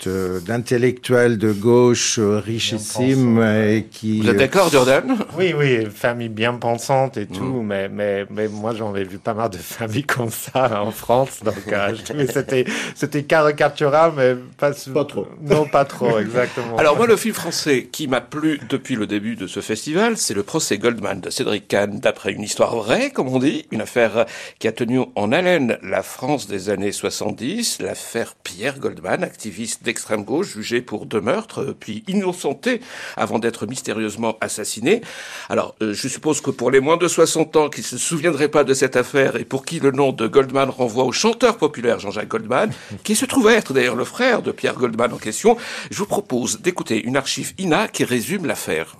d'intellectuel 0.45 1.37
de, 1.37 1.47
de, 1.47 1.53
gauche 1.53 2.19
euh, 2.19 2.39
richissime 2.39 3.41
et 3.41 3.87
qui. 3.91 4.21
Vous 4.21 4.29
êtes 4.29 4.37
d'accord, 4.37 4.69
Jordan? 4.69 5.17
Oui, 5.37 5.53
oui, 5.57 5.85
famille 5.93 6.29
bien 6.29 6.53
pensante 6.53 7.17
et 7.17 7.25
tout, 7.25 7.43
mmh. 7.43 7.65
mais, 7.65 7.89
mais, 7.89 8.25
mais 8.29 8.47
moi 8.47 8.73
j'en 8.73 8.95
ai 8.95 9.03
vu 9.03 9.17
pas 9.17 9.33
mal 9.33 9.49
de 9.49 9.57
familles 9.57 10.03
comme 10.07 10.29
ça 10.29 10.81
en 10.81 10.91
France, 10.91 11.41
donc 11.43 11.55
euh, 11.71 11.95
c'était 12.31 12.65
c'était 12.95 13.23
caricatural, 13.23 14.13
mais 14.15 14.35
pas, 14.57 14.71
pas 14.93 15.05
trop. 15.05 15.27
Non, 15.41 15.65
pas 15.65 15.85
trop, 15.85 16.19
exactement. 16.19 16.77
Alors 16.77 16.95
moi, 16.95 17.07
le 17.07 17.15
film 17.15 17.33
français 17.33 17.89
qui 17.91 18.07
m'a 18.07 18.21
plu 18.21 18.59
depuis 18.69 18.95
le 18.95 19.07
début 19.07 19.35
de 19.35 19.47
ce 19.47 19.59
festival, 19.59 20.17
c'est 20.17 20.33
le 20.33 20.43
procès 20.43 20.77
Goldman 20.77 21.21
de 21.21 21.29
Cédric 21.29 21.67
Kahn, 21.67 21.99
d'après 21.99 22.31
une 22.31 22.43
histoire 22.43 22.75
vraie, 22.75 23.11
comme 23.11 23.27
dit 23.37 23.67
une 23.69 23.81
affaire 23.81 24.25
qui 24.57 24.67
a 24.67 24.71
tenu 24.71 25.01
en 25.15 25.31
haleine 25.31 25.77
la 25.83 26.01
France 26.01 26.47
des 26.47 26.69
années 26.69 26.91
70, 26.91 27.79
l'affaire 27.81 28.33
Pierre 28.43 28.79
Goldman, 28.79 29.23
activiste 29.23 29.83
d'extrême 29.83 30.23
gauche, 30.23 30.53
jugé 30.53 30.81
pour 30.81 31.05
deux 31.05 31.21
meurtres, 31.21 31.75
puis 31.79 32.03
innocenté 32.07 32.81
avant 33.15 33.37
d'être 33.37 33.67
mystérieusement 33.67 34.37
assassiné. 34.41 35.01
Alors, 35.49 35.75
euh, 35.83 35.93
je 35.93 36.07
suppose 36.07 36.41
que 36.41 36.49
pour 36.49 36.71
les 36.71 36.79
moins 36.79 36.97
de 36.97 37.07
60 37.07 37.55
ans 37.55 37.69
qui 37.69 37.83
se 37.83 37.99
souviendraient 37.99 38.49
pas 38.49 38.63
de 38.63 38.73
cette 38.73 38.95
affaire 38.95 39.35
et 39.35 39.45
pour 39.45 39.65
qui 39.65 39.79
le 39.79 39.91
nom 39.91 40.11
de 40.11 40.25
Goldman 40.25 40.69
renvoie 40.69 41.03
au 41.03 41.11
chanteur 41.11 41.57
populaire 41.57 41.99
Jean-Jacques 41.99 42.29
Goldman, 42.29 42.71
qui 43.03 43.15
se 43.15 43.25
trouve 43.25 43.49
être 43.49 43.73
d'ailleurs 43.73 43.95
le 43.95 44.05
frère 44.05 44.41
de 44.41 44.51
Pierre 44.51 44.75
Goldman 44.75 45.13
en 45.13 45.17
question, 45.17 45.57
je 45.91 45.97
vous 45.97 46.07
propose 46.07 46.61
d'écouter 46.61 47.03
une 47.03 47.17
archive 47.17 47.53
INA 47.59 47.87
qui 47.89 48.05
résume 48.05 48.45
l'affaire. 48.45 48.95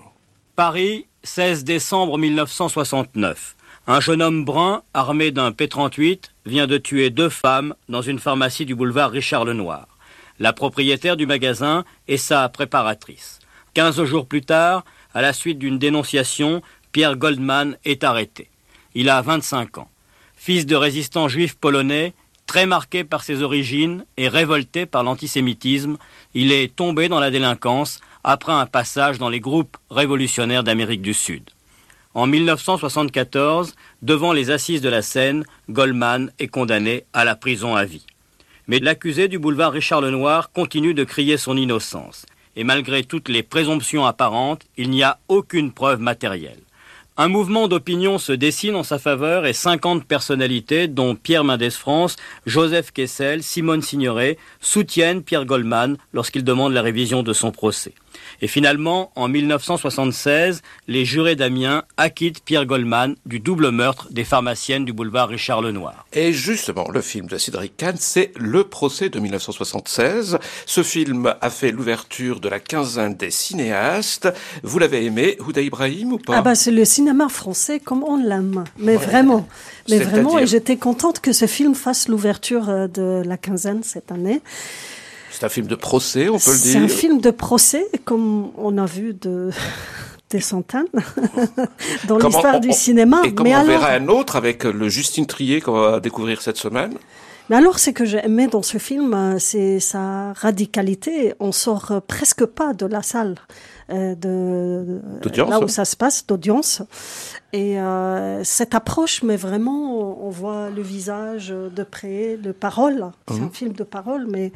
Paris, 0.56 1.08
16 1.24 1.64
décembre 1.64 2.18
1969. 2.18 3.56
Un 3.92 4.02
jeune 4.02 4.22
homme 4.22 4.46
brun, 4.46 4.84
armé 4.94 5.32
d'un 5.32 5.52
P-38, 5.52 6.26
vient 6.46 6.68
de 6.68 6.78
tuer 6.78 7.10
deux 7.10 7.28
femmes 7.28 7.74
dans 7.88 8.04
une 8.04 8.20
pharmacie 8.20 8.68
du 8.68 8.76
boulevard 8.76 9.10
Richard 9.10 9.46
Lenoir. 9.46 9.88
La 10.38 10.54
propriétaire 10.54 11.18
du 11.18 11.26
magasin 11.26 11.84
est 12.08 12.18
sa 12.18 12.48
préparatrice. 12.50 13.40
Quinze 13.74 14.04
jours 14.04 14.28
plus 14.28 14.44
tard, 14.44 14.86
à 15.16 15.24
la 15.24 15.34
suite 15.34 15.58
d'une 15.58 15.80
dénonciation, 15.80 16.62
Pierre 16.92 17.16
Goldman 17.16 17.78
est 17.84 18.04
arrêté. 18.04 18.52
Il 18.94 19.10
a 19.10 19.24
25 19.24 19.80
ans. 19.80 19.90
Fils 20.36 20.68
de 20.68 20.76
résistant 20.76 21.28
juif 21.28 21.56
polonais, 21.56 22.14
très 22.46 22.68
marqué 22.68 23.04
par 23.04 23.24
ses 23.24 23.42
origines 23.42 24.06
et 24.18 24.28
révolté 24.28 24.86
par 24.86 25.02
l'antisémitisme, 25.04 25.98
il 26.36 26.52
est 26.52 26.76
tombé 26.76 27.10
dans 27.10 27.20
la 27.20 27.32
délinquance 27.32 28.02
après 28.24 28.54
un 28.54 28.68
passage 28.68 29.18
dans 29.18 29.30
les 29.30 29.40
groupes 29.40 29.78
révolutionnaires 29.90 30.64
d'Amérique 30.64 31.02
du 31.02 31.16
Sud. 31.16 31.50
En 32.20 32.28
1974, 32.28 33.76
devant 34.02 34.34
les 34.34 34.52
assises 34.52 34.82
de 34.82 34.90
la 34.90 35.02
Seine, 35.02 35.46
Goldman 35.70 36.34
est 36.38 36.50
condamné 36.50 37.06
à 37.14 37.24
la 37.24 37.38
prison 37.38 37.78
à 37.78 37.86
vie. 37.86 38.06
Mais 38.68 38.80
l'accusé 38.80 39.30
du 39.30 39.40
boulevard 39.40 39.72
Richard 39.72 40.02
Lenoir 40.02 40.52
continue 40.52 40.94
de 40.94 41.06
crier 41.06 41.38
son 41.38 41.56
innocence. 41.56 42.26
Et 42.58 42.66
malgré 42.66 43.04
toutes 43.06 43.30
les 43.30 43.42
présomptions 43.42 44.06
apparentes, 44.06 44.64
il 44.76 44.90
n'y 44.90 45.02
a 45.02 45.18
aucune 45.30 45.72
preuve 45.72 46.02
matérielle. 46.02 46.60
Un 47.16 47.30
mouvement 47.30 47.70
d'opinion 47.70 48.18
se 48.18 48.34
dessine 48.34 48.76
en 48.76 48.84
sa 48.84 49.00
faveur 49.00 49.46
et 49.46 49.54
50 49.54 50.04
personnalités, 50.04 50.90
dont 50.90 51.16
Pierre 51.16 51.46
Mendès 51.46 51.70
France, 51.70 52.18
Joseph 52.46 52.92
Kessel, 52.92 53.44
Simone 53.44 53.82
Signoret, 53.82 54.38
soutiennent 54.60 55.24
Pierre 55.24 55.46
Goldman 55.46 55.96
lorsqu'il 56.12 56.44
demande 56.44 56.74
la 56.74 56.82
révision 56.82 57.24
de 57.24 57.32
son 57.32 57.52
procès. 57.52 57.94
Et 58.42 58.48
finalement, 58.48 59.12
en 59.16 59.28
1976, 59.28 60.62
les 60.88 61.06
jurés 61.06 61.36
d'Amiens 61.36 61.84
acquittent 61.98 62.42
Pierre 62.44 62.66
Goldman 62.66 63.16
du 63.26 63.40
double 63.40 63.72
meurtre 63.72 64.08
des 64.12 64.24
pharmaciennes 64.24 64.86
du 64.86 64.94
boulevard 64.94 65.30
Richard 65.30 65.62
Lenoir. 65.62 66.06
Et 66.14 66.34
justement, 66.34 66.90
le 66.90 67.02
film 67.02 67.28
de 67.28 67.38
Cédric 67.38 67.78
Kahn, 67.78 67.96
c'est 67.98 68.32
Le 68.38 68.64
procès 68.64 69.10
de 69.10 69.20
1976. 69.20 70.40
Ce 70.66 70.84
film 70.84 71.34
a 71.42 71.50
fait 71.50 71.72
l'ouverture 71.72 72.40
de 72.40 72.50
la 72.50 72.60
quinzaine 72.60 73.16
des 73.16 73.32
cinéastes. 73.32 74.28
Vous 74.64 74.80
l'avez 74.80 75.06
aimé, 75.06 75.38
Houda 75.46 75.62
Ibrahim, 75.62 76.14
ou 76.14 76.18
pas? 76.18 76.38
Ah 76.38 76.42
bah 76.42 76.56
c'est 76.56 76.72
le 76.72 76.86
cinéma 76.86 77.30
français 77.30 77.80
comme 77.80 78.04
on 78.04 78.18
l'aime, 78.18 78.64
mais 78.78 78.96
vraiment. 78.96 79.48
Mais 79.90 80.00
vraiment, 80.00 80.38
et 80.38 80.48
j'étais 80.48 80.78
contente 80.78 81.20
que 81.20 81.34
ce 81.34 81.48
film 81.48 81.76
fasse 81.76 82.08
l'ouverture 82.08 82.70
euh, 82.70 82.88
de 82.88 83.24
la 83.26 83.38
quinzaine 83.38 83.84
cette 83.84 84.12
année. 84.12 84.42
C'est 85.32 85.46
un 85.46 85.50
film 85.50 85.68
de 85.68 85.76
procès, 85.76 86.30
on 86.30 86.38
peut 86.38 86.52
le 86.52 86.58
dire. 86.58 86.72
C'est 86.72 86.78
un 86.78 86.88
film 86.88 87.22
de 87.22 87.32
procès, 87.32 87.88
comme 88.06 88.52
on 88.58 88.78
a 88.78 88.86
vu 88.86 89.14
de 89.14 89.52
des 90.30 90.42
centaines 90.42 90.86
dans 92.08 92.18
l'histoire 92.18 92.60
du 92.60 92.72
cinéma. 92.72 93.22
Et 93.26 93.34
comme 93.34 93.48
on 93.48 93.64
verra 93.66 93.90
un 93.90 94.08
autre 94.08 94.36
avec 94.36 94.64
le 94.64 94.90
Justine 94.90 95.26
Trier 95.26 95.62
qu'on 95.62 95.74
va 95.74 96.00
découvrir 96.00 96.42
cette 96.42 96.58
semaine. 96.58 96.94
Mais 97.50 97.56
alors, 97.56 97.80
ce 97.80 97.90
que 97.90 98.06
j'ai 98.06 98.24
aimé 98.24 98.48
dans 98.48 98.62
ce 98.62 98.78
film, 98.78 99.14
euh, 99.14 99.40
c'est 99.40 99.80
sa 99.80 100.34
radicalité. 100.34 101.34
On 101.40 101.52
sort 101.52 101.92
euh, 101.92 102.00
presque 102.00 102.46
pas 102.46 102.74
de 102.74 102.86
la 102.86 103.02
salle 103.02 103.36
euh, 103.90 104.14
de 104.14 105.02
là 105.50 105.60
où 105.60 105.68
ça 105.68 105.84
se 105.84 105.96
passe, 105.96 106.28
d'audience. 106.28 106.84
Et 107.52 107.80
euh, 107.80 108.44
cette 108.44 108.76
approche, 108.76 109.24
mais 109.24 109.36
vraiment, 109.36 110.24
on 110.24 110.30
voit 110.30 110.70
le 110.70 110.84
visage 110.84 111.50
de 111.50 111.84
près, 111.84 112.38
de 112.38 112.52
parole. 112.52 113.08
C'est 113.28 113.38
un 113.38 113.46
mhm. 113.46 113.52
film 113.52 113.74
de 113.74 113.84
parole, 113.84 114.28
mais, 114.30 114.52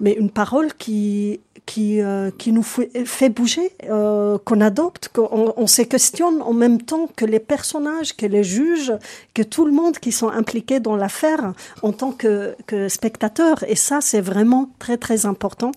mais 0.00 0.12
une 0.12 0.30
parole 0.30 0.74
qui, 0.74 1.40
qui, 1.64 2.00
euh, 2.00 2.32
qui 2.36 2.50
nous 2.50 2.64
fait, 2.64 3.28
bouger, 3.28 3.70
euh, 3.84 4.36
qu'on 4.44 4.60
adopte, 4.60 5.10
qu'on 5.14 5.54
on 5.56 5.66
se 5.68 5.82
questionne 5.82 6.42
en 6.42 6.52
même 6.52 6.82
temps 6.82 7.08
que 7.14 7.24
les 7.24 7.38
personnages, 7.38 8.16
que 8.16 8.26
les 8.26 8.42
juges, 8.42 8.92
que 9.32 9.42
tout 9.42 9.64
le 9.64 9.72
monde 9.72 9.98
qui 9.98 10.10
sont 10.10 10.28
impliqués 10.28 10.80
dans 10.80 10.96
l'affaire 10.96 11.52
en 11.82 11.92
tant 11.92 12.10
que, 12.10 12.56
que 12.66 12.88
spectateur. 12.88 13.64
Et 13.68 13.76
ça, 13.76 14.00
c'est 14.00 14.20
vraiment 14.20 14.70
très, 14.80 14.96
très 14.96 15.24
important. 15.24 15.70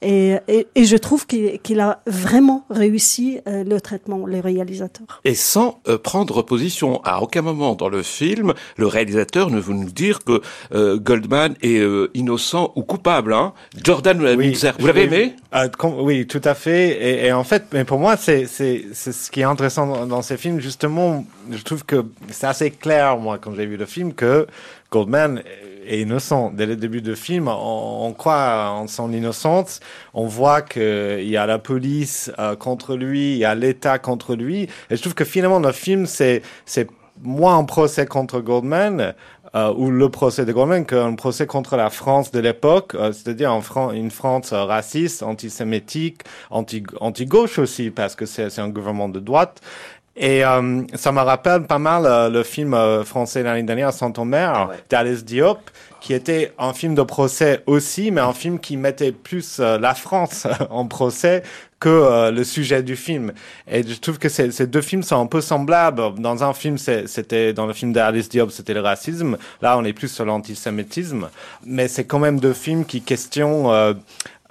Et, 0.00 0.36
et, 0.48 0.66
et 0.74 0.84
je 0.86 0.96
trouve 0.96 1.26
qu'il 1.26 1.80
a 1.80 2.00
vraiment 2.06 2.64
réussi 2.70 3.40
le 3.44 3.78
traitement, 3.80 4.24
les 4.24 4.40
réalisateurs. 4.40 5.20
Et 5.24 5.34
sans 5.34 5.78
euh, 5.90 5.98
prendre 5.98 6.42
position. 6.42 7.00
À 7.04 7.20
aucun 7.22 7.42
moment 7.42 7.74
dans 7.74 7.88
le 7.88 8.02
film, 8.02 8.54
le 8.76 8.86
réalisateur 8.86 9.50
ne 9.50 9.60
veut 9.60 9.74
nous 9.74 9.90
dire 9.90 10.20
que 10.24 10.40
euh, 10.72 10.98
Goldman 10.98 11.54
est 11.62 11.78
euh, 11.78 12.10
innocent 12.14 12.72
ou 12.76 12.82
coupable. 12.82 13.32
Hein. 13.32 13.52
Jordan 13.82 14.20
oui, 14.36 14.58
vous 14.78 14.86
l'avez 14.86 15.04
aimé? 15.04 15.34
Oui, 15.82 16.26
tout 16.26 16.40
à 16.44 16.54
fait. 16.54 16.88
Et, 16.88 17.26
et, 17.26 17.32
en 17.32 17.44
fait, 17.44 17.64
mais 17.72 17.84
pour 17.84 17.98
moi, 17.98 18.16
c'est 18.16 18.46
ce 18.46 19.30
qui 19.30 19.40
est 19.40 19.44
intéressant 19.44 19.86
dans, 19.86 20.06
dans 20.06 20.22
ces 20.22 20.36
films. 20.36 20.60
Justement, 20.60 21.24
je 21.50 21.62
trouve 21.62 21.84
que 21.84 22.04
c'est 22.30 22.46
assez 22.46 22.70
clair, 22.70 23.16
moi, 23.18 23.38
quand 23.38 23.54
j'ai 23.54 23.66
vu 23.66 23.76
le 23.76 23.86
film, 23.86 24.12
que 24.12 24.46
Goldman 24.90 25.42
est 25.86 26.00
innocent. 26.00 26.50
Dès 26.50 26.66
le 26.66 26.76
début 26.76 27.02
du 27.02 27.16
film, 27.16 27.48
on, 27.48 28.12
croit 28.16 28.70
en 28.70 28.86
son 28.86 29.12
innocence. 29.12 29.80
On 30.14 30.26
voit 30.26 30.62
qu'il 30.62 31.28
y 31.28 31.36
a 31.36 31.46
la 31.46 31.58
police 31.58 32.30
euh, 32.38 32.56
contre 32.56 32.96
lui, 32.96 33.32
il 33.32 33.38
y 33.38 33.44
a 33.44 33.54
l'État 33.54 33.98
contre 33.98 34.34
lui. 34.34 34.68
Et 34.90 34.96
je 34.96 35.00
trouve 35.00 35.14
que 35.14 35.24
finalement, 35.24 35.60
le 35.60 35.72
film, 35.72 36.06
c'est 36.06 36.42
moins 37.22 37.58
un 37.58 37.64
procès 37.64 38.06
contre 38.06 38.40
Goldman 38.40 39.14
euh, 39.54 39.72
ou 39.74 39.90
le 39.90 40.08
procès 40.08 40.44
de 40.44 40.52
Goldman 40.52 40.86
qu'un 40.86 41.14
procès 41.14 41.46
contre 41.46 41.76
la 41.76 41.90
France 41.90 42.30
de 42.30 42.38
l'époque, 42.38 42.94
euh, 42.94 43.12
c'est-à-dire 43.12 43.50
une 43.92 44.10
France 44.10 44.52
raciste, 44.52 45.22
antisémitique, 45.22 46.22
anti-gauche 46.50 47.58
anti 47.58 47.60
aussi, 47.60 47.90
parce 47.90 48.14
que 48.14 48.26
c'est 48.26 48.58
un 48.58 48.68
gouvernement 48.68 49.08
de 49.08 49.20
droite. 49.20 49.60
Et 50.22 50.44
euh, 50.44 50.82
ça 50.94 51.12
me 51.12 51.20
rappelle 51.20 51.62
pas 51.62 51.78
mal 51.78 52.04
euh, 52.04 52.28
le 52.28 52.42
film 52.42 52.74
euh, 52.74 53.04
français 53.04 53.42
l'année 53.42 53.62
dernière, 53.62 53.90
Sans 53.90 54.12
ton 54.12 54.26
mère, 54.26 54.52
ah 54.54 54.68
ouais. 54.68 54.74
d'Alice 54.90 55.24
Diop, 55.24 55.58
qui 56.02 56.12
était 56.12 56.52
un 56.58 56.74
film 56.74 56.94
de 56.94 57.00
procès 57.00 57.62
aussi, 57.64 58.10
mais 58.10 58.20
un 58.20 58.34
film 58.34 58.60
qui 58.60 58.76
mettait 58.76 59.12
plus 59.12 59.58
la 59.58 59.94
France 59.94 60.46
en 60.70 60.86
procès 60.86 61.42
que 61.78 62.30
le 62.30 62.44
sujet 62.44 62.82
du 62.82 62.94
film. 62.94 63.32
Et 63.66 63.82
je 63.82 63.98
trouve 63.98 64.18
que 64.18 64.28
ces, 64.28 64.50
ces, 64.50 64.66
deux 64.66 64.82
films 64.82 65.02
sont 65.02 65.18
un 65.18 65.24
peu 65.24 65.40
semblables. 65.40 66.02
Dans 66.18 66.44
un 66.44 66.52
film, 66.52 66.76
c'était 66.76 67.54
dans 67.54 67.64
le 67.64 67.72
film 67.72 67.94
d'Alice 67.94 68.28
Diop, 68.28 68.50
c'était 68.50 68.74
le 68.74 68.80
racisme. 68.80 69.38
Là, 69.62 69.78
on 69.78 69.84
est 69.84 69.94
plus 69.94 70.08
sur 70.08 70.26
l'antisémitisme, 70.26 71.30
mais 71.64 71.88
c'est 71.88 72.04
quand 72.04 72.18
même 72.18 72.38
deux 72.38 72.52
films 72.52 72.84
qui 72.84 73.00
questionnent 73.00 73.96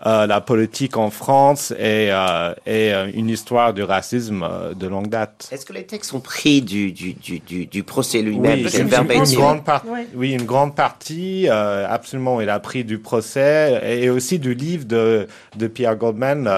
euh, 0.06 0.28
la 0.28 0.41
politique 0.41 0.97
en 0.97 1.10
France 1.10 1.72
et, 1.72 2.10
euh, 2.12 2.54
et 2.66 2.93
euh, 2.93 3.12
une 3.14 3.30
histoire 3.30 3.74
du 3.74 3.84
racisme 3.84 4.43
euh, 4.43 4.74
de 4.74 4.88
longue 4.88 5.08
date. 5.10 5.50
Est-ce 5.52 5.66
que 5.66 5.74
les 5.74 5.86
textes 5.86 6.12
sont 6.12 6.20
pris 6.20 6.62
du, 6.62 6.91
du, 6.91 7.14
du, 7.14 7.66
du 7.66 7.84
procès 7.84 8.22
lui-même? 8.22 8.60
Oui, 8.64 8.78
une, 8.78 8.88
une, 8.88 9.36
grande 9.36 9.62
oui. 9.88 10.00
oui, 10.16 10.32
une 10.34 10.45
grande 10.45 10.76
partie, 10.76 11.47
euh, 11.50 11.88
absolument. 11.89 12.41
Il 12.41 12.50
a 12.50 12.60
pris 12.60 12.84
du 12.84 13.00
procès 13.00 13.82
et 14.02 14.10
aussi 14.10 14.39
du 14.39 14.54
livre 14.54 14.86
de, 14.86 15.28
de 15.58 15.68
Pierre 15.68 15.95
Goldman. 15.95 16.50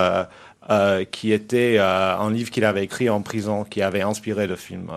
Euh, 0.69 1.05
qui 1.05 1.33
était 1.33 1.77
euh, 1.79 2.15
un 2.15 2.29
livre 2.29 2.51
qu'il 2.51 2.65
avait 2.65 2.83
écrit 2.83 3.09
en 3.09 3.23
prison, 3.23 3.63
qui 3.63 3.81
avait 3.81 4.03
inspiré 4.03 4.45
le 4.45 4.55
film. 4.55 4.91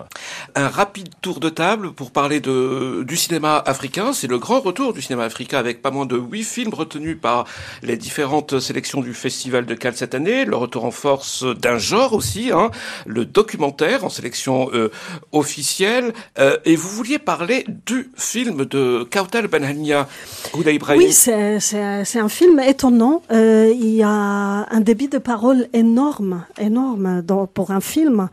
Un 0.53 0.67
rapide 0.67 1.09
tour 1.21 1.39
de 1.39 1.49
table 1.49 1.91
pour 1.91 2.11
parler 2.11 2.39
de, 2.39 3.01
du 3.01 3.17
cinéma 3.17 3.63
africain. 3.65 4.13
C'est 4.13 4.27
le 4.27 4.37
grand 4.37 4.59
retour 4.59 4.93
du 4.93 5.01
cinéma 5.01 5.23
africain 5.23 5.57
avec 5.57 5.81
pas 5.81 5.89
moins 5.89 6.05
de 6.05 6.17
huit 6.17 6.43
films 6.43 6.71
retenus 6.71 7.17
par 7.19 7.45
les 7.81 7.97
différentes 7.97 8.59
sélections 8.59 9.01
du 9.01 9.15
Festival 9.15 9.65
de 9.65 9.73
Cannes 9.73 9.95
cette 9.95 10.13
année. 10.13 10.45
Le 10.45 10.55
retour 10.55 10.85
en 10.85 10.91
force 10.91 11.43
d'un 11.43 11.79
genre 11.79 12.13
aussi, 12.13 12.51
hein, 12.51 12.69
le 13.07 13.25
documentaire 13.25 14.05
en 14.05 14.09
sélection 14.09 14.69
euh, 14.71 14.91
officielle. 15.31 16.13
Euh, 16.37 16.57
et 16.65 16.75
vous 16.75 16.89
vouliez 16.89 17.17
parler 17.17 17.65
du 17.87 18.11
film 18.15 18.65
de 18.65 19.07
Kautal 19.11 19.47
Benhania, 19.47 20.07
Houda 20.53 20.71
Ibrahim. 20.71 21.01
Oui, 21.01 21.11
c'est 21.11 22.19
un 22.19 22.29
film 22.29 22.59
étonnant. 22.59 23.23
Euh, 23.31 23.73
il 23.75 23.95
y 23.95 24.03
a 24.03 24.09
un 24.09 24.79
débit 24.79 25.07
de 25.07 25.17
parole 25.17 25.54
énorme, 25.73 26.43
énorme 26.59 27.23
pour 27.53 27.71
un 27.71 27.81
film, 27.81 28.29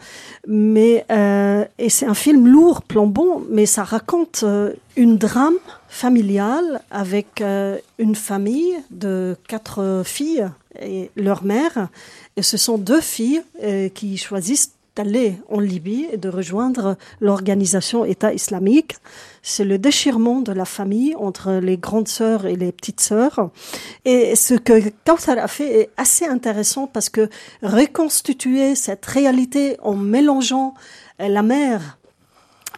mais 0.46 1.04
euh, 1.10 1.64
et 1.78 1.88
c'est 1.88 2.06
un 2.06 2.14
film 2.14 2.46
lourd, 2.46 2.82
plombant, 2.82 3.42
mais 3.50 3.66
ça 3.66 3.84
raconte 3.84 4.42
euh, 4.44 4.72
une 4.96 5.16
drame 5.16 5.58
familiale 5.88 6.80
avec 6.90 7.40
euh, 7.40 7.78
une 7.98 8.14
famille 8.14 8.74
de 8.90 9.36
quatre 9.48 10.02
filles 10.04 10.48
et 10.80 11.10
leur 11.16 11.44
mère, 11.44 11.88
et 12.36 12.42
ce 12.42 12.56
sont 12.56 12.78
deux 12.78 13.00
filles 13.00 13.42
euh, 13.62 13.88
qui 13.88 14.16
choisissent 14.16 14.72
d'aller 14.96 15.36
en 15.48 15.60
Libye 15.60 16.06
et 16.12 16.16
de 16.16 16.28
rejoindre 16.28 16.96
l'organisation 17.20 18.04
État 18.04 18.32
islamique. 18.32 18.96
C'est 19.42 19.64
le 19.64 19.78
déchirement 19.78 20.40
de 20.40 20.52
la 20.52 20.64
famille 20.64 21.14
entre 21.16 21.52
les 21.54 21.78
grandes 21.78 22.08
sœurs 22.08 22.46
et 22.46 22.56
les 22.56 22.72
petites 22.72 23.00
sœurs. 23.00 23.50
Et 24.04 24.36
ce 24.36 24.54
que 24.54 24.90
Kautar 25.04 25.38
a 25.38 25.48
fait 25.48 25.80
est 25.80 25.90
assez 25.96 26.26
intéressant 26.26 26.86
parce 26.86 27.08
que 27.08 27.28
reconstituer 27.62 28.74
cette 28.74 29.06
réalité 29.06 29.76
en 29.82 29.94
mélangeant 29.94 30.74
la 31.18 31.42
mère 31.42 31.98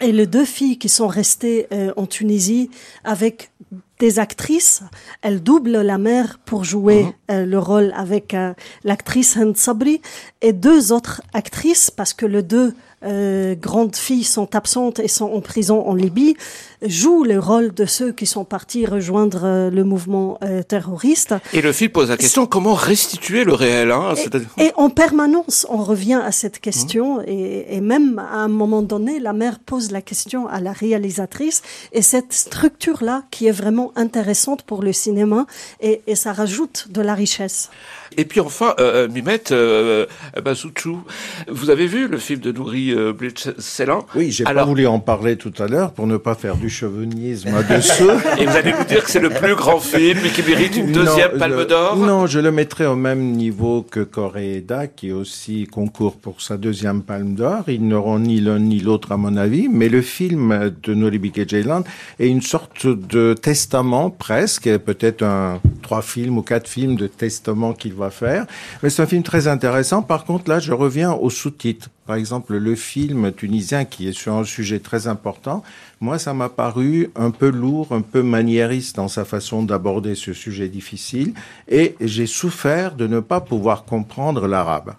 et 0.01 0.13
les 0.13 0.27
deux 0.27 0.45
filles 0.45 0.79
qui 0.79 0.89
sont 0.89 1.07
restées 1.07 1.67
euh, 1.73 1.93
en 1.97 2.07
Tunisie 2.07 2.71
avec 3.05 3.51
des 3.99 4.19
actrices, 4.19 4.83
elle 5.23 5.43
double 5.43 5.81
la 5.81 5.99
mère 5.99 6.39
pour 6.45 6.65
jouer 6.65 7.05
mmh. 7.05 7.13
euh, 7.31 7.47
le 7.47 7.59
rôle 7.59 7.93
avec 7.97 8.35
euh, 8.35 8.53
l'actrice 8.83 9.37
Hand 9.37 9.57
Sabri 9.57 10.01
et 10.41 10.53
deux 10.53 10.93
autres 10.93 11.23
actrices 11.33 11.91
parce 11.91 12.13
que 12.13 12.27
les 12.27 12.43
deux 12.43 12.75
euh, 13.05 13.55
grandes 13.55 13.97
filles 13.97 14.25
sont 14.25 14.55
absentes 14.57 14.99
et 14.99 15.09
sont 15.09 15.31
en 15.31 15.41
prison 15.41 15.87
en 15.87 15.95
Libye, 15.95 16.37
jouent 16.85 17.25
le 17.25 17.39
rôle 17.39 17.73
de 17.73 17.87
ceux 17.87 18.13
qui 18.13 18.27
sont 18.27 18.45
partis 18.45 18.87
rejoindre 18.87 19.43
euh, 19.45 19.71
le 19.71 19.85
mouvement 19.85 20.39
euh, 20.43 20.63
terroriste. 20.63 21.35
Et 21.53 21.63
le 21.63 21.73
film 21.73 21.91
pose 21.91 22.11
la 22.11 22.17
question 22.17 22.47
comment 22.47 22.75
restituer 22.75 23.45
le 23.45 23.55
réel 23.55 23.91
hein, 23.91 24.15
et, 24.59 24.67
et, 24.67 24.73
en 24.77 24.91
permanence, 24.91 25.67
on 25.69 25.83
revient 25.83 26.21
à 26.25 26.33
cette 26.33 26.61
question 26.61 27.19
mmh. 27.19 27.25
et, 27.27 27.77
et, 27.77 27.81
même 27.81 28.19
à 28.19 28.37
un 28.37 28.49
moment 28.49 28.83
donné, 28.83 29.21
la 29.21 29.33
mère 29.33 29.59
pose 29.59 29.91
la 29.91 30.03
question 30.03 30.47
à 30.49 30.61
la 30.61 30.73
réalisatrice 30.73 31.63
et 31.93 32.03
cette 32.03 32.33
structure-là 32.33 33.25
qui 33.31 33.47
est 33.47 33.53
vraiment 33.53 33.93
intéressante 33.97 34.63
pour 34.63 34.83
le 34.83 34.93
cinéma 34.93 35.47
et, 35.81 36.03
et 36.07 36.15
ça 36.15 36.33
rajoute 36.33 36.89
de 36.91 37.01
la 37.01 37.15
richesse. 37.15 37.71
Et 38.17 38.25
puis 38.25 38.41
enfin, 38.41 38.75
euh, 38.79 39.09
Mimette 39.09 39.53
euh, 39.53 40.07
Bazouchou, 40.43 41.03
vous 41.49 41.71
avez 41.71 41.87
vu 41.87 42.07
le 42.07 42.19
film 42.19 42.41
de 42.41 42.53
Nouri 42.53 42.93
euh, 42.93 43.13
Ceylan? 43.59 44.07
Oui, 44.15 44.31
j'ai 44.31 44.45
pas 44.45 44.65
voulu 44.65 44.87
en 44.87 45.01
parler 45.01 45.37
tout 45.37 45.53
à 45.59 45.67
l'heure 45.67 45.93
pour 45.93 46.07
ne 46.07 46.17
pas 46.17 46.35
faire 46.35 46.57
du 46.57 46.71
chauvinisme 46.75 47.51
dessous. 47.71 48.11
et 48.39 48.47
vous 48.47 48.57
allez 48.57 48.73
nous 48.73 48.85
dire 48.85 49.05
que 49.05 49.11
c'est 49.11 49.21
le 49.21 49.31
plus 49.31 49.55
grand 49.55 49.79
film 49.79 50.19
et 50.25 50.29
qui 50.29 50.43
mérite 50.43 50.77
une 50.77 50.93
deuxième 50.93 51.39
Palme 51.39 51.65
d'Or? 51.65 51.97
Non, 51.97 52.27
je 52.27 52.41
le 52.41 52.51
mettrai 52.51 52.87
au 52.87 52.97
même 52.97 53.33
niveau 53.33 53.83
que 53.83 54.01
Koreeda, 54.01 54.89
qui 54.89 55.13
aussi 55.13 55.67
concourt 55.67 56.17
pour 56.17 56.41
sa 56.43 56.57
deuxième 56.57 57.03
Palme 57.03 57.35
d'Or. 57.35 57.65
Ils 57.69 57.87
n'auront 57.87 58.19
ni 58.19 58.41
l'un 58.41 58.59
ni 58.59 58.81
l'autre, 58.81 59.13
à 59.13 59.17
mon 59.17 59.37
avis, 59.37 59.69
mais 59.69 59.89
le 59.89 60.03
film 60.03 60.73
de 60.83 60.95
Noribike 60.95 61.49
Jayland 61.49 61.85
est 62.19 62.29
une 62.29 62.43
sorte 62.43 62.87
de 62.87 63.35
testament 63.35 64.11
presque, 64.11 64.69
peut-être 64.79 65.23
un 65.23 65.61
trois 65.83 66.03
films 66.03 66.39
ou 66.39 66.43
quatre 66.43 66.69
films 66.69 66.97
de 66.97 67.07
testament 67.07 67.73
qu'il 67.73 67.95
va 67.95 68.11
faire. 68.11 68.47
Mais 68.83 68.91
c'est 68.91 69.03
un 69.03 69.07
film 69.07 69.23
très 69.23 69.47
intéressant. 69.47 70.03
Par 70.03 70.25
contre, 70.25 70.51
là, 70.51 70.59
je 70.59 70.73
reviens 70.73 71.13
aux 71.13 71.31
sous-titres. 71.31 71.89
Par 72.07 72.17
exemple, 72.17 72.57
le 72.57 72.75
film 72.75 73.33
tunisien 73.33 73.87
qui 73.87 74.09
est 74.09 74.13
sur 74.13 74.35
un 74.35 74.45
sujet 74.45 74.79
très 74.79 75.07
important, 75.07 75.63
moi, 76.01 76.19
ça 76.19 76.35
m'a 76.35 76.51
paru 76.51 77.11
un 77.17 77.31
peu 77.31 77.49
lourd, 77.49 77.93
un 77.93 78.03
peu 78.03 78.23
maniériste 78.23 78.97
dans 78.97 79.09
sa 79.09 79.25
façon 79.25 79.63
d'aborder 79.63 80.15
ce 80.15 80.35
sujet 80.35 80.69
difficile, 80.69 81.33
et 81.69 81.95
j'ai 82.01 82.27
souffert 82.27 82.95
de 82.95 83.07
ne 83.07 83.21
pas 83.21 83.41
pouvoir 83.41 83.85
comprendre 83.85 84.47
l'arabe. 84.47 84.95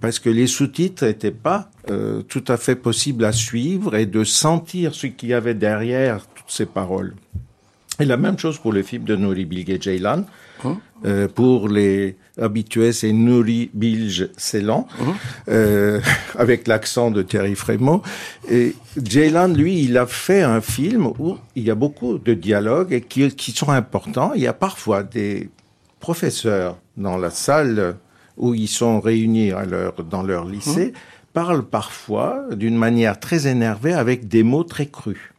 Parce 0.00 0.18
que 0.18 0.30
les 0.30 0.46
sous-titres 0.46 1.06
n'étaient 1.06 1.30
pas 1.30 1.70
euh, 1.90 2.22
tout 2.22 2.44
à 2.48 2.56
fait 2.56 2.76
possibles 2.76 3.24
à 3.24 3.32
suivre 3.32 3.96
et 3.96 4.06
de 4.06 4.24
sentir 4.24 4.94
ce 4.94 5.06
qu'il 5.06 5.30
y 5.30 5.34
avait 5.34 5.54
derrière 5.54 6.26
toutes 6.34 6.50
ces 6.50 6.66
paroles. 6.66 7.14
Et 7.98 8.04
la 8.04 8.16
même 8.16 8.38
chose 8.38 8.58
pour 8.58 8.72
le 8.72 8.82
film 8.82 9.04
de 9.04 9.16
Nouri 9.16 9.44
Bilge 9.44 9.82
Ceylan. 9.82 10.24
Hein 10.64 10.78
euh, 11.06 11.28
pour 11.28 11.68
les 11.68 12.16
habitués, 12.38 12.92
c'est 12.92 13.12
Nouri 13.12 13.70
Bilge 13.72 14.28
Ceylan, 14.36 14.86
hein 15.00 15.14
euh, 15.48 16.00
avec 16.38 16.68
l'accent 16.68 17.10
de 17.10 17.22
Thierry 17.22 17.54
Frémaux. 17.54 18.02
Et 18.50 18.74
Ceylan, 19.08 19.48
lui, 19.48 19.82
il 19.82 19.96
a 19.96 20.06
fait 20.06 20.42
un 20.42 20.60
film 20.60 21.06
où 21.18 21.38
il 21.56 21.64
y 21.64 21.70
a 21.70 21.74
beaucoup 21.74 22.18
de 22.18 22.34
dialogues 22.34 22.92
et 22.92 23.00
qui, 23.00 23.28
qui 23.34 23.52
sont 23.52 23.70
importants. 23.70 24.32
Il 24.34 24.42
y 24.42 24.46
a 24.46 24.52
parfois 24.52 25.02
des 25.02 25.48
professeurs 26.00 26.76
dans 26.96 27.16
la 27.16 27.30
salle 27.30 27.96
où 28.36 28.54
ils 28.54 28.68
sont 28.68 29.00
réunis 29.00 29.52
à 29.52 29.64
leur, 29.64 30.02
dans 30.04 30.22
leur 30.22 30.44
lycée, 30.44 30.92
hein 30.94 30.98
parlent 31.32 31.64
parfois 31.64 32.44
d'une 32.52 32.76
manière 32.76 33.20
très 33.20 33.46
énervée 33.46 33.92
avec 33.92 34.28
des 34.28 34.42
mots 34.42 34.64
très 34.64 34.86
crus. 34.86 35.32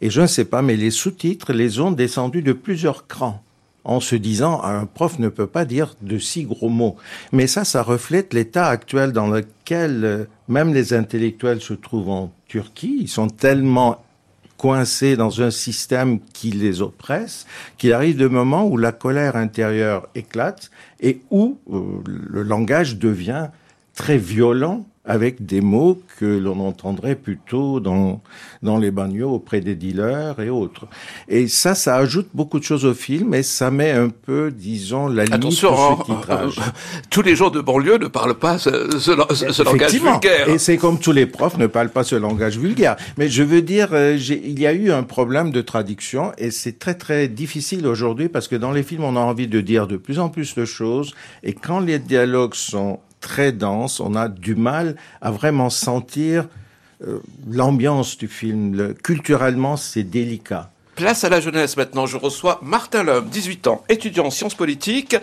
Et 0.00 0.10
je 0.10 0.20
ne 0.20 0.26
sais 0.26 0.44
pas, 0.44 0.62
mais 0.62 0.76
les 0.76 0.90
sous-titres 0.90 1.52
les 1.52 1.80
ont 1.80 1.92
descendus 1.92 2.42
de 2.42 2.52
plusieurs 2.52 3.06
crans 3.06 3.42
en 3.84 4.00
se 4.00 4.14
disant 4.14 4.62
un 4.62 4.86
prof 4.86 5.18
ne 5.18 5.28
peut 5.28 5.46
pas 5.46 5.64
dire 5.64 5.96
de 6.02 6.18
si 6.18 6.44
gros 6.44 6.68
mots. 6.68 6.96
Mais 7.32 7.46
ça, 7.46 7.64
ça 7.64 7.82
reflète 7.82 8.32
l'état 8.32 8.66
actuel 8.66 9.12
dans 9.12 9.28
lequel 9.28 10.04
euh, 10.04 10.24
même 10.48 10.72
les 10.72 10.94
intellectuels 10.94 11.60
se 11.60 11.74
trouvent 11.74 12.10
en 12.10 12.32
Turquie. 12.46 12.98
Ils 13.00 13.08
sont 13.08 13.28
tellement 13.28 14.04
coincés 14.56 15.16
dans 15.16 15.42
un 15.42 15.50
système 15.50 16.20
qui 16.32 16.52
les 16.52 16.82
oppresse, 16.82 17.46
qu'il 17.78 17.92
arrive 17.92 18.16
de 18.16 18.28
moments 18.28 18.64
où 18.64 18.76
la 18.76 18.92
colère 18.92 19.34
intérieure 19.34 20.06
éclate 20.14 20.70
et 21.00 21.20
où 21.30 21.58
euh, 21.72 21.80
le 22.06 22.42
langage 22.42 22.96
devient 22.96 23.48
très 23.94 24.18
violent 24.18 24.86
avec 25.04 25.44
des 25.44 25.60
mots 25.60 26.00
que 26.18 26.24
l'on 26.24 26.60
entendrait 26.60 27.16
plutôt 27.16 27.80
dans, 27.80 28.20
dans 28.62 28.78
les 28.78 28.92
bagnoles 28.92 29.32
auprès 29.32 29.60
des 29.60 29.74
dealers 29.74 30.38
et 30.38 30.48
autres. 30.48 30.86
Et 31.28 31.48
ça, 31.48 31.74
ça 31.74 31.96
ajoute 31.96 32.28
beaucoup 32.34 32.60
de 32.60 32.64
choses 32.64 32.84
au 32.84 32.94
film 32.94 33.34
et 33.34 33.42
ça 33.42 33.72
met 33.72 33.90
un 33.90 34.10
peu, 34.10 34.52
disons, 34.52 35.08
la 35.08 35.24
limite 35.24 35.34
Attention, 35.34 35.72
de 35.72 35.98
ce 35.98 36.04
titrage. 36.04 36.60
tous 37.10 37.22
les 37.22 37.34
gens 37.34 37.50
de 37.50 37.60
banlieue 37.60 37.98
ne 37.98 38.06
parlent 38.06 38.38
pas 38.38 38.58
ce, 38.58 38.96
ce, 39.00 39.52
ce 39.52 39.62
langage 39.64 39.92
vulgaire. 39.92 40.48
Et 40.48 40.58
c'est 40.58 40.76
comme 40.76 41.00
tous 41.00 41.12
les 41.12 41.26
profs 41.26 41.58
ne 41.58 41.66
parlent 41.66 41.90
pas 41.90 42.04
ce 42.04 42.14
langage 42.14 42.56
vulgaire. 42.56 42.94
Mais 43.18 43.28
je 43.28 43.42
veux 43.42 43.62
dire, 43.62 43.88
euh, 43.92 44.16
il 44.16 44.60
y 44.60 44.68
a 44.68 44.72
eu 44.72 44.92
un 44.92 45.02
problème 45.02 45.50
de 45.50 45.62
traduction 45.62 46.32
et 46.38 46.52
c'est 46.52 46.78
très 46.78 46.94
très 46.94 47.26
difficile 47.26 47.88
aujourd'hui 47.88 48.28
parce 48.28 48.46
que 48.46 48.54
dans 48.54 48.70
les 48.70 48.84
films, 48.84 49.02
on 49.02 49.16
a 49.16 49.20
envie 49.20 49.48
de 49.48 49.60
dire 49.60 49.88
de 49.88 49.96
plus 49.96 50.20
en 50.20 50.28
plus 50.28 50.54
de 50.54 50.64
choses 50.64 51.12
et 51.42 51.54
quand 51.54 51.80
les 51.80 51.98
dialogues 51.98 52.54
sont 52.54 53.00
très 53.22 53.52
dense. 53.52 54.00
On 54.00 54.14
a 54.14 54.28
du 54.28 54.54
mal 54.54 54.96
à 55.22 55.30
vraiment 55.30 55.70
sentir 55.70 56.48
euh, 57.06 57.20
l'ambiance 57.50 58.18
du 58.18 58.28
film. 58.28 58.74
Le, 58.74 58.92
culturellement, 58.92 59.78
c'est 59.78 60.02
délicat. 60.02 60.70
Place 60.94 61.24
à 61.24 61.30
la 61.30 61.40
jeunesse 61.40 61.78
maintenant. 61.78 62.04
Je 62.04 62.18
reçois 62.18 62.60
Martin 62.62 63.02
Lhomme, 63.02 63.30
18 63.30 63.66
ans, 63.68 63.82
étudiant 63.88 64.26
en 64.26 64.30
sciences 64.30 64.54
politiques. 64.54 65.16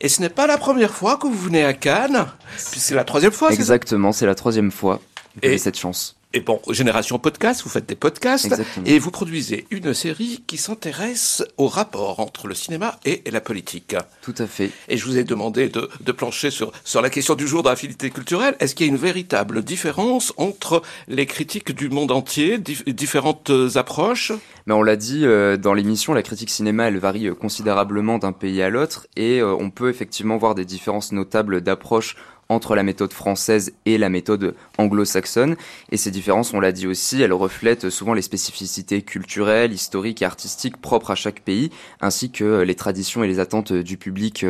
Et 0.00 0.08
ce 0.08 0.20
n'est 0.20 0.28
pas 0.28 0.46
la 0.46 0.58
première 0.58 0.94
fois 0.94 1.16
que 1.16 1.26
vous 1.26 1.38
venez 1.38 1.64
à 1.64 1.72
Cannes, 1.72 2.26
puis 2.70 2.78
c'est 2.78 2.94
la 2.94 3.02
troisième 3.02 3.32
fois. 3.32 3.50
Exactement, 3.52 4.12
c'est 4.12 4.26
la 4.26 4.36
troisième 4.36 4.70
fois 4.70 5.00
que 5.42 5.48
j'ai 5.48 5.58
cette 5.58 5.76
chance. 5.76 6.17
Et 6.34 6.40
bon, 6.40 6.60
Génération 6.68 7.18
Podcast, 7.18 7.62
vous 7.62 7.70
faites 7.70 7.86
des 7.86 7.94
podcasts 7.94 8.54
et 8.84 8.98
vous 8.98 9.10
produisez 9.10 9.66
une 9.70 9.94
série 9.94 10.44
qui 10.46 10.58
s'intéresse 10.58 11.42
au 11.56 11.68
rapport 11.68 12.20
entre 12.20 12.48
le 12.48 12.54
cinéma 12.54 13.00
et, 13.06 13.22
la 13.30 13.40
politique. 13.40 13.96
Tout 14.20 14.34
à 14.36 14.46
fait. 14.46 14.70
Et 14.88 14.98
je 14.98 15.06
vous 15.06 15.16
ai 15.16 15.24
demandé 15.24 15.70
de, 15.70 15.88
de 16.00 16.12
plancher 16.12 16.50
sur, 16.50 16.70
sur 16.84 17.00
la 17.00 17.08
question 17.08 17.34
du 17.34 17.48
jour 17.48 17.62
de 17.62 17.70
l'affinité 17.70 18.10
culturelle. 18.10 18.56
Est-ce 18.60 18.74
qu'il 18.74 18.84
y 18.84 18.90
a 18.90 18.92
une 18.92 18.98
véritable 18.98 19.62
différence 19.64 20.34
entre 20.36 20.82
les 21.08 21.24
critiques 21.24 21.72
du 21.74 21.88
monde 21.88 22.12
entier, 22.12 22.58
différentes 22.58 23.50
approches? 23.76 24.32
Mais 24.66 24.74
on 24.74 24.82
l'a 24.82 24.96
dit 24.96 25.24
euh, 25.24 25.56
dans 25.56 25.72
l'émission, 25.72 26.12
la 26.12 26.22
critique 26.22 26.50
cinéma, 26.50 26.88
elle 26.88 26.98
varie 26.98 27.28
euh, 27.28 27.34
considérablement 27.34 28.18
d'un 28.18 28.32
pays 28.32 28.60
à 28.60 28.68
l'autre 28.68 29.06
et 29.16 29.40
euh, 29.40 29.56
on 29.58 29.70
peut 29.70 29.88
effectivement 29.88 30.36
voir 30.36 30.54
des 30.54 30.66
différences 30.66 31.10
notables 31.10 31.62
d'approche 31.62 32.16
entre 32.48 32.74
la 32.74 32.82
méthode 32.82 33.12
française 33.12 33.72
et 33.84 33.98
la 33.98 34.08
méthode 34.08 34.54
anglo-saxonne. 34.78 35.56
Et 35.92 35.98
ces 35.98 36.10
différences, 36.10 36.54
on 36.54 36.60
l'a 36.60 36.72
dit 36.72 36.86
aussi, 36.86 37.20
elles 37.20 37.32
reflètent 37.32 37.90
souvent 37.90 38.14
les 38.14 38.22
spécificités 38.22 39.02
culturelles, 39.02 39.72
historiques 39.72 40.22
et 40.22 40.24
artistiques 40.24 40.78
propres 40.78 41.10
à 41.10 41.14
chaque 41.14 41.40
pays, 41.40 41.70
ainsi 42.00 42.30
que 42.30 42.62
les 42.62 42.74
traditions 42.74 43.22
et 43.22 43.28
les 43.28 43.38
attentes 43.38 43.72
du 43.72 43.98
public 43.98 44.46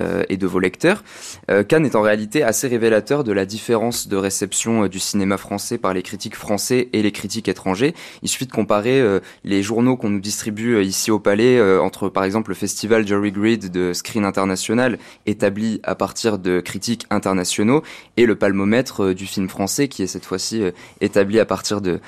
euh, 0.00 0.24
et 0.28 0.36
de 0.36 0.46
vos 0.46 0.60
lecteurs. 0.60 1.02
Euh, 1.50 1.62
Cannes 1.64 1.86
est 1.86 1.96
en 1.96 2.02
réalité 2.02 2.42
assez 2.42 2.68
révélateur 2.68 3.24
de 3.24 3.32
la 3.32 3.46
différence 3.46 4.08
de 4.08 4.16
réception 4.16 4.84
euh, 4.84 4.88
du 4.88 4.98
cinéma 4.98 5.38
français 5.38 5.78
par 5.78 5.94
les 5.94 6.02
critiques 6.02 6.36
français 6.36 6.90
et 6.92 7.02
les 7.02 7.12
critiques 7.12 7.48
étrangers. 7.48 7.94
Il 8.22 8.28
suffit 8.28 8.46
de 8.46 8.52
comparer 8.52 9.02
les 9.44 9.62
journaux 9.62 9.96
qu'on 9.96 10.10
nous 10.10 10.20
distribue 10.20 10.82
ici 10.82 11.10
au 11.10 11.18
Palais 11.18 11.60
entre, 11.78 12.08
par 12.08 12.24
exemple, 12.24 12.50
le 12.50 12.54
festival 12.54 13.06
Jerry 13.06 13.32
Grid 13.32 13.70
de 13.70 13.92
Screen 13.92 14.24
International, 14.24 14.98
établi 15.26 15.80
à 15.82 15.94
partir 15.94 16.38
de 16.38 16.60
critiques 16.60 17.06
internationales, 17.10 17.37
et 18.16 18.26
le 18.26 18.34
palmomètre 18.36 19.04
euh, 19.04 19.14
du 19.14 19.26
film 19.26 19.48
français 19.48 19.88
qui 19.88 20.02
est 20.02 20.06
cette 20.06 20.24
fois-ci 20.24 20.62
euh, 20.62 20.70
établi 21.00 21.40
à 21.40 21.44
partir 21.44 21.80
de, 21.80 22.00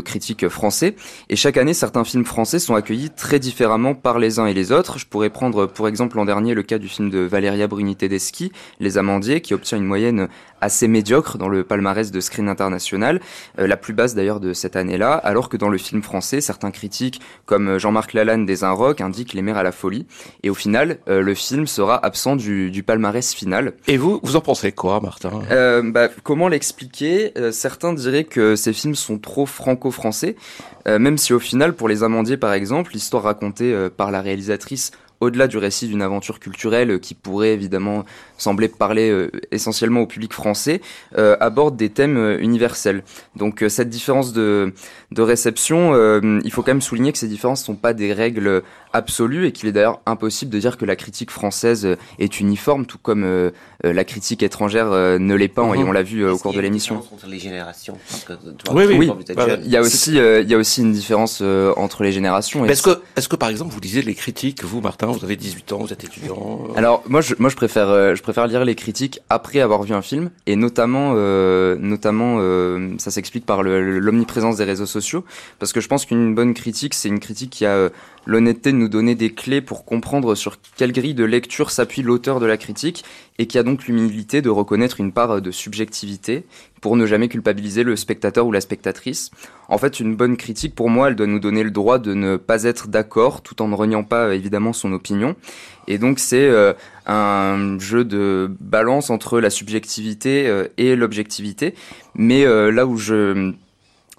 critiques 0.00 0.48
français. 0.48 0.96
Et 1.28 1.36
chaque 1.36 1.56
année, 1.56 1.74
certains 1.74 2.04
films 2.04 2.24
français 2.24 2.58
sont 2.58 2.74
accueillis 2.74 3.10
très 3.10 3.38
différemment 3.38 3.94
par 3.94 4.18
les 4.18 4.38
uns 4.38 4.46
et 4.46 4.54
les 4.54 4.72
autres. 4.72 4.98
Je 4.98 5.06
pourrais 5.06 5.30
prendre 5.30 5.66
pour 5.66 5.88
exemple 5.88 6.16
l'an 6.16 6.24
dernier 6.24 6.54
le 6.54 6.62
cas 6.62 6.78
du 6.78 6.88
film 6.88 7.10
de 7.10 7.20
Valeria 7.20 7.66
Bruni 7.66 7.96
Tedeschi, 7.96 8.52
Les 8.80 8.98
Amandiers, 8.98 9.40
qui 9.40 9.54
obtient 9.54 9.78
une 9.78 9.84
moyenne 9.84 10.28
assez 10.62 10.88
médiocre 10.88 11.36
dans 11.36 11.48
le 11.48 11.64
palmarès 11.64 12.10
de 12.10 12.20
Screen 12.20 12.48
International, 12.48 13.20
euh, 13.58 13.66
la 13.66 13.76
plus 13.76 13.92
basse 13.92 14.14
d'ailleurs 14.14 14.40
de 14.40 14.54
cette 14.54 14.76
année-là, 14.76 15.12
alors 15.12 15.50
que 15.50 15.58
dans 15.58 15.68
le 15.68 15.76
film 15.78 16.02
français, 16.02 16.40
certains 16.40 16.70
critiques 16.70 17.20
comme 17.44 17.78
Jean-Marc 17.78 18.14
Lalanne 18.14 18.46
des 18.46 18.64
Un 18.64 18.72
Rock 18.72 19.00
indiquent 19.00 19.34
Les 19.34 19.42
Mères 19.42 19.58
à 19.58 19.62
la 19.62 19.72
folie. 19.72 20.06
Et 20.42 20.48
au 20.48 20.54
final, 20.54 20.98
le 21.06 21.34
film 21.34 21.66
sera 21.66 22.04
absent 22.04 22.36
du, 22.36 22.70
du 22.70 22.82
palmarès 22.82 23.34
final. 23.34 23.74
Et 23.88 23.96
vous, 23.96 24.20
vous 24.22 24.36
en 24.36 24.40
pensez 24.40 24.72
quoi, 24.72 25.00
Martin? 25.00 25.42
Euh, 25.50 25.82
bah, 25.84 26.08
Comment 26.22 26.48
l'expliquer? 26.48 27.32
Euh, 27.36 27.52
Certains 27.52 27.92
diraient 27.92 28.24
que 28.24 28.56
ces 28.56 28.72
films 28.72 28.94
sont 28.94 29.18
trop 29.18 29.46
franco-français, 29.46 30.36
euh, 30.88 30.98
même 30.98 31.18
si 31.18 31.32
au 31.32 31.38
final, 31.38 31.74
pour 31.74 31.88
Les 31.88 32.02
Amandiers 32.02 32.36
par 32.36 32.52
exemple, 32.52 32.92
l'histoire 32.92 33.24
racontée 33.24 33.88
par 33.96 34.10
la 34.10 34.20
réalisatrice 34.20 34.92
au-delà 35.20 35.46
du 35.46 35.56
récit 35.56 35.86
d'une 35.86 36.02
aventure 36.02 36.40
culturelle 36.40 36.98
qui 36.98 37.14
pourrait 37.14 37.52
évidemment 37.52 38.04
sembler 38.42 38.68
parler 38.68 39.10
euh, 39.10 39.30
essentiellement 39.50 40.00
au 40.00 40.06
public 40.06 40.32
français, 40.32 40.80
euh, 41.16 41.36
aborde 41.40 41.76
des 41.76 41.90
thèmes 41.90 42.16
euh, 42.16 42.38
universels. 42.40 43.04
Donc 43.36 43.64
cette 43.68 43.88
différence 43.88 44.32
de, 44.32 44.74
de 45.10 45.22
réception, 45.22 45.94
il 46.44 46.50
faut 46.52 46.62
quand 46.62 46.72
même 46.72 46.82
souligner 46.82 47.12
que 47.12 47.18
ces 47.18 47.28
différences 47.28 47.60
ne 47.62 47.66
sont 47.66 47.74
pas 47.74 47.94
des 47.94 48.12
règles 48.12 48.62
absolues 48.92 49.46
et 49.46 49.52
qu'il 49.52 49.68
est 49.68 49.72
d'ailleurs 49.72 50.00
impossible 50.04 50.50
de 50.50 50.58
dire 50.58 50.76
que 50.76 50.84
la 50.84 50.96
critique 50.96 51.30
française 51.30 51.96
est 52.18 52.40
uniforme, 52.40 52.84
tout 52.84 52.98
comme 52.98 53.50
la 53.82 54.04
critique 54.04 54.42
étrangère 54.42 54.90
ne 54.90 55.34
l'est 55.34 55.48
pas, 55.48 55.62
et 55.74 55.78
mhm. 55.78 55.88
on 55.88 55.92
l'a 55.92 56.02
vu 56.02 56.28
au 56.28 56.36
cours 56.36 56.52
de 56.52 56.60
l'émission. 56.60 57.02
Entre 57.12 57.26
les 57.26 57.38
générations? 57.38 57.96
oui, 58.72 58.84
oui. 58.84 59.10
Il 59.64 59.70
y 59.70 59.76
a 59.76 59.80
aussi, 59.80 60.16
il 60.16 60.50
y 60.50 60.54
a 60.54 60.58
aussi 60.58 60.82
une 60.82 60.92
différence 60.92 61.42
entre 61.76 62.02
les 62.02 62.12
générations. 62.12 62.66
Est-ce 62.66 62.82
que, 62.82 63.02
est-ce 63.16 63.28
que 63.28 63.36
par 63.36 63.48
exemple 63.48 63.72
vous 63.72 63.80
lisez 63.80 64.02
les 64.02 64.14
critiques, 64.14 64.62
vous 64.62 64.80
Martin, 64.80 65.06
vous 65.06 65.24
avez 65.24 65.36
18 65.36 65.72
ans, 65.72 65.78
vous 65.78 65.92
êtes 65.92 66.04
étudiant? 66.04 66.66
Alors 66.76 67.02
moi, 67.08 67.22
je, 67.22 67.34
moi 67.38 67.48
je 67.48 67.56
préfère, 67.56 68.14
je 68.14 68.22
préfère 68.22 68.31
préfère 68.32 68.48
lire 68.48 68.64
les 68.64 68.74
critiques 68.74 69.20
après 69.28 69.60
avoir 69.60 69.82
vu 69.82 69.92
un 69.92 70.00
film, 70.00 70.30
et 70.46 70.56
notamment, 70.56 71.12
euh, 71.16 71.76
notamment, 71.78 72.36
euh, 72.38 72.94
ça 72.96 73.10
s'explique 73.10 73.44
par 73.44 73.62
l'omniprésence 73.62 74.56
des 74.56 74.64
réseaux 74.64 74.86
sociaux, 74.86 75.22
parce 75.58 75.74
que 75.74 75.82
je 75.82 75.88
pense 75.88 76.06
qu'une 76.06 76.34
bonne 76.34 76.54
critique, 76.54 76.94
c'est 76.94 77.08
une 77.10 77.20
critique 77.20 77.50
qui 77.50 77.66
a 77.66 77.72
euh, 77.74 77.90
l'honnêteté 78.26 78.72
de 78.72 78.76
nous 78.76 78.88
donner 78.88 79.14
des 79.14 79.30
clés 79.30 79.60
pour 79.60 79.84
comprendre 79.84 80.34
sur 80.34 80.58
quelle 80.76 80.92
grille 80.92 81.14
de 81.14 81.24
lecture 81.24 81.70
s'appuie 81.70 82.02
l'auteur 82.02 82.40
de 82.40 82.46
la 82.46 82.56
critique 82.56 83.04
et 83.38 83.46
qui 83.46 83.58
a 83.58 83.62
donc 83.62 83.86
l'humilité 83.86 84.42
de 84.42 84.50
reconnaître 84.50 85.00
une 85.00 85.12
part 85.12 85.40
de 85.40 85.50
subjectivité 85.50 86.44
pour 86.80 86.96
ne 86.96 87.06
jamais 87.06 87.28
culpabiliser 87.28 87.84
le 87.84 87.96
spectateur 87.96 88.46
ou 88.46 88.52
la 88.52 88.60
spectatrice. 88.60 89.30
En 89.68 89.78
fait, 89.78 90.00
une 90.00 90.16
bonne 90.16 90.36
critique, 90.36 90.74
pour 90.74 90.90
moi, 90.90 91.08
elle 91.08 91.16
doit 91.16 91.26
nous 91.26 91.38
donner 91.38 91.62
le 91.62 91.70
droit 91.70 91.98
de 91.98 92.12
ne 92.12 92.36
pas 92.36 92.64
être 92.64 92.88
d'accord 92.88 93.40
tout 93.42 93.62
en 93.62 93.68
ne 93.68 93.74
reniant 93.74 94.04
pas 94.04 94.34
évidemment 94.34 94.72
son 94.72 94.92
opinion. 94.92 95.36
Et 95.88 95.98
donc 95.98 96.18
c'est 96.18 96.48
euh, 96.48 96.72
un 97.06 97.78
jeu 97.78 98.04
de 98.04 98.50
balance 98.60 99.10
entre 99.10 99.40
la 99.40 99.50
subjectivité 99.50 100.46
euh, 100.46 100.68
et 100.76 100.96
l'objectivité. 100.96 101.74
Mais 102.14 102.44
euh, 102.44 102.70
là 102.70 102.86
où 102.86 102.96
je 102.96 103.52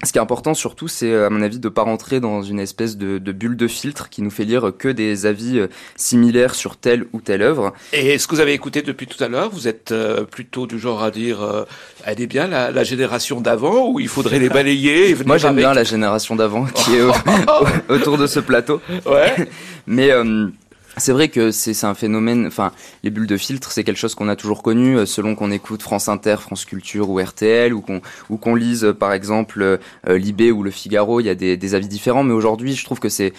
ce 0.04 0.12
qui 0.12 0.18
est 0.18 0.22
important 0.22 0.54
surtout, 0.54 0.88
c'est 0.88 1.14
à 1.14 1.30
mon 1.30 1.42
avis 1.42 1.58
de 1.58 1.68
pas 1.68 1.82
rentrer 1.82 2.20
dans 2.20 2.42
une 2.42 2.60
espèce 2.60 2.96
de, 2.96 3.18
de, 3.18 3.32
bulle 3.32 3.56
de 3.56 3.68
filtre 3.68 4.08
qui 4.08 4.22
nous 4.22 4.30
fait 4.30 4.44
lire 4.44 4.72
que 4.76 4.88
des 4.88 5.26
avis 5.26 5.60
similaires 5.96 6.54
sur 6.54 6.76
telle 6.76 7.06
ou 7.12 7.20
telle 7.20 7.42
œuvre. 7.42 7.72
Et 7.92 8.18
ce 8.18 8.26
que 8.26 8.34
vous 8.34 8.40
avez 8.40 8.52
écouté 8.52 8.82
depuis 8.82 9.06
tout 9.06 9.22
à 9.22 9.28
l'heure, 9.28 9.50
vous 9.50 9.68
êtes 9.68 9.94
plutôt 10.30 10.66
du 10.66 10.78
genre 10.78 11.02
à 11.02 11.10
dire 11.10 11.42
euh, 11.42 11.64
elle 12.04 12.20
est 12.20 12.26
bien 12.26 12.46
la, 12.46 12.70
la 12.70 12.84
génération 12.84 13.40
d'avant 13.40 13.88
ou 13.90 14.00
il 14.00 14.08
faudrait 14.08 14.38
les 14.38 14.48
balayer 14.48 15.10
et 15.10 15.14
venir 15.14 15.26
Moi 15.26 15.38
j'aime 15.38 15.52
avec... 15.52 15.64
bien 15.64 15.74
la 15.74 15.84
génération 15.84 16.36
d'avant 16.36 16.64
qui 16.64 16.96
est 16.96 17.02
au, 17.02 17.12
autour 17.88 18.18
de 18.18 18.26
ce 18.26 18.40
plateau. 18.40 18.80
Ouais. 19.06 19.48
Mais 19.86 20.10
euh, 20.10 20.48
c'est 20.96 21.12
vrai 21.12 21.28
que 21.28 21.50
c'est 21.50 21.84
un 21.84 21.94
phénomène, 21.94 22.46
enfin, 22.46 22.72
les 23.02 23.10
bulles 23.10 23.26
de 23.26 23.36
filtre, 23.36 23.72
c'est 23.72 23.84
quelque 23.84 23.98
chose 23.98 24.14
qu'on 24.14 24.28
a 24.28 24.36
toujours 24.36 24.62
connu, 24.62 24.96
euh, 24.96 25.06
selon 25.06 25.34
qu'on 25.34 25.50
écoute 25.50 25.82
France 25.82 26.08
Inter, 26.08 26.36
France 26.40 26.64
Culture 26.64 27.10
ou 27.10 27.20
RTL, 27.20 27.72
ou 27.72 27.80
qu'on 27.80 28.00
ou 28.30 28.56
lise, 28.56 28.94
par 28.98 29.12
exemple, 29.12 29.62
euh, 29.62 30.18
Libé 30.18 30.52
ou 30.52 30.62
Le 30.62 30.70
Figaro, 30.70 31.20
il 31.20 31.26
y 31.26 31.30
a 31.30 31.34
des 31.34 31.74
avis 31.74 31.88
différents, 31.88 32.22
mais 32.22 32.34
aujourd'hui, 32.34 32.74
je 32.74 32.84
trouve 32.84 33.00
que 33.00 33.08
c'est 33.08 33.32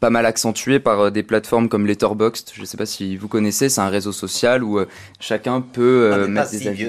pas 0.00 0.10
mal 0.10 0.26
accentué 0.26 0.80
par 0.80 1.00
euh, 1.00 1.10
des 1.10 1.22
plateformes 1.22 1.68
comme 1.68 1.86
Letterboxd. 1.86 2.52
Je 2.54 2.60
ne 2.60 2.66
sais 2.66 2.76
pas 2.76 2.86
si 2.86 3.16
vous 3.16 3.28
connaissez, 3.28 3.68
c'est 3.68 3.80
un 3.80 3.88
réseau 3.88 4.12
social 4.12 4.62
où 4.62 4.78
euh, 4.78 4.86
chacun 5.20 5.60
peut 5.60 6.10
euh, 6.12 6.26
mettre 6.26 6.50
des 6.50 6.68
avis. 6.68 6.88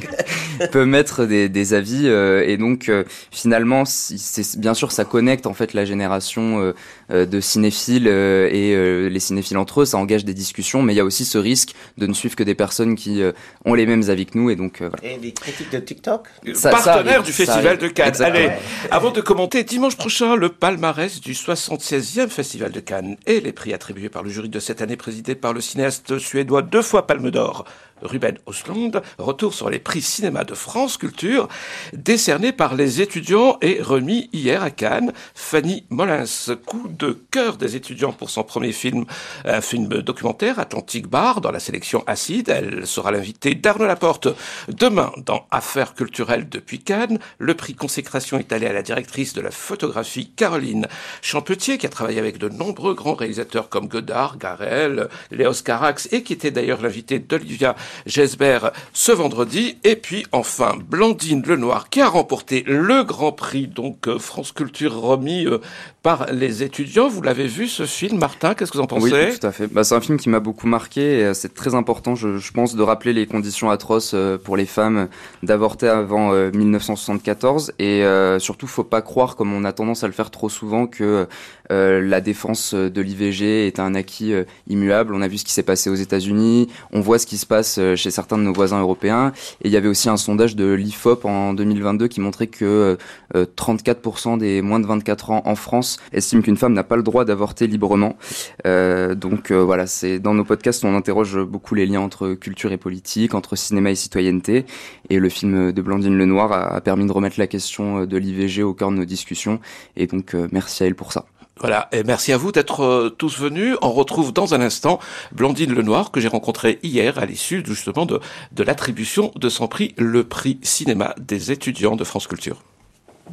peut 0.72 0.84
mettre 0.84 1.24
des, 1.24 1.48
des 1.48 1.74
avis 1.74 2.06
et 2.06 2.56
donc 2.56 2.90
finalement, 3.30 3.84
c'est 3.84 4.58
bien 4.58 4.72
sûr 4.72 4.90
ça 4.90 5.04
connecte 5.04 5.46
en 5.46 5.52
fait 5.52 5.74
la 5.74 5.84
génération 5.84 6.72
de 7.10 7.40
cinéphiles 7.40 8.06
et 8.06 9.10
les 9.10 9.20
cinéphiles 9.20 9.58
entre 9.58 9.82
eux, 9.82 9.84
ça 9.84 9.98
engage 9.98 10.24
des 10.24 10.32
discussions, 10.32 10.80
mais 10.80 10.94
il 10.94 10.96
y 10.96 11.00
a 11.00 11.04
aussi 11.04 11.26
ce 11.26 11.36
risque 11.36 11.74
de 11.98 12.06
ne 12.06 12.14
suivre 12.14 12.36
que 12.36 12.42
des 12.42 12.54
personnes 12.54 12.94
qui 12.94 13.22
ont 13.66 13.74
les 13.74 13.84
mêmes 13.84 14.08
avis 14.08 14.24
que 14.24 14.38
nous 14.38 14.48
et 14.48 14.56
donc 14.56 14.78
voilà. 14.78 14.96
Et 15.02 15.18
les 15.18 15.32
critiques 15.32 15.70
de 15.70 15.78
TikTok? 15.78 16.26
Ça, 16.54 16.70
Partenaire 16.70 17.20
ça 17.20 17.26
du 17.26 17.32
Festival 17.32 17.76
de 17.76 17.88
Cannes. 17.88 18.22
Allez, 18.22 18.48
avant 18.90 19.10
de 19.10 19.20
commenter 19.20 19.62
dimanche 19.62 19.96
prochain 19.96 20.36
le 20.36 20.48
palmarès 20.48 21.20
du 21.20 21.34
76e 21.34 22.15
Festival 22.28 22.72
de 22.72 22.80
Cannes 22.80 23.16
et 23.26 23.40
les 23.40 23.52
prix 23.52 23.74
attribués 23.74 24.08
par 24.08 24.22
le 24.22 24.30
jury 24.30 24.48
de 24.48 24.58
cette 24.58 24.80
année 24.80 24.96
présidé 24.96 25.34
par 25.34 25.52
le 25.52 25.60
cinéaste 25.60 26.18
suédois 26.18 26.62
deux 26.62 26.80
fois 26.80 27.06
Palme 27.06 27.30
d'Or, 27.30 27.66
Ruben 28.02 28.38
Östlund, 28.48 29.02
retour 29.18 29.54
sur 29.54 29.70
les 29.70 29.78
prix 29.78 30.02
cinéma 30.02 30.44
de 30.44 30.54
France 30.54 30.96
Culture, 30.96 31.48
décernés 31.92 32.52
par 32.52 32.74
les 32.74 33.00
étudiants 33.00 33.58
et 33.62 33.80
remis 33.80 34.28
hier 34.32 34.62
à 34.62 34.70
Cannes. 34.70 35.12
Fanny 35.34 35.86
Molins, 35.90 36.24
coup 36.66 36.88
de 36.88 37.18
cœur 37.30 37.56
des 37.56 37.76
étudiants 37.76 38.12
pour 38.12 38.30
son 38.30 38.44
premier 38.44 38.72
film, 38.72 39.04
un 39.44 39.60
film 39.60 39.88
documentaire, 40.02 40.58
Atlantic 40.58 41.06
Bar, 41.06 41.40
dans 41.40 41.50
la 41.50 41.60
sélection 41.60 42.04
Acide. 42.06 42.48
Elle 42.48 42.86
sera 42.86 43.10
l'invitée 43.10 43.54
d'Arnaud 43.54 43.86
Laporte 43.86 44.28
demain 44.68 45.12
dans 45.24 45.46
Affaires 45.50 45.94
culturelles 45.94 46.48
depuis 46.48 46.80
Cannes. 46.80 47.18
Le 47.38 47.54
prix 47.54 47.74
consécration 47.74 48.38
est 48.38 48.52
allé 48.52 48.66
à 48.66 48.72
la 48.72 48.82
directrice 48.82 49.32
de 49.32 49.40
la 49.40 49.50
photographie, 49.50 50.30
Caroline 50.36 50.86
Champetier, 51.22 51.78
qui 51.78 51.86
a 51.86 51.90
travaillé 51.90 52.18
avec 52.18 52.38
de 52.38 52.48
nombreux 52.48 52.94
grands 52.94 53.14
réalisateurs 53.14 53.68
comme 53.68 53.88
Godard, 53.88 54.38
Garel, 54.38 55.08
Léos 55.30 55.62
Carax 55.64 56.08
et 56.12 56.22
qui 56.22 56.32
était 56.32 56.50
d'ailleurs 56.50 56.82
l'invité 56.82 57.18
d'Olivia 57.18 57.74
Gesbert 58.06 58.72
ce 58.92 59.12
vendredi. 59.12 59.78
Et 59.84 59.96
puis 59.96 60.26
enfin, 60.32 60.76
Blandine 60.88 61.42
Lenoir 61.46 61.88
qui 61.88 62.00
a 62.00 62.08
remporté 62.08 62.64
le 62.66 63.04
Grand 63.04 63.32
Prix, 63.32 63.66
donc 63.66 64.08
euh, 64.08 64.18
France 64.18 64.52
Culture 64.52 65.00
remis 65.00 65.46
euh, 65.46 65.58
par 66.06 66.32
les 66.32 66.62
étudiants. 66.62 67.08
Vous 67.08 67.20
l'avez 67.20 67.48
vu 67.48 67.66
ce 67.66 67.84
film, 67.84 68.18
Martin 68.18 68.54
Qu'est-ce 68.54 68.70
que 68.70 68.76
vous 68.76 68.84
en 68.84 68.86
pensez? 68.86 69.12
Oui, 69.12 69.36
tout 69.40 69.44
à 69.44 69.50
fait. 69.50 69.66
Bah, 69.66 69.82
c'est 69.82 69.96
un 69.96 70.00
film 70.00 70.18
qui 70.18 70.28
m'a 70.28 70.38
beaucoup 70.38 70.68
marqué 70.68 71.00
et 71.00 71.24
euh, 71.24 71.34
c'est 71.34 71.52
très 71.52 71.74
important, 71.74 72.14
je, 72.14 72.38
je, 72.38 72.52
pense, 72.52 72.76
de 72.76 72.82
rappeler 72.84 73.12
les 73.12 73.26
conditions 73.26 73.70
atroces 73.70 74.14
pour 74.44 74.56
les 74.56 74.66
femmes 74.66 75.08
d'avorter 75.42 75.88
avant 75.88 76.30
1974 76.32 77.72
et 77.80 78.04
euh, 78.04 78.38
surtout, 78.38 78.66
faut 78.66 78.84
pas 78.84 79.02
croire, 79.02 79.36
comme 79.36 79.52
on 79.52 79.64
a 79.64 79.72
tendance 79.72 80.04
à 80.04 80.06
le 80.06 80.12
faire 80.12 80.30
trop 80.30 80.48
souvent, 80.48 80.86
que 80.86 81.26
euh, 81.72 82.00
la 82.00 82.20
défense 82.20 82.74
de 82.74 83.00
l'IVG 83.00 83.66
est 83.66 83.80
un 83.80 83.94
acquis 83.94 84.32
euh, 84.32 84.44
immuable. 84.68 85.14
On 85.14 85.22
a 85.22 85.28
vu 85.28 85.38
ce 85.38 85.44
qui 85.44 85.52
s'est 85.52 85.62
passé 85.62 85.90
aux 85.90 85.94
États-Unis, 85.94 86.68
on 86.92 87.00
voit 87.00 87.18
ce 87.18 87.26
qui 87.26 87.38
se 87.38 87.46
passe 87.46 87.80
chez 87.96 88.10
certains 88.10 88.38
de 88.38 88.42
nos 88.42 88.52
voisins 88.52 88.80
européens. 88.80 89.32
Et 89.62 89.68
il 89.68 89.70
y 89.72 89.76
avait 89.76 89.88
aussi 89.88 90.08
un 90.08 90.16
sondage 90.16 90.56
de 90.56 90.72
l'IFOP 90.72 91.24
en 91.24 91.54
2022 91.54 92.08
qui 92.08 92.20
montrait 92.20 92.46
que 92.46 92.96
34% 93.34 94.38
des 94.38 94.62
moins 94.62 94.80
de 94.80 94.86
24 94.86 95.30
ans 95.30 95.42
en 95.44 95.54
France 95.54 95.95
estiment 96.12 96.42
qu'une 96.42 96.56
femme 96.56 96.72
n'a 96.72 96.84
pas 96.84 96.96
le 96.96 97.02
droit 97.02 97.24
d'avorter 97.24 97.66
librement. 97.66 98.16
donc 98.64 99.52
voilà, 99.52 99.86
c'est 99.86 100.18
dans 100.18 100.34
nos 100.34 100.44
podcasts 100.44 100.84
on 100.84 100.94
interroge 100.94 101.38
beaucoup 101.38 101.74
les 101.74 101.86
liens 101.86 102.00
entre 102.00 102.34
culture 102.34 102.72
et 102.72 102.76
politique, 102.76 103.34
entre 103.34 103.56
cinéma 103.56 103.90
et 103.90 103.94
citoyenneté. 103.94 104.66
Et 105.10 105.18
le 105.18 105.28
film 105.28 105.72
de 105.72 105.82
Blandine 105.82 106.16
Lenoir 106.16 106.52
a, 106.52 106.74
a 106.74 106.80
permis 106.80 107.06
de 107.06 107.12
remettre 107.12 107.38
la 107.38 107.46
question 107.46 108.04
de 108.04 108.16
l'IVG 108.16 108.62
au 108.62 108.74
cœur 108.74 108.90
de 108.90 108.96
nos 108.96 109.04
discussions. 109.04 109.60
Et 109.96 110.06
donc 110.06 110.34
merci 110.52 110.82
à 110.82 110.86
elle 110.86 110.94
pour 110.94 111.12
ça. 111.12 111.26
Voilà, 111.58 111.88
et 111.90 112.02
merci 112.02 112.34
à 112.34 112.36
vous 112.36 112.52
d'être 112.52 112.80
euh, 112.82 113.08
tous 113.08 113.38
venus. 113.38 113.76
On 113.80 113.90
retrouve 113.90 114.30
dans 114.30 114.52
un 114.52 114.60
instant 114.60 115.00
Blandine 115.32 115.72
Lenoir 115.72 116.10
que 116.10 116.20
j'ai 116.20 116.28
rencontrée 116.28 116.78
hier 116.82 117.18
à 117.18 117.24
l'issue 117.24 117.62
justement 117.64 118.04
de 118.04 118.20
l'attribution 118.62 119.32
de 119.36 119.48
son 119.48 119.66
prix, 119.66 119.94
le 119.96 120.24
prix 120.24 120.58
cinéma 120.62 121.14
des 121.18 121.52
étudiants 121.52 121.96
de 121.96 122.04
France 122.04 122.26
Culture. 122.26 122.62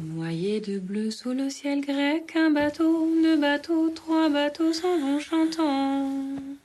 Noyé 0.00 0.60
de 0.60 0.80
bleu 0.80 1.10
sous 1.12 1.32
le 1.32 1.48
ciel 1.50 1.80
grec, 1.80 2.34
un 2.36 2.50
bateau, 2.50 3.08
deux 3.22 3.36
bateaux, 3.36 3.90
trois 3.90 4.28
bateaux 4.28 4.72
s'en 4.72 4.98
vont 4.98 5.20
chantant. 5.20 6.10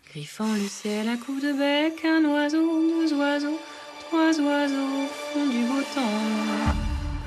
Griffant 0.10 0.52
le 0.54 0.68
ciel 0.68 1.08
à 1.08 1.16
coups 1.16 1.44
de 1.44 1.54
bec, 1.54 2.04
un 2.04 2.26
oiseau, 2.26 2.82
deux 2.90 3.14
oiseaux, 3.14 3.60
trois 4.00 4.40
oiseaux 4.40 5.08
font 5.32 5.46
du 5.46 5.64
beau 5.66 5.82
temps. 5.94 6.74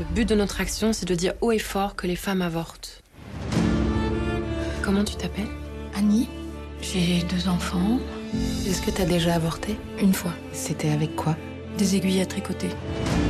Le 0.00 0.04
but 0.12 0.28
de 0.28 0.34
notre 0.34 0.60
action, 0.60 0.92
c'est 0.92 1.06
de 1.06 1.14
dire 1.14 1.34
haut 1.40 1.52
et 1.52 1.60
fort 1.60 1.94
que 1.94 2.08
les 2.08 2.16
femmes 2.16 2.42
avortent. 2.42 3.00
Comment 4.82 5.04
tu 5.04 5.14
t'appelles? 5.14 5.46
Annie. 5.94 6.28
J'ai 6.80 7.22
deux 7.30 7.48
enfants. 7.48 8.00
Est-ce 8.66 8.82
que 8.82 8.90
t'as 8.90 9.04
déjà 9.04 9.34
avorté? 9.34 9.76
Une 10.00 10.12
fois. 10.12 10.32
C'était 10.52 10.90
avec 10.90 11.14
quoi? 11.14 11.36
Des 11.78 11.96
aiguilles 11.96 12.20
à 12.20 12.26
tricoter. 12.26 12.68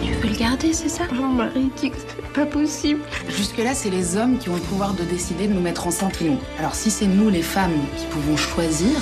Tu 0.03 0.13
veux 0.13 0.29
le 0.29 0.37
garder, 0.37 0.73
c'est 0.73 0.89
ça? 0.89 1.05
Mon 1.13 1.29
mari 1.29 1.71
dit 1.77 1.91
que 1.91 1.97
c'est 1.97 2.33
pas 2.33 2.47
possible. 2.47 3.01
Jusque-là, 3.29 3.75
c'est 3.75 3.91
les 3.91 4.17
hommes 4.17 4.39
qui 4.39 4.49
ont 4.49 4.57
le 4.57 4.61
pouvoir 4.61 4.95
de 4.95 5.05
décider 5.05 5.47
de 5.47 5.53
nous 5.53 5.61
mettre 5.61 5.87
enceintes 5.87 6.21
ou 6.21 6.25
non. 6.25 6.39
Alors 6.59 6.75
si 6.75 6.91
c'est 6.91 7.07
nous, 7.07 7.31
les 7.31 7.43
femmes, 7.43 7.79
qui 7.97 8.07
pouvons 8.07 8.37
choisir, 8.37 8.99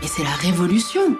mais 0.00 0.08
c'est 0.08 0.24
la 0.24 0.30
révolution 0.30 1.16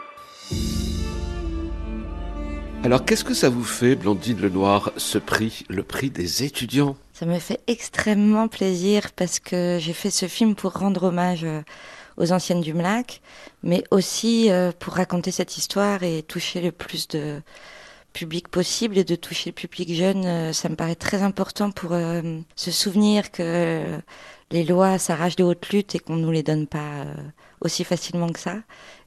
alors, 2.85 3.05
qu'est-ce 3.05 3.25
que 3.25 3.35
ça 3.35 3.49
vous 3.49 3.65
fait, 3.65 3.97
Blandine 3.97 4.41
Lenoir, 4.41 4.93
ce 4.97 5.19
prix, 5.19 5.65
le 5.69 5.83
prix 5.83 6.09
des 6.09 6.45
étudiants? 6.45 6.95
Ça 7.15 7.27
me 7.27 7.41
fait 7.41 7.59
extrêmement 7.67 8.47
plaisir 8.47 9.11
parce 9.17 9.41
que 9.41 9.79
j'ai 9.81 9.93
fait 9.93 10.11
ce 10.11 10.29
film 10.29 10.55
pour 10.55 10.73
rendre 10.75 11.05
hommage 11.05 11.45
aux 12.17 12.33
anciennes 12.33 12.61
du 12.61 12.75
MLAC, 12.75 13.21
mais 13.63 13.85
aussi 13.91 14.51
pour 14.79 14.95
raconter 14.95 15.31
cette 15.31 15.57
histoire 15.57 16.03
et 16.03 16.23
toucher 16.23 16.61
le 16.61 16.73
plus 16.73 17.09
de 17.09 17.41
public 18.13 18.49
possible 18.49 18.97
et 18.97 19.05
de 19.05 19.15
toucher 19.15 19.51
le 19.51 19.55
public 19.55 19.93
jeune. 19.95 20.53
Ça 20.53 20.69
me 20.69 20.77
paraît 20.77 20.95
très 20.95 21.23
important 21.23 21.71
pour 21.71 21.93
se 22.57 22.71
souvenir 22.71 23.31
que 23.31 23.85
les 24.51 24.65
lois 24.65 24.99
s'arrachent 24.99 25.37
de 25.37 25.45
haute 25.45 25.69
lutte 25.69 25.95
et 25.95 25.99
qu'on 25.99 26.17
ne 26.17 26.23
nous 26.23 26.31
les 26.31 26.43
donne 26.43 26.67
pas 26.67 27.05
aussi 27.61 27.85
facilement 27.85 28.31
que 28.31 28.39
ça. 28.39 28.57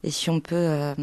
Et 0.04 0.10
si 0.10 0.30
on 0.30 0.40
peut 0.40 0.94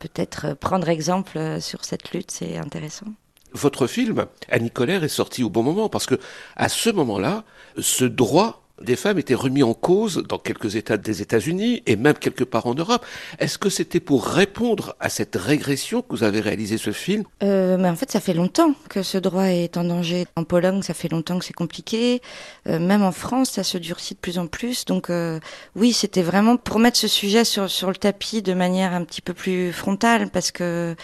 peut-être 0.00 0.54
prendre 0.54 0.88
exemple 0.88 1.60
sur 1.60 1.84
cette 1.84 2.12
lutte, 2.12 2.30
c'est 2.30 2.56
intéressant. 2.56 3.06
Votre 3.52 3.86
film, 3.86 4.26
Annie 4.48 4.72
Colère, 4.72 5.04
est 5.04 5.08
sorti 5.08 5.44
au 5.44 5.50
bon 5.50 5.62
moment 5.62 5.88
parce 5.88 6.06
que 6.06 6.18
à 6.56 6.68
ce 6.68 6.90
moment-là, 6.90 7.44
ce 7.78 8.04
droit 8.04 8.63
des 8.82 8.96
femmes 8.96 9.18
était 9.18 9.34
remis 9.34 9.62
en 9.62 9.74
cause 9.74 10.24
dans 10.28 10.38
quelques 10.38 10.76
États 10.76 10.96
des 10.96 11.22
États-Unis 11.22 11.82
et 11.86 11.96
même 11.96 12.14
quelque 12.14 12.44
part 12.44 12.66
en 12.66 12.74
Europe. 12.74 13.06
Est-ce 13.38 13.56
que 13.58 13.70
c'était 13.70 14.00
pour 14.00 14.26
répondre 14.26 14.96
à 15.00 15.08
cette 15.08 15.36
régression 15.36 16.02
que 16.02 16.08
vous 16.10 16.24
avez 16.24 16.40
réalisé 16.40 16.76
ce 16.76 16.90
film? 16.90 17.24
Euh, 17.42 17.76
Mais 17.78 17.88
en 17.88 17.96
fait, 17.96 18.10
ça 18.10 18.20
fait 18.20 18.34
longtemps 18.34 18.74
que 18.88 19.02
ce 19.02 19.18
droit 19.18 19.44
est 19.44 19.76
en 19.76 19.84
danger. 19.84 20.26
En 20.36 20.44
Pologne, 20.44 20.82
ça 20.82 20.94
fait 20.94 21.08
longtemps 21.08 21.38
que 21.38 21.44
c'est 21.44 21.52
compliqué. 21.52 22.20
Euh, 22.68 22.78
même 22.78 23.02
en 23.02 23.12
France, 23.12 23.50
ça 23.50 23.62
se 23.62 23.78
durcit 23.78 24.14
de 24.14 24.20
plus 24.20 24.38
en 24.38 24.46
plus. 24.46 24.84
Donc 24.84 25.08
euh, 25.08 25.38
oui, 25.76 25.92
c'était 25.92 26.22
vraiment 26.22 26.56
pour 26.56 26.78
mettre 26.78 26.98
ce 26.98 27.08
sujet 27.08 27.44
sur, 27.44 27.70
sur 27.70 27.88
le 27.88 27.96
tapis 27.96 28.42
de 28.42 28.54
manière 28.54 28.92
un 28.92 29.04
petit 29.04 29.22
peu 29.22 29.34
plus 29.34 29.72
frontale 29.72 30.30
parce 30.30 30.50
que 30.50 30.96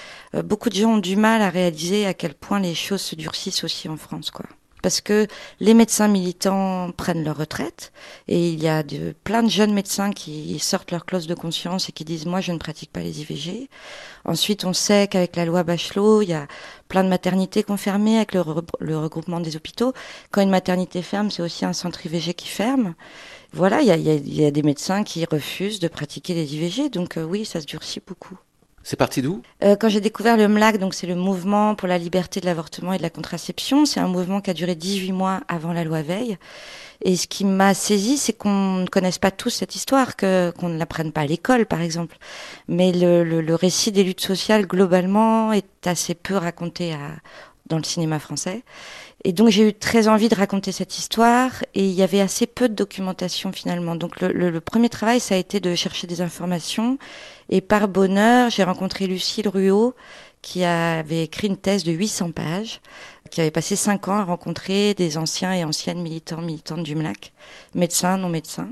beaucoup 0.44 0.70
de 0.70 0.74
gens 0.74 0.94
ont 0.94 0.98
du 0.98 1.16
mal 1.16 1.42
à 1.42 1.50
réaliser 1.50 2.06
à 2.06 2.14
quel 2.14 2.34
point 2.34 2.60
les 2.60 2.74
choses 2.74 3.00
se 3.00 3.14
durcissent 3.14 3.64
aussi 3.64 3.88
en 3.88 3.96
France, 3.96 4.30
quoi. 4.30 4.46
Parce 4.82 5.00
que 5.00 5.26
les 5.60 5.74
médecins 5.74 6.08
militants 6.08 6.90
prennent 6.92 7.24
leur 7.24 7.36
retraite 7.36 7.92
et 8.28 8.50
il 8.50 8.62
y 8.62 8.68
a 8.68 8.82
de, 8.82 9.14
plein 9.24 9.42
de 9.42 9.50
jeunes 9.50 9.74
médecins 9.74 10.10
qui 10.12 10.58
sortent 10.58 10.90
leur 10.90 11.04
clause 11.04 11.26
de 11.26 11.34
conscience 11.34 11.88
et 11.88 11.92
qui 11.92 12.04
disent 12.04 12.26
moi 12.26 12.40
je 12.40 12.52
ne 12.52 12.58
pratique 12.58 12.92
pas 12.92 13.00
les 13.00 13.20
IVG. 13.20 13.68
Ensuite, 14.24 14.64
on 14.64 14.72
sait 14.72 15.08
qu'avec 15.08 15.36
la 15.36 15.44
loi 15.44 15.62
Bachelot, 15.62 16.22
il 16.22 16.30
y 16.30 16.34
a 16.34 16.46
plein 16.88 17.04
de 17.04 17.08
maternités 17.08 17.62
confirmées 17.62 18.16
avec 18.16 18.34
le, 18.34 18.40
regroupement 18.40 19.40
des 19.40 19.56
hôpitaux. 19.56 19.94
Quand 20.30 20.42
une 20.42 20.50
maternité 20.50 21.02
ferme, 21.02 21.30
c'est 21.30 21.42
aussi 21.42 21.64
un 21.64 21.72
centre 21.72 22.04
IVG 22.04 22.34
qui 22.34 22.48
ferme. 22.48 22.94
Voilà, 23.52 23.80
il 23.80 23.88
y 23.88 23.90
a, 23.90 23.96
y 23.96 24.44
a, 24.44 24.50
des 24.50 24.62
médecins 24.62 25.04
qui 25.04 25.24
refusent 25.24 25.80
de 25.80 25.88
pratiquer 25.88 26.34
les 26.34 26.54
IVG, 26.54 26.90
donc 26.90 27.16
euh, 27.16 27.24
oui, 27.24 27.44
ça 27.44 27.60
se 27.60 27.66
durcit 27.66 28.00
beaucoup. 28.06 28.38
C'est 28.82 28.96
parti 28.96 29.20
d'où? 29.20 29.42
Euh, 29.62 29.76
Quand 29.76 29.88
j'ai 29.88 30.00
découvert 30.00 30.36
le 30.36 30.48
MLAC, 30.48 30.78
donc 30.78 30.94
c'est 30.94 31.06
le 31.06 31.14
mouvement 31.14 31.74
pour 31.74 31.86
la 31.86 31.98
liberté 31.98 32.40
de 32.40 32.46
l'avortement 32.46 32.92
et 32.92 32.98
de 32.98 33.02
la 33.02 33.10
contraception, 33.10 33.84
c'est 33.84 34.00
un 34.00 34.08
mouvement 34.08 34.40
qui 34.40 34.50
a 34.50 34.54
duré 34.54 34.74
18 34.74 35.12
mois 35.12 35.40
avant 35.48 35.72
la 35.72 35.84
loi 35.84 36.02
Veil. 36.02 36.38
Et 37.02 37.16
ce 37.16 37.26
qui 37.26 37.44
m'a 37.44 37.72
saisi, 37.74 38.18
c'est 38.18 38.32
qu'on 38.32 38.76
ne 38.76 38.86
connaisse 38.86 39.18
pas 39.18 39.30
tous 39.30 39.50
cette 39.50 39.74
histoire, 39.74 40.16
qu'on 40.16 40.68
ne 40.68 40.78
l'apprenne 40.78 41.12
pas 41.12 41.22
à 41.22 41.26
l'école, 41.26 41.66
par 41.66 41.80
exemple. 41.80 42.16
Mais 42.68 42.92
le, 42.92 43.54
récit 43.54 43.90
des 43.92 44.04
luttes 44.04 44.20
sociales, 44.20 44.66
globalement, 44.66 45.52
est 45.52 45.86
assez 45.86 46.14
peu 46.14 46.36
raconté 46.36 46.94
dans 47.66 47.78
le 47.78 47.84
cinéma 47.84 48.18
français. 48.18 48.62
Et 49.24 49.32
donc 49.32 49.48
j'ai 49.48 49.68
eu 49.68 49.74
très 49.74 50.08
envie 50.08 50.28
de 50.28 50.34
raconter 50.34 50.72
cette 50.72 50.96
histoire 50.98 51.50
et 51.74 51.84
il 51.84 51.92
y 51.92 52.02
avait 52.02 52.20
assez 52.20 52.46
peu 52.46 52.68
de 52.68 52.74
documentation 52.74 53.52
finalement. 53.52 53.94
Donc 53.94 54.20
le, 54.20 54.60
premier 54.60 54.88
travail, 54.88 55.20
ça 55.20 55.34
a 55.34 55.38
été 55.38 55.60
de 55.60 55.74
chercher 55.74 56.06
des 56.06 56.22
informations 56.22 56.98
et 57.50 57.60
par 57.60 57.86
bonheur, 57.88 58.48
j'ai 58.50 58.64
rencontré 58.64 59.06
Lucille 59.06 59.48
Ruot 59.48 59.94
qui 60.42 60.64
avait 60.64 61.24
écrit 61.24 61.48
une 61.48 61.56
thèse 61.56 61.84
de 61.84 61.92
800 61.92 62.32
pages, 62.32 62.80
qui 63.30 63.42
avait 63.42 63.50
passé 63.50 63.76
cinq 63.76 64.08
ans 64.08 64.18
à 64.18 64.24
rencontrer 64.24 64.94
des 64.94 65.18
anciens 65.18 65.52
et 65.52 65.64
anciennes 65.64 66.00
militants, 66.00 66.40
militantes 66.40 66.82
du 66.82 66.94
MLAC, 66.94 67.32
médecins, 67.74 68.16
non 68.16 68.30
médecins. 68.30 68.70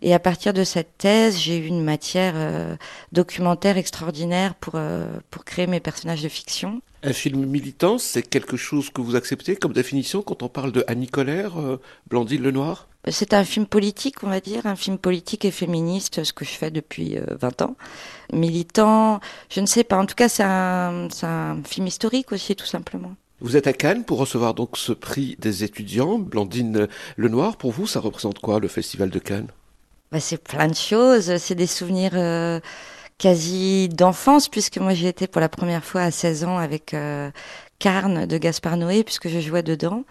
Et 0.00 0.14
à 0.14 0.20
partir 0.20 0.52
de 0.52 0.62
cette 0.62 0.96
thèse, 0.96 1.36
j'ai 1.36 1.58
eu 1.58 1.66
une 1.66 1.82
matière 1.82 2.34
euh, 2.36 2.76
documentaire 3.10 3.76
extraordinaire 3.78 4.54
pour, 4.54 4.74
euh, 4.76 5.08
pour 5.30 5.44
créer 5.44 5.66
mes 5.66 5.80
personnages 5.80 6.22
de 6.22 6.28
fiction. 6.28 6.80
Un 7.04 7.12
film 7.12 7.46
militant, 7.46 7.98
c'est 7.98 8.22
quelque 8.22 8.56
chose 8.56 8.90
que 8.90 9.00
vous 9.00 9.14
acceptez 9.14 9.54
comme 9.54 9.72
définition 9.72 10.20
quand 10.20 10.42
on 10.42 10.48
parle 10.48 10.72
de 10.72 10.84
Annie 10.88 11.06
Colère, 11.06 11.56
euh, 11.60 11.80
Blandine 12.08 12.42
Lenoir 12.42 12.88
C'est 13.08 13.34
un 13.34 13.44
film 13.44 13.66
politique, 13.66 14.24
on 14.24 14.28
va 14.28 14.40
dire, 14.40 14.66
un 14.66 14.74
film 14.74 14.98
politique 14.98 15.44
et 15.44 15.52
féministe, 15.52 16.24
ce 16.24 16.32
que 16.32 16.44
je 16.44 16.50
fais 16.50 16.72
depuis 16.72 17.16
euh, 17.16 17.24
20 17.40 17.62
ans. 17.62 17.76
Militant, 18.32 19.20
je 19.48 19.60
ne 19.60 19.66
sais 19.66 19.84
pas, 19.84 19.96
en 19.96 20.06
tout 20.06 20.16
cas 20.16 20.28
c'est 20.28 20.42
un, 20.42 21.06
un 21.22 21.62
film 21.62 21.86
historique 21.86 22.32
aussi, 22.32 22.56
tout 22.56 22.66
simplement. 22.66 23.14
Vous 23.40 23.56
êtes 23.56 23.68
à 23.68 23.72
Cannes 23.72 24.04
pour 24.04 24.18
recevoir 24.18 24.54
donc 24.54 24.76
ce 24.76 24.90
prix 24.90 25.36
des 25.38 25.62
étudiants, 25.62 26.18
Blandine 26.18 26.88
Lenoir. 27.16 27.58
Pour 27.58 27.70
vous, 27.70 27.86
ça 27.86 28.00
représente 28.00 28.40
quoi 28.40 28.58
le 28.58 28.66
Festival 28.66 29.10
de 29.10 29.20
Cannes? 29.20 29.52
Bah, 30.10 30.18
C'est 30.18 30.42
plein 30.42 30.66
de 30.66 30.74
choses, 30.74 31.36
c'est 31.36 31.54
des 31.54 31.68
souvenirs... 31.68 32.12
Euh 32.14 32.58
quasi 33.18 33.88
d'enfance, 33.88 34.48
puisque 34.48 34.78
moi 34.78 34.94
j'ai 34.94 35.08
été 35.08 35.26
pour 35.26 35.40
la 35.40 35.48
première 35.48 35.84
fois 35.84 36.02
à 36.02 36.10
16 36.10 36.44
ans 36.44 36.58
avec 36.58 36.94
euh, 36.94 37.30
Carne 37.78 38.26
de 38.26 38.38
Gaspard 38.38 38.76
Noé, 38.76 39.04
puisque 39.04 39.28
je 39.28 39.40
jouais 39.40 39.62
dedans. 39.62 40.04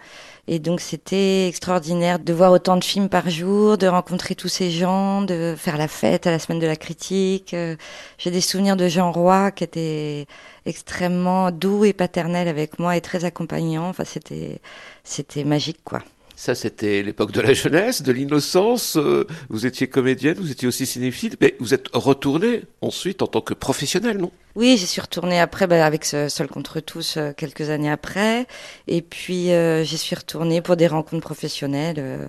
Et 0.46 0.58
donc 0.58 0.80
c'était 0.80 1.48
extraordinaire 1.48 2.18
de 2.18 2.32
voir 2.32 2.52
autant 2.52 2.76
de 2.76 2.84
films 2.84 3.08
par 3.08 3.28
jour, 3.28 3.76
de 3.78 3.86
rencontrer 3.86 4.34
tous 4.34 4.48
ces 4.48 4.70
gens, 4.70 5.22
de 5.22 5.54
faire 5.58 5.76
la 5.76 5.88
fête 5.88 6.26
à 6.26 6.30
la 6.30 6.38
semaine 6.38 6.60
de 6.60 6.66
la 6.66 6.76
critique. 6.76 7.54
Euh, 7.54 7.76
j'ai 8.18 8.30
des 8.30 8.40
souvenirs 8.40 8.76
de 8.76 8.88
Jean 8.88 9.12
Roy 9.12 9.50
qui 9.50 9.64
était 9.64 10.26
extrêmement 10.66 11.50
doux 11.50 11.84
et 11.84 11.92
paternel 11.92 12.48
avec 12.48 12.78
moi 12.78 12.96
et 12.96 13.00
très 13.00 13.24
accompagnant. 13.24 13.88
Enfin 13.88 14.04
c'était 14.04 14.60
c'était 15.04 15.44
magique 15.44 15.80
quoi. 15.84 16.02
Ça, 16.38 16.54
c'était 16.54 17.02
l'époque 17.02 17.32
de 17.32 17.40
la 17.40 17.52
jeunesse, 17.52 18.02
de 18.02 18.12
l'innocence. 18.12 18.96
Euh, 18.96 19.26
vous 19.48 19.66
étiez 19.66 19.88
comédienne, 19.88 20.36
vous 20.38 20.52
étiez 20.52 20.68
aussi 20.68 20.86
cinéphile, 20.86 21.34
mais 21.40 21.56
vous 21.58 21.74
êtes 21.74 21.88
retournée 21.92 22.62
ensuite 22.80 23.22
en 23.22 23.26
tant 23.26 23.40
que 23.40 23.54
professionnelle, 23.54 24.18
non? 24.18 24.30
Oui, 24.54 24.76
j'y 24.78 24.86
suis 24.86 25.00
retournée 25.00 25.40
après, 25.40 25.66
bah, 25.66 25.84
avec 25.84 26.04
ce 26.04 26.28
Seul 26.28 26.46
contre 26.46 26.78
tous, 26.78 27.16
euh, 27.16 27.32
quelques 27.36 27.70
années 27.70 27.90
après. 27.90 28.46
Et 28.86 29.02
puis, 29.02 29.50
euh, 29.50 29.82
j'y 29.82 29.98
suis 29.98 30.14
retournée 30.14 30.62
pour 30.62 30.76
des 30.76 30.86
rencontres 30.86 31.24
professionnelles, 31.24 31.96
euh, 31.98 32.28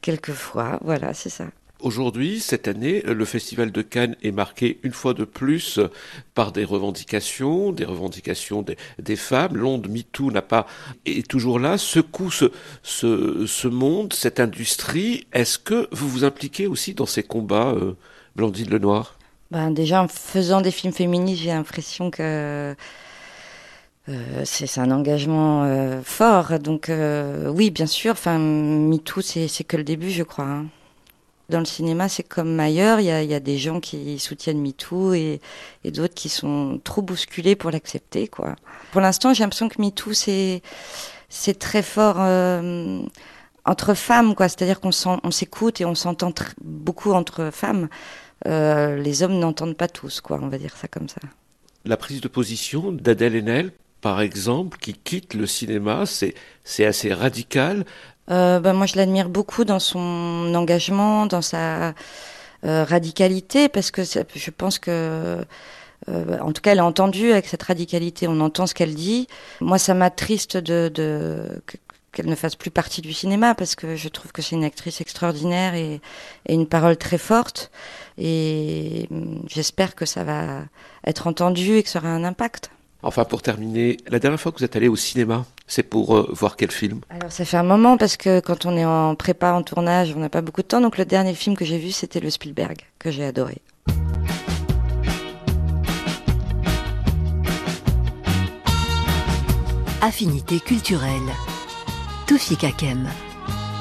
quelques 0.00 0.32
fois. 0.32 0.80
Voilà, 0.82 1.12
c'est 1.12 1.28
ça. 1.28 1.44
Aujourd'hui, 1.84 2.40
cette 2.40 2.66
année, 2.66 3.02
le 3.02 3.24
Festival 3.26 3.70
de 3.70 3.82
Cannes 3.82 4.16
est 4.22 4.32
marqué 4.32 4.80
une 4.84 4.92
fois 4.92 5.12
de 5.12 5.24
plus 5.24 5.78
par 6.34 6.50
des 6.50 6.64
revendications, 6.64 7.72
des 7.72 7.84
revendications 7.84 8.64
des, 8.98 9.16
femmes. 9.16 9.54
L'onde 9.54 9.90
MeToo 9.90 10.30
n'a 10.30 10.40
pas 10.40 10.66
est 11.04 11.28
toujours 11.28 11.58
là, 11.58 11.76
secoue 11.76 12.30
ce, 12.30 13.66
monde, 13.66 14.14
cette 14.14 14.40
industrie. 14.40 15.26
Est-ce 15.34 15.58
que 15.58 15.86
vous 15.92 16.08
vous 16.08 16.24
impliquez 16.24 16.66
aussi 16.66 16.94
dans 16.94 17.04
ces 17.04 17.22
combats, 17.22 17.74
euh, 17.76 17.98
Blandine 18.34 18.70
Lenoir? 18.70 19.18
Ben 19.50 19.70
Déjà, 19.70 20.02
en 20.02 20.08
faisant 20.08 20.62
des 20.62 20.70
films 20.70 20.94
féministes, 20.94 21.42
j'ai 21.42 21.50
l'impression 21.50 22.10
que 22.10 22.74
euh, 24.08 24.42
c'est 24.44 24.78
un 24.78 24.90
engagement 24.90 25.64
euh, 25.64 26.00
fort. 26.02 26.58
Donc 26.60 26.88
euh, 26.88 27.50
oui, 27.50 27.70
bien 27.70 27.86
sûr. 27.86 28.14
MeToo, 28.26 29.20
c'est 29.20 29.64
que 29.64 29.76
le 29.76 29.84
début, 29.84 30.10
je 30.10 30.22
crois. 30.22 30.46
Hein. 30.46 30.66
Dans 31.50 31.58
le 31.58 31.66
cinéma, 31.66 32.08
c'est 32.08 32.22
comme 32.22 32.58
ailleurs, 32.58 33.00
il 33.00 33.06
y 33.06 33.34
a, 33.34 33.40
des 33.40 33.58
gens 33.58 33.80
qui 33.80 34.18
soutiennent 34.18 34.62
MeToo 34.62 35.12
et, 35.12 35.40
d'autres 35.84 36.14
qui 36.14 36.30
sont 36.30 36.80
trop 36.82 37.02
bousculés 37.02 37.54
pour 37.54 37.70
l'accepter. 37.70 38.30
Pour 38.92 39.00
l'instant, 39.00 39.34
j'ai 39.34 39.44
l'impression 39.44 39.68
que 39.68 39.80
MeToo, 39.80 40.14
c'est 40.14 40.62
très 41.58 41.82
fort 41.82 42.16
euh, 42.18 43.02
entre 43.66 43.92
femmes. 43.94 44.34
C'est-à-dire 44.38 44.80
qu'on 44.80 44.90
on 45.22 45.30
s'écoute 45.30 45.80
et 45.82 45.84
on 45.84 45.94
s'entend 45.94 46.32
beaucoup 46.62 47.12
entre 47.12 47.50
femmes. 47.52 47.88
Euh, 48.46 48.96
les 48.96 49.22
hommes 49.22 49.38
n'entendent 49.38 49.76
pas 49.76 49.88
tous. 49.88 50.22
On 50.30 50.48
va 50.48 50.58
dire 50.58 50.74
ça 50.76 50.88
comme 50.88 51.08
ça. 51.08 51.20
La 51.84 51.98
prise 51.98 52.22
de 52.22 52.28
position 52.28 52.92
d'Adèle 52.92 53.36
Haenel, 53.36 53.72
par 54.00 54.20
exemple, 54.20 54.78
qui 54.78 54.94
quitte 54.94 55.34
le 55.34 55.46
cinéma, 55.46 56.04
c'est 56.06 56.84
assez 56.84 57.12
radical. 57.12 57.84
Euh, 58.30 58.60
ben 58.60 58.72
moi, 58.72 58.86
je 58.86 58.96
l'admire 58.96 59.28
beaucoup 59.28 59.64
dans 59.64 59.78
son 59.78 60.54
engagement, 60.54 61.26
dans 61.26 61.42
sa 61.42 61.94
euh, 62.64 62.84
radicalité, 62.84 63.68
parce 63.68 63.90
que 63.90 64.02
je 64.02 64.50
pense 64.50 64.78
que, 64.78 65.44
euh, 66.08 66.38
en 66.40 66.52
tout 66.52 66.62
cas, 66.62 66.72
elle 66.72 66.78
a 66.78 66.86
entendu 66.86 67.32
avec 67.32 67.46
cette 67.46 67.62
radicalité, 67.62 68.26
on 68.28 68.40
entend 68.40 68.66
ce 68.66 68.74
qu'elle 68.74 68.94
dit. 68.94 69.28
Moi, 69.60 69.78
ça 69.78 69.94
m'attriste 69.94 70.56
de, 70.56 70.90
de 70.92 71.62
qu'elle 72.12 72.26
ne 72.26 72.36
fasse 72.36 72.54
plus 72.54 72.70
partie 72.70 73.02
du 73.02 73.12
cinéma, 73.12 73.54
parce 73.54 73.74
que 73.74 73.96
je 73.96 74.08
trouve 74.08 74.32
que 74.32 74.40
c'est 74.40 74.54
une 74.54 74.64
actrice 74.64 75.00
extraordinaire 75.00 75.74
et, 75.74 76.00
et 76.46 76.54
une 76.54 76.66
parole 76.66 76.96
très 76.96 77.18
forte. 77.18 77.70
Et 78.18 79.08
j'espère 79.48 79.94
que 79.96 80.06
ça 80.06 80.22
va 80.24 80.62
être 81.06 81.26
entendu 81.26 81.76
et 81.76 81.82
que 81.82 81.88
ça 81.88 81.98
aura 81.98 82.10
un 82.10 82.24
impact. 82.24 82.70
Enfin, 83.06 83.26
pour 83.26 83.42
terminer, 83.42 83.98
la 84.08 84.18
dernière 84.18 84.40
fois 84.40 84.50
que 84.50 84.58
vous 84.58 84.64
êtes 84.64 84.76
allé 84.76 84.88
au 84.88 84.96
cinéma, 84.96 85.44
c'est 85.66 85.82
pour 85.82 86.16
euh, 86.16 86.26
voir 86.32 86.56
quel 86.56 86.70
film? 86.70 87.00
Alors, 87.10 87.30
ça 87.30 87.44
fait 87.44 87.58
un 87.58 87.62
moment 87.62 87.98
parce 87.98 88.16
que 88.16 88.40
quand 88.40 88.64
on 88.64 88.74
est 88.78 88.84
en 88.86 89.14
prépa, 89.14 89.52
en 89.52 89.62
tournage, 89.62 90.14
on 90.16 90.20
n'a 90.20 90.30
pas 90.30 90.40
beaucoup 90.40 90.62
de 90.62 90.66
temps. 90.66 90.80
Donc, 90.80 90.96
le 90.96 91.04
dernier 91.04 91.34
film 91.34 91.54
que 91.54 91.66
j'ai 91.66 91.76
vu, 91.76 91.92
c'était 91.92 92.20
le 92.20 92.30
Spielberg, 92.30 92.78
que 92.98 93.10
j'ai 93.10 93.24
adoré. 93.24 93.58
Affinité 100.00 100.58
culturelle. 100.60 101.30
Toufi 102.26 102.56
Kakem. 102.56 103.06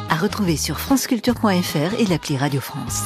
À 0.10 0.16
retrouver 0.16 0.58
sur 0.58 0.82
franceculture.fr 0.82 2.00
et 2.00 2.06
l'appli 2.08 2.36
Radio 2.36 2.60
France. 2.60 3.06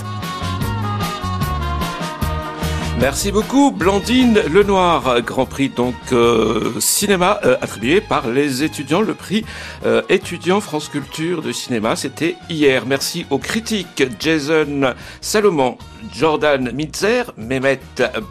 Merci 2.99 3.31
beaucoup, 3.31 3.69
Blandine 3.69 4.41
Lenoir, 4.51 5.21
Grand 5.21 5.45
Prix 5.45 5.69
donc 5.69 5.93
euh, 6.13 6.73
cinéma 6.79 7.39
euh, 7.45 7.55
attribué 7.61 8.01
par 8.01 8.27
les 8.27 8.63
étudiants, 8.63 9.01
le 9.01 9.13
prix 9.13 9.45
euh, 9.85 10.01
étudiant 10.09 10.61
France 10.61 10.89
Culture 10.89 11.43
de 11.43 11.51
cinéma, 11.51 11.95
c'était 11.95 12.37
hier. 12.49 12.87
Merci 12.87 13.27
aux 13.29 13.37
critiques 13.37 14.03
Jason 14.19 14.95
Salomon, 15.21 15.77
Jordan 16.13 16.71
Mitzer, 16.71 17.31
Mehmet 17.37 17.79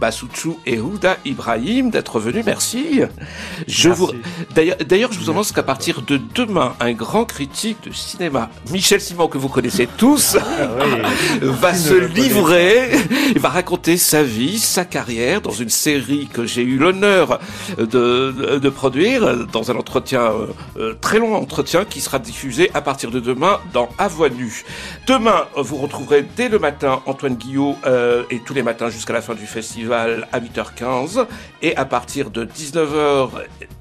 Bassouchou 0.01 0.59
et 0.67 0.79
Houda 0.79 1.17
Ibrahim 1.25 1.91
d'être 1.91 2.19
venus. 2.21 2.45
Merci. 2.45 3.01
Je 3.67 3.89
Merci. 3.89 4.01
vous 4.01 4.13
d'ailleurs, 4.85 5.13
je 5.13 5.19
vous 5.19 5.31
annonce 5.31 5.53
qu'à 5.53 5.63
partir 5.63 6.03
de 6.03 6.21
demain, 6.35 6.75
un 6.81 6.93
grand 6.93 7.25
critique 7.25 7.79
de 7.85 7.93
cinéma, 7.93 8.51
Michel 8.71 9.01
Simon 9.01 9.29
que 9.29 9.39
vous 9.39 9.49
connaissez 9.49 9.89
tous, 9.97 10.37
ah 10.37 10.69
oui. 10.81 11.03
va 11.43 11.75
se 11.75 11.95
livrer, 11.95 12.91
il 13.35 13.41
va 13.41 13.49
raconter 13.49 13.97
sa 13.97 14.23
vie, 14.23 14.59
sa 14.59 14.85
carrière 14.85 15.41
dans 15.41 15.51
une 15.51 15.71
série 15.71 16.29
que 16.33 16.47
j'ai 16.47 16.63
eu 16.63 16.79
l'honneur 16.79 17.41
de, 17.79 18.59
de, 18.59 18.69
produire 18.69 19.47
dans 19.47 19.71
un 19.71 19.77
entretien 19.77 20.33
euh, 20.77 20.95
très 21.01 21.19
long 21.19 21.35
entretien 21.35 21.85
qui 21.85 22.01
sera 22.01 22.19
diffusé 22.19 22.71
à 22.75 22.81
partir 22.81 23.11
de 23.11 23.21
demain 23.21 23.59
dans 23.73 23.89
À 23.99 24.09
Voix 24.09 24.29
Nue. 24.29 24.65
Demain, 25.07 25.47
vous 25.57 25.77
retrouverez 25.77 26.27
dès 26.37 26.49
le 26.49 26.59
matin 26.59 27.01
Antoine 27.07 27.35
Guillaume 27.35 27.66
euh, 27.87 28.25
et 28.31 28.41
tous 28.41 28.55
les 28.55 28.63
matins 28.63 28.91
jusqu'à 28.91 29.13
la 29.13 29.23
fin 29.23 29.35
du 29.35 29.47
festival 29.47 30.29
à 30.33 30.41
8h15 30.41 31.27
et 31.63 31.77
à 31.77 31.85
partir 31.85 32.31
de 32.31 32.45
19h 32.45 33.31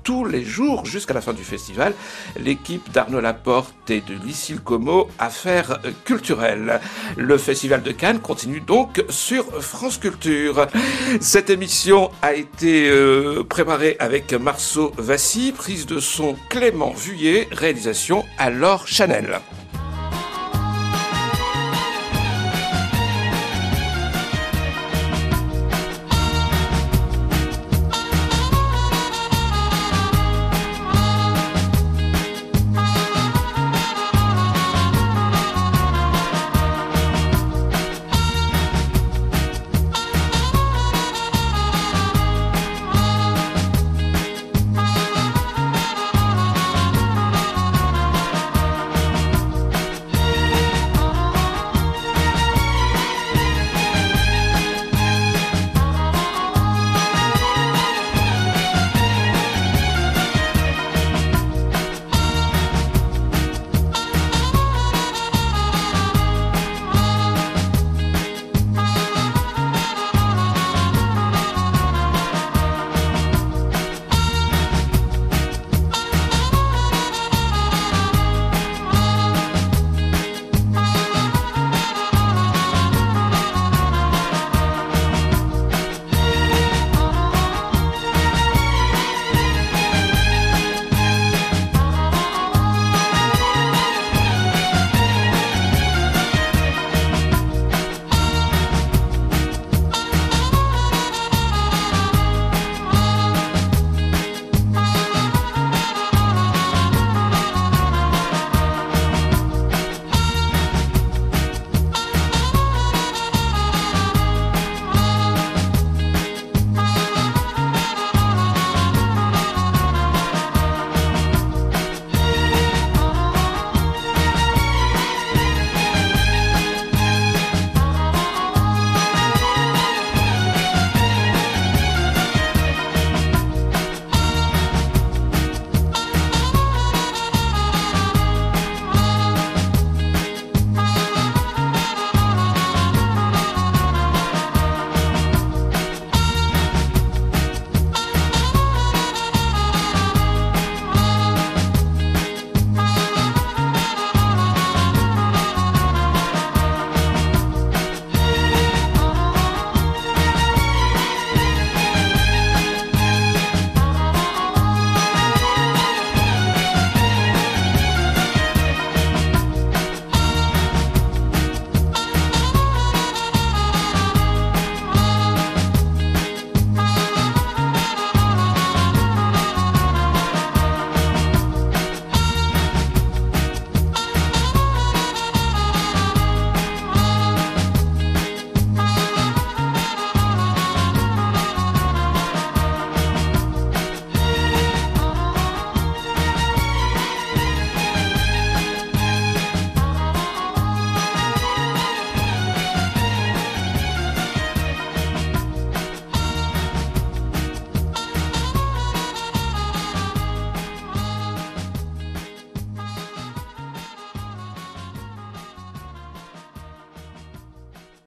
tous 0.03 0.23
les 0.23 0.43
jours 0.43 0.85
jusqu'à 0.85 1.13
la 1.13 1.21
fin 1.21 1.33
du 1.33 1.43
festival, 1.43 1.93
l'équipe 2.39 2.91
d'Arnaud 2.91 3.21
Laporte 3.21 3.89
et 3.89 4.01
de 4.01 4.13
Lucille 4.13 4.61
Como 4.61 5.09
Affaires 5.19 5.79
culturelles. 6.05 6.79
Le 7.17 7.37
festival 7.37 7.81
de 7.81 7.91
Cannes 7.91 8.19
continue 8.19 8.61
donc 8.61 9.03
sur 9.09 9.45
France 9.63 9.97
Culture. 9.97 10.67
Cette 11.19 11.49
émission 11.49 12.11
a 12.21 12.33
été 12.33 12.89
euh, 12.89 13.43
préparée 13.43 13.97
avec 13.99 14.33
Marceau 14.33 14.91
Vassy, 14.97 15.51
prise 15.51 15.85
de 15.85 15.99
son 15.99 16.35
Clément 16.49 16.93
Vuillet, 16.93 17.47
réalisation 17.51 18.23
Laure 18.51 18.87
Chanel. 18.87 19.39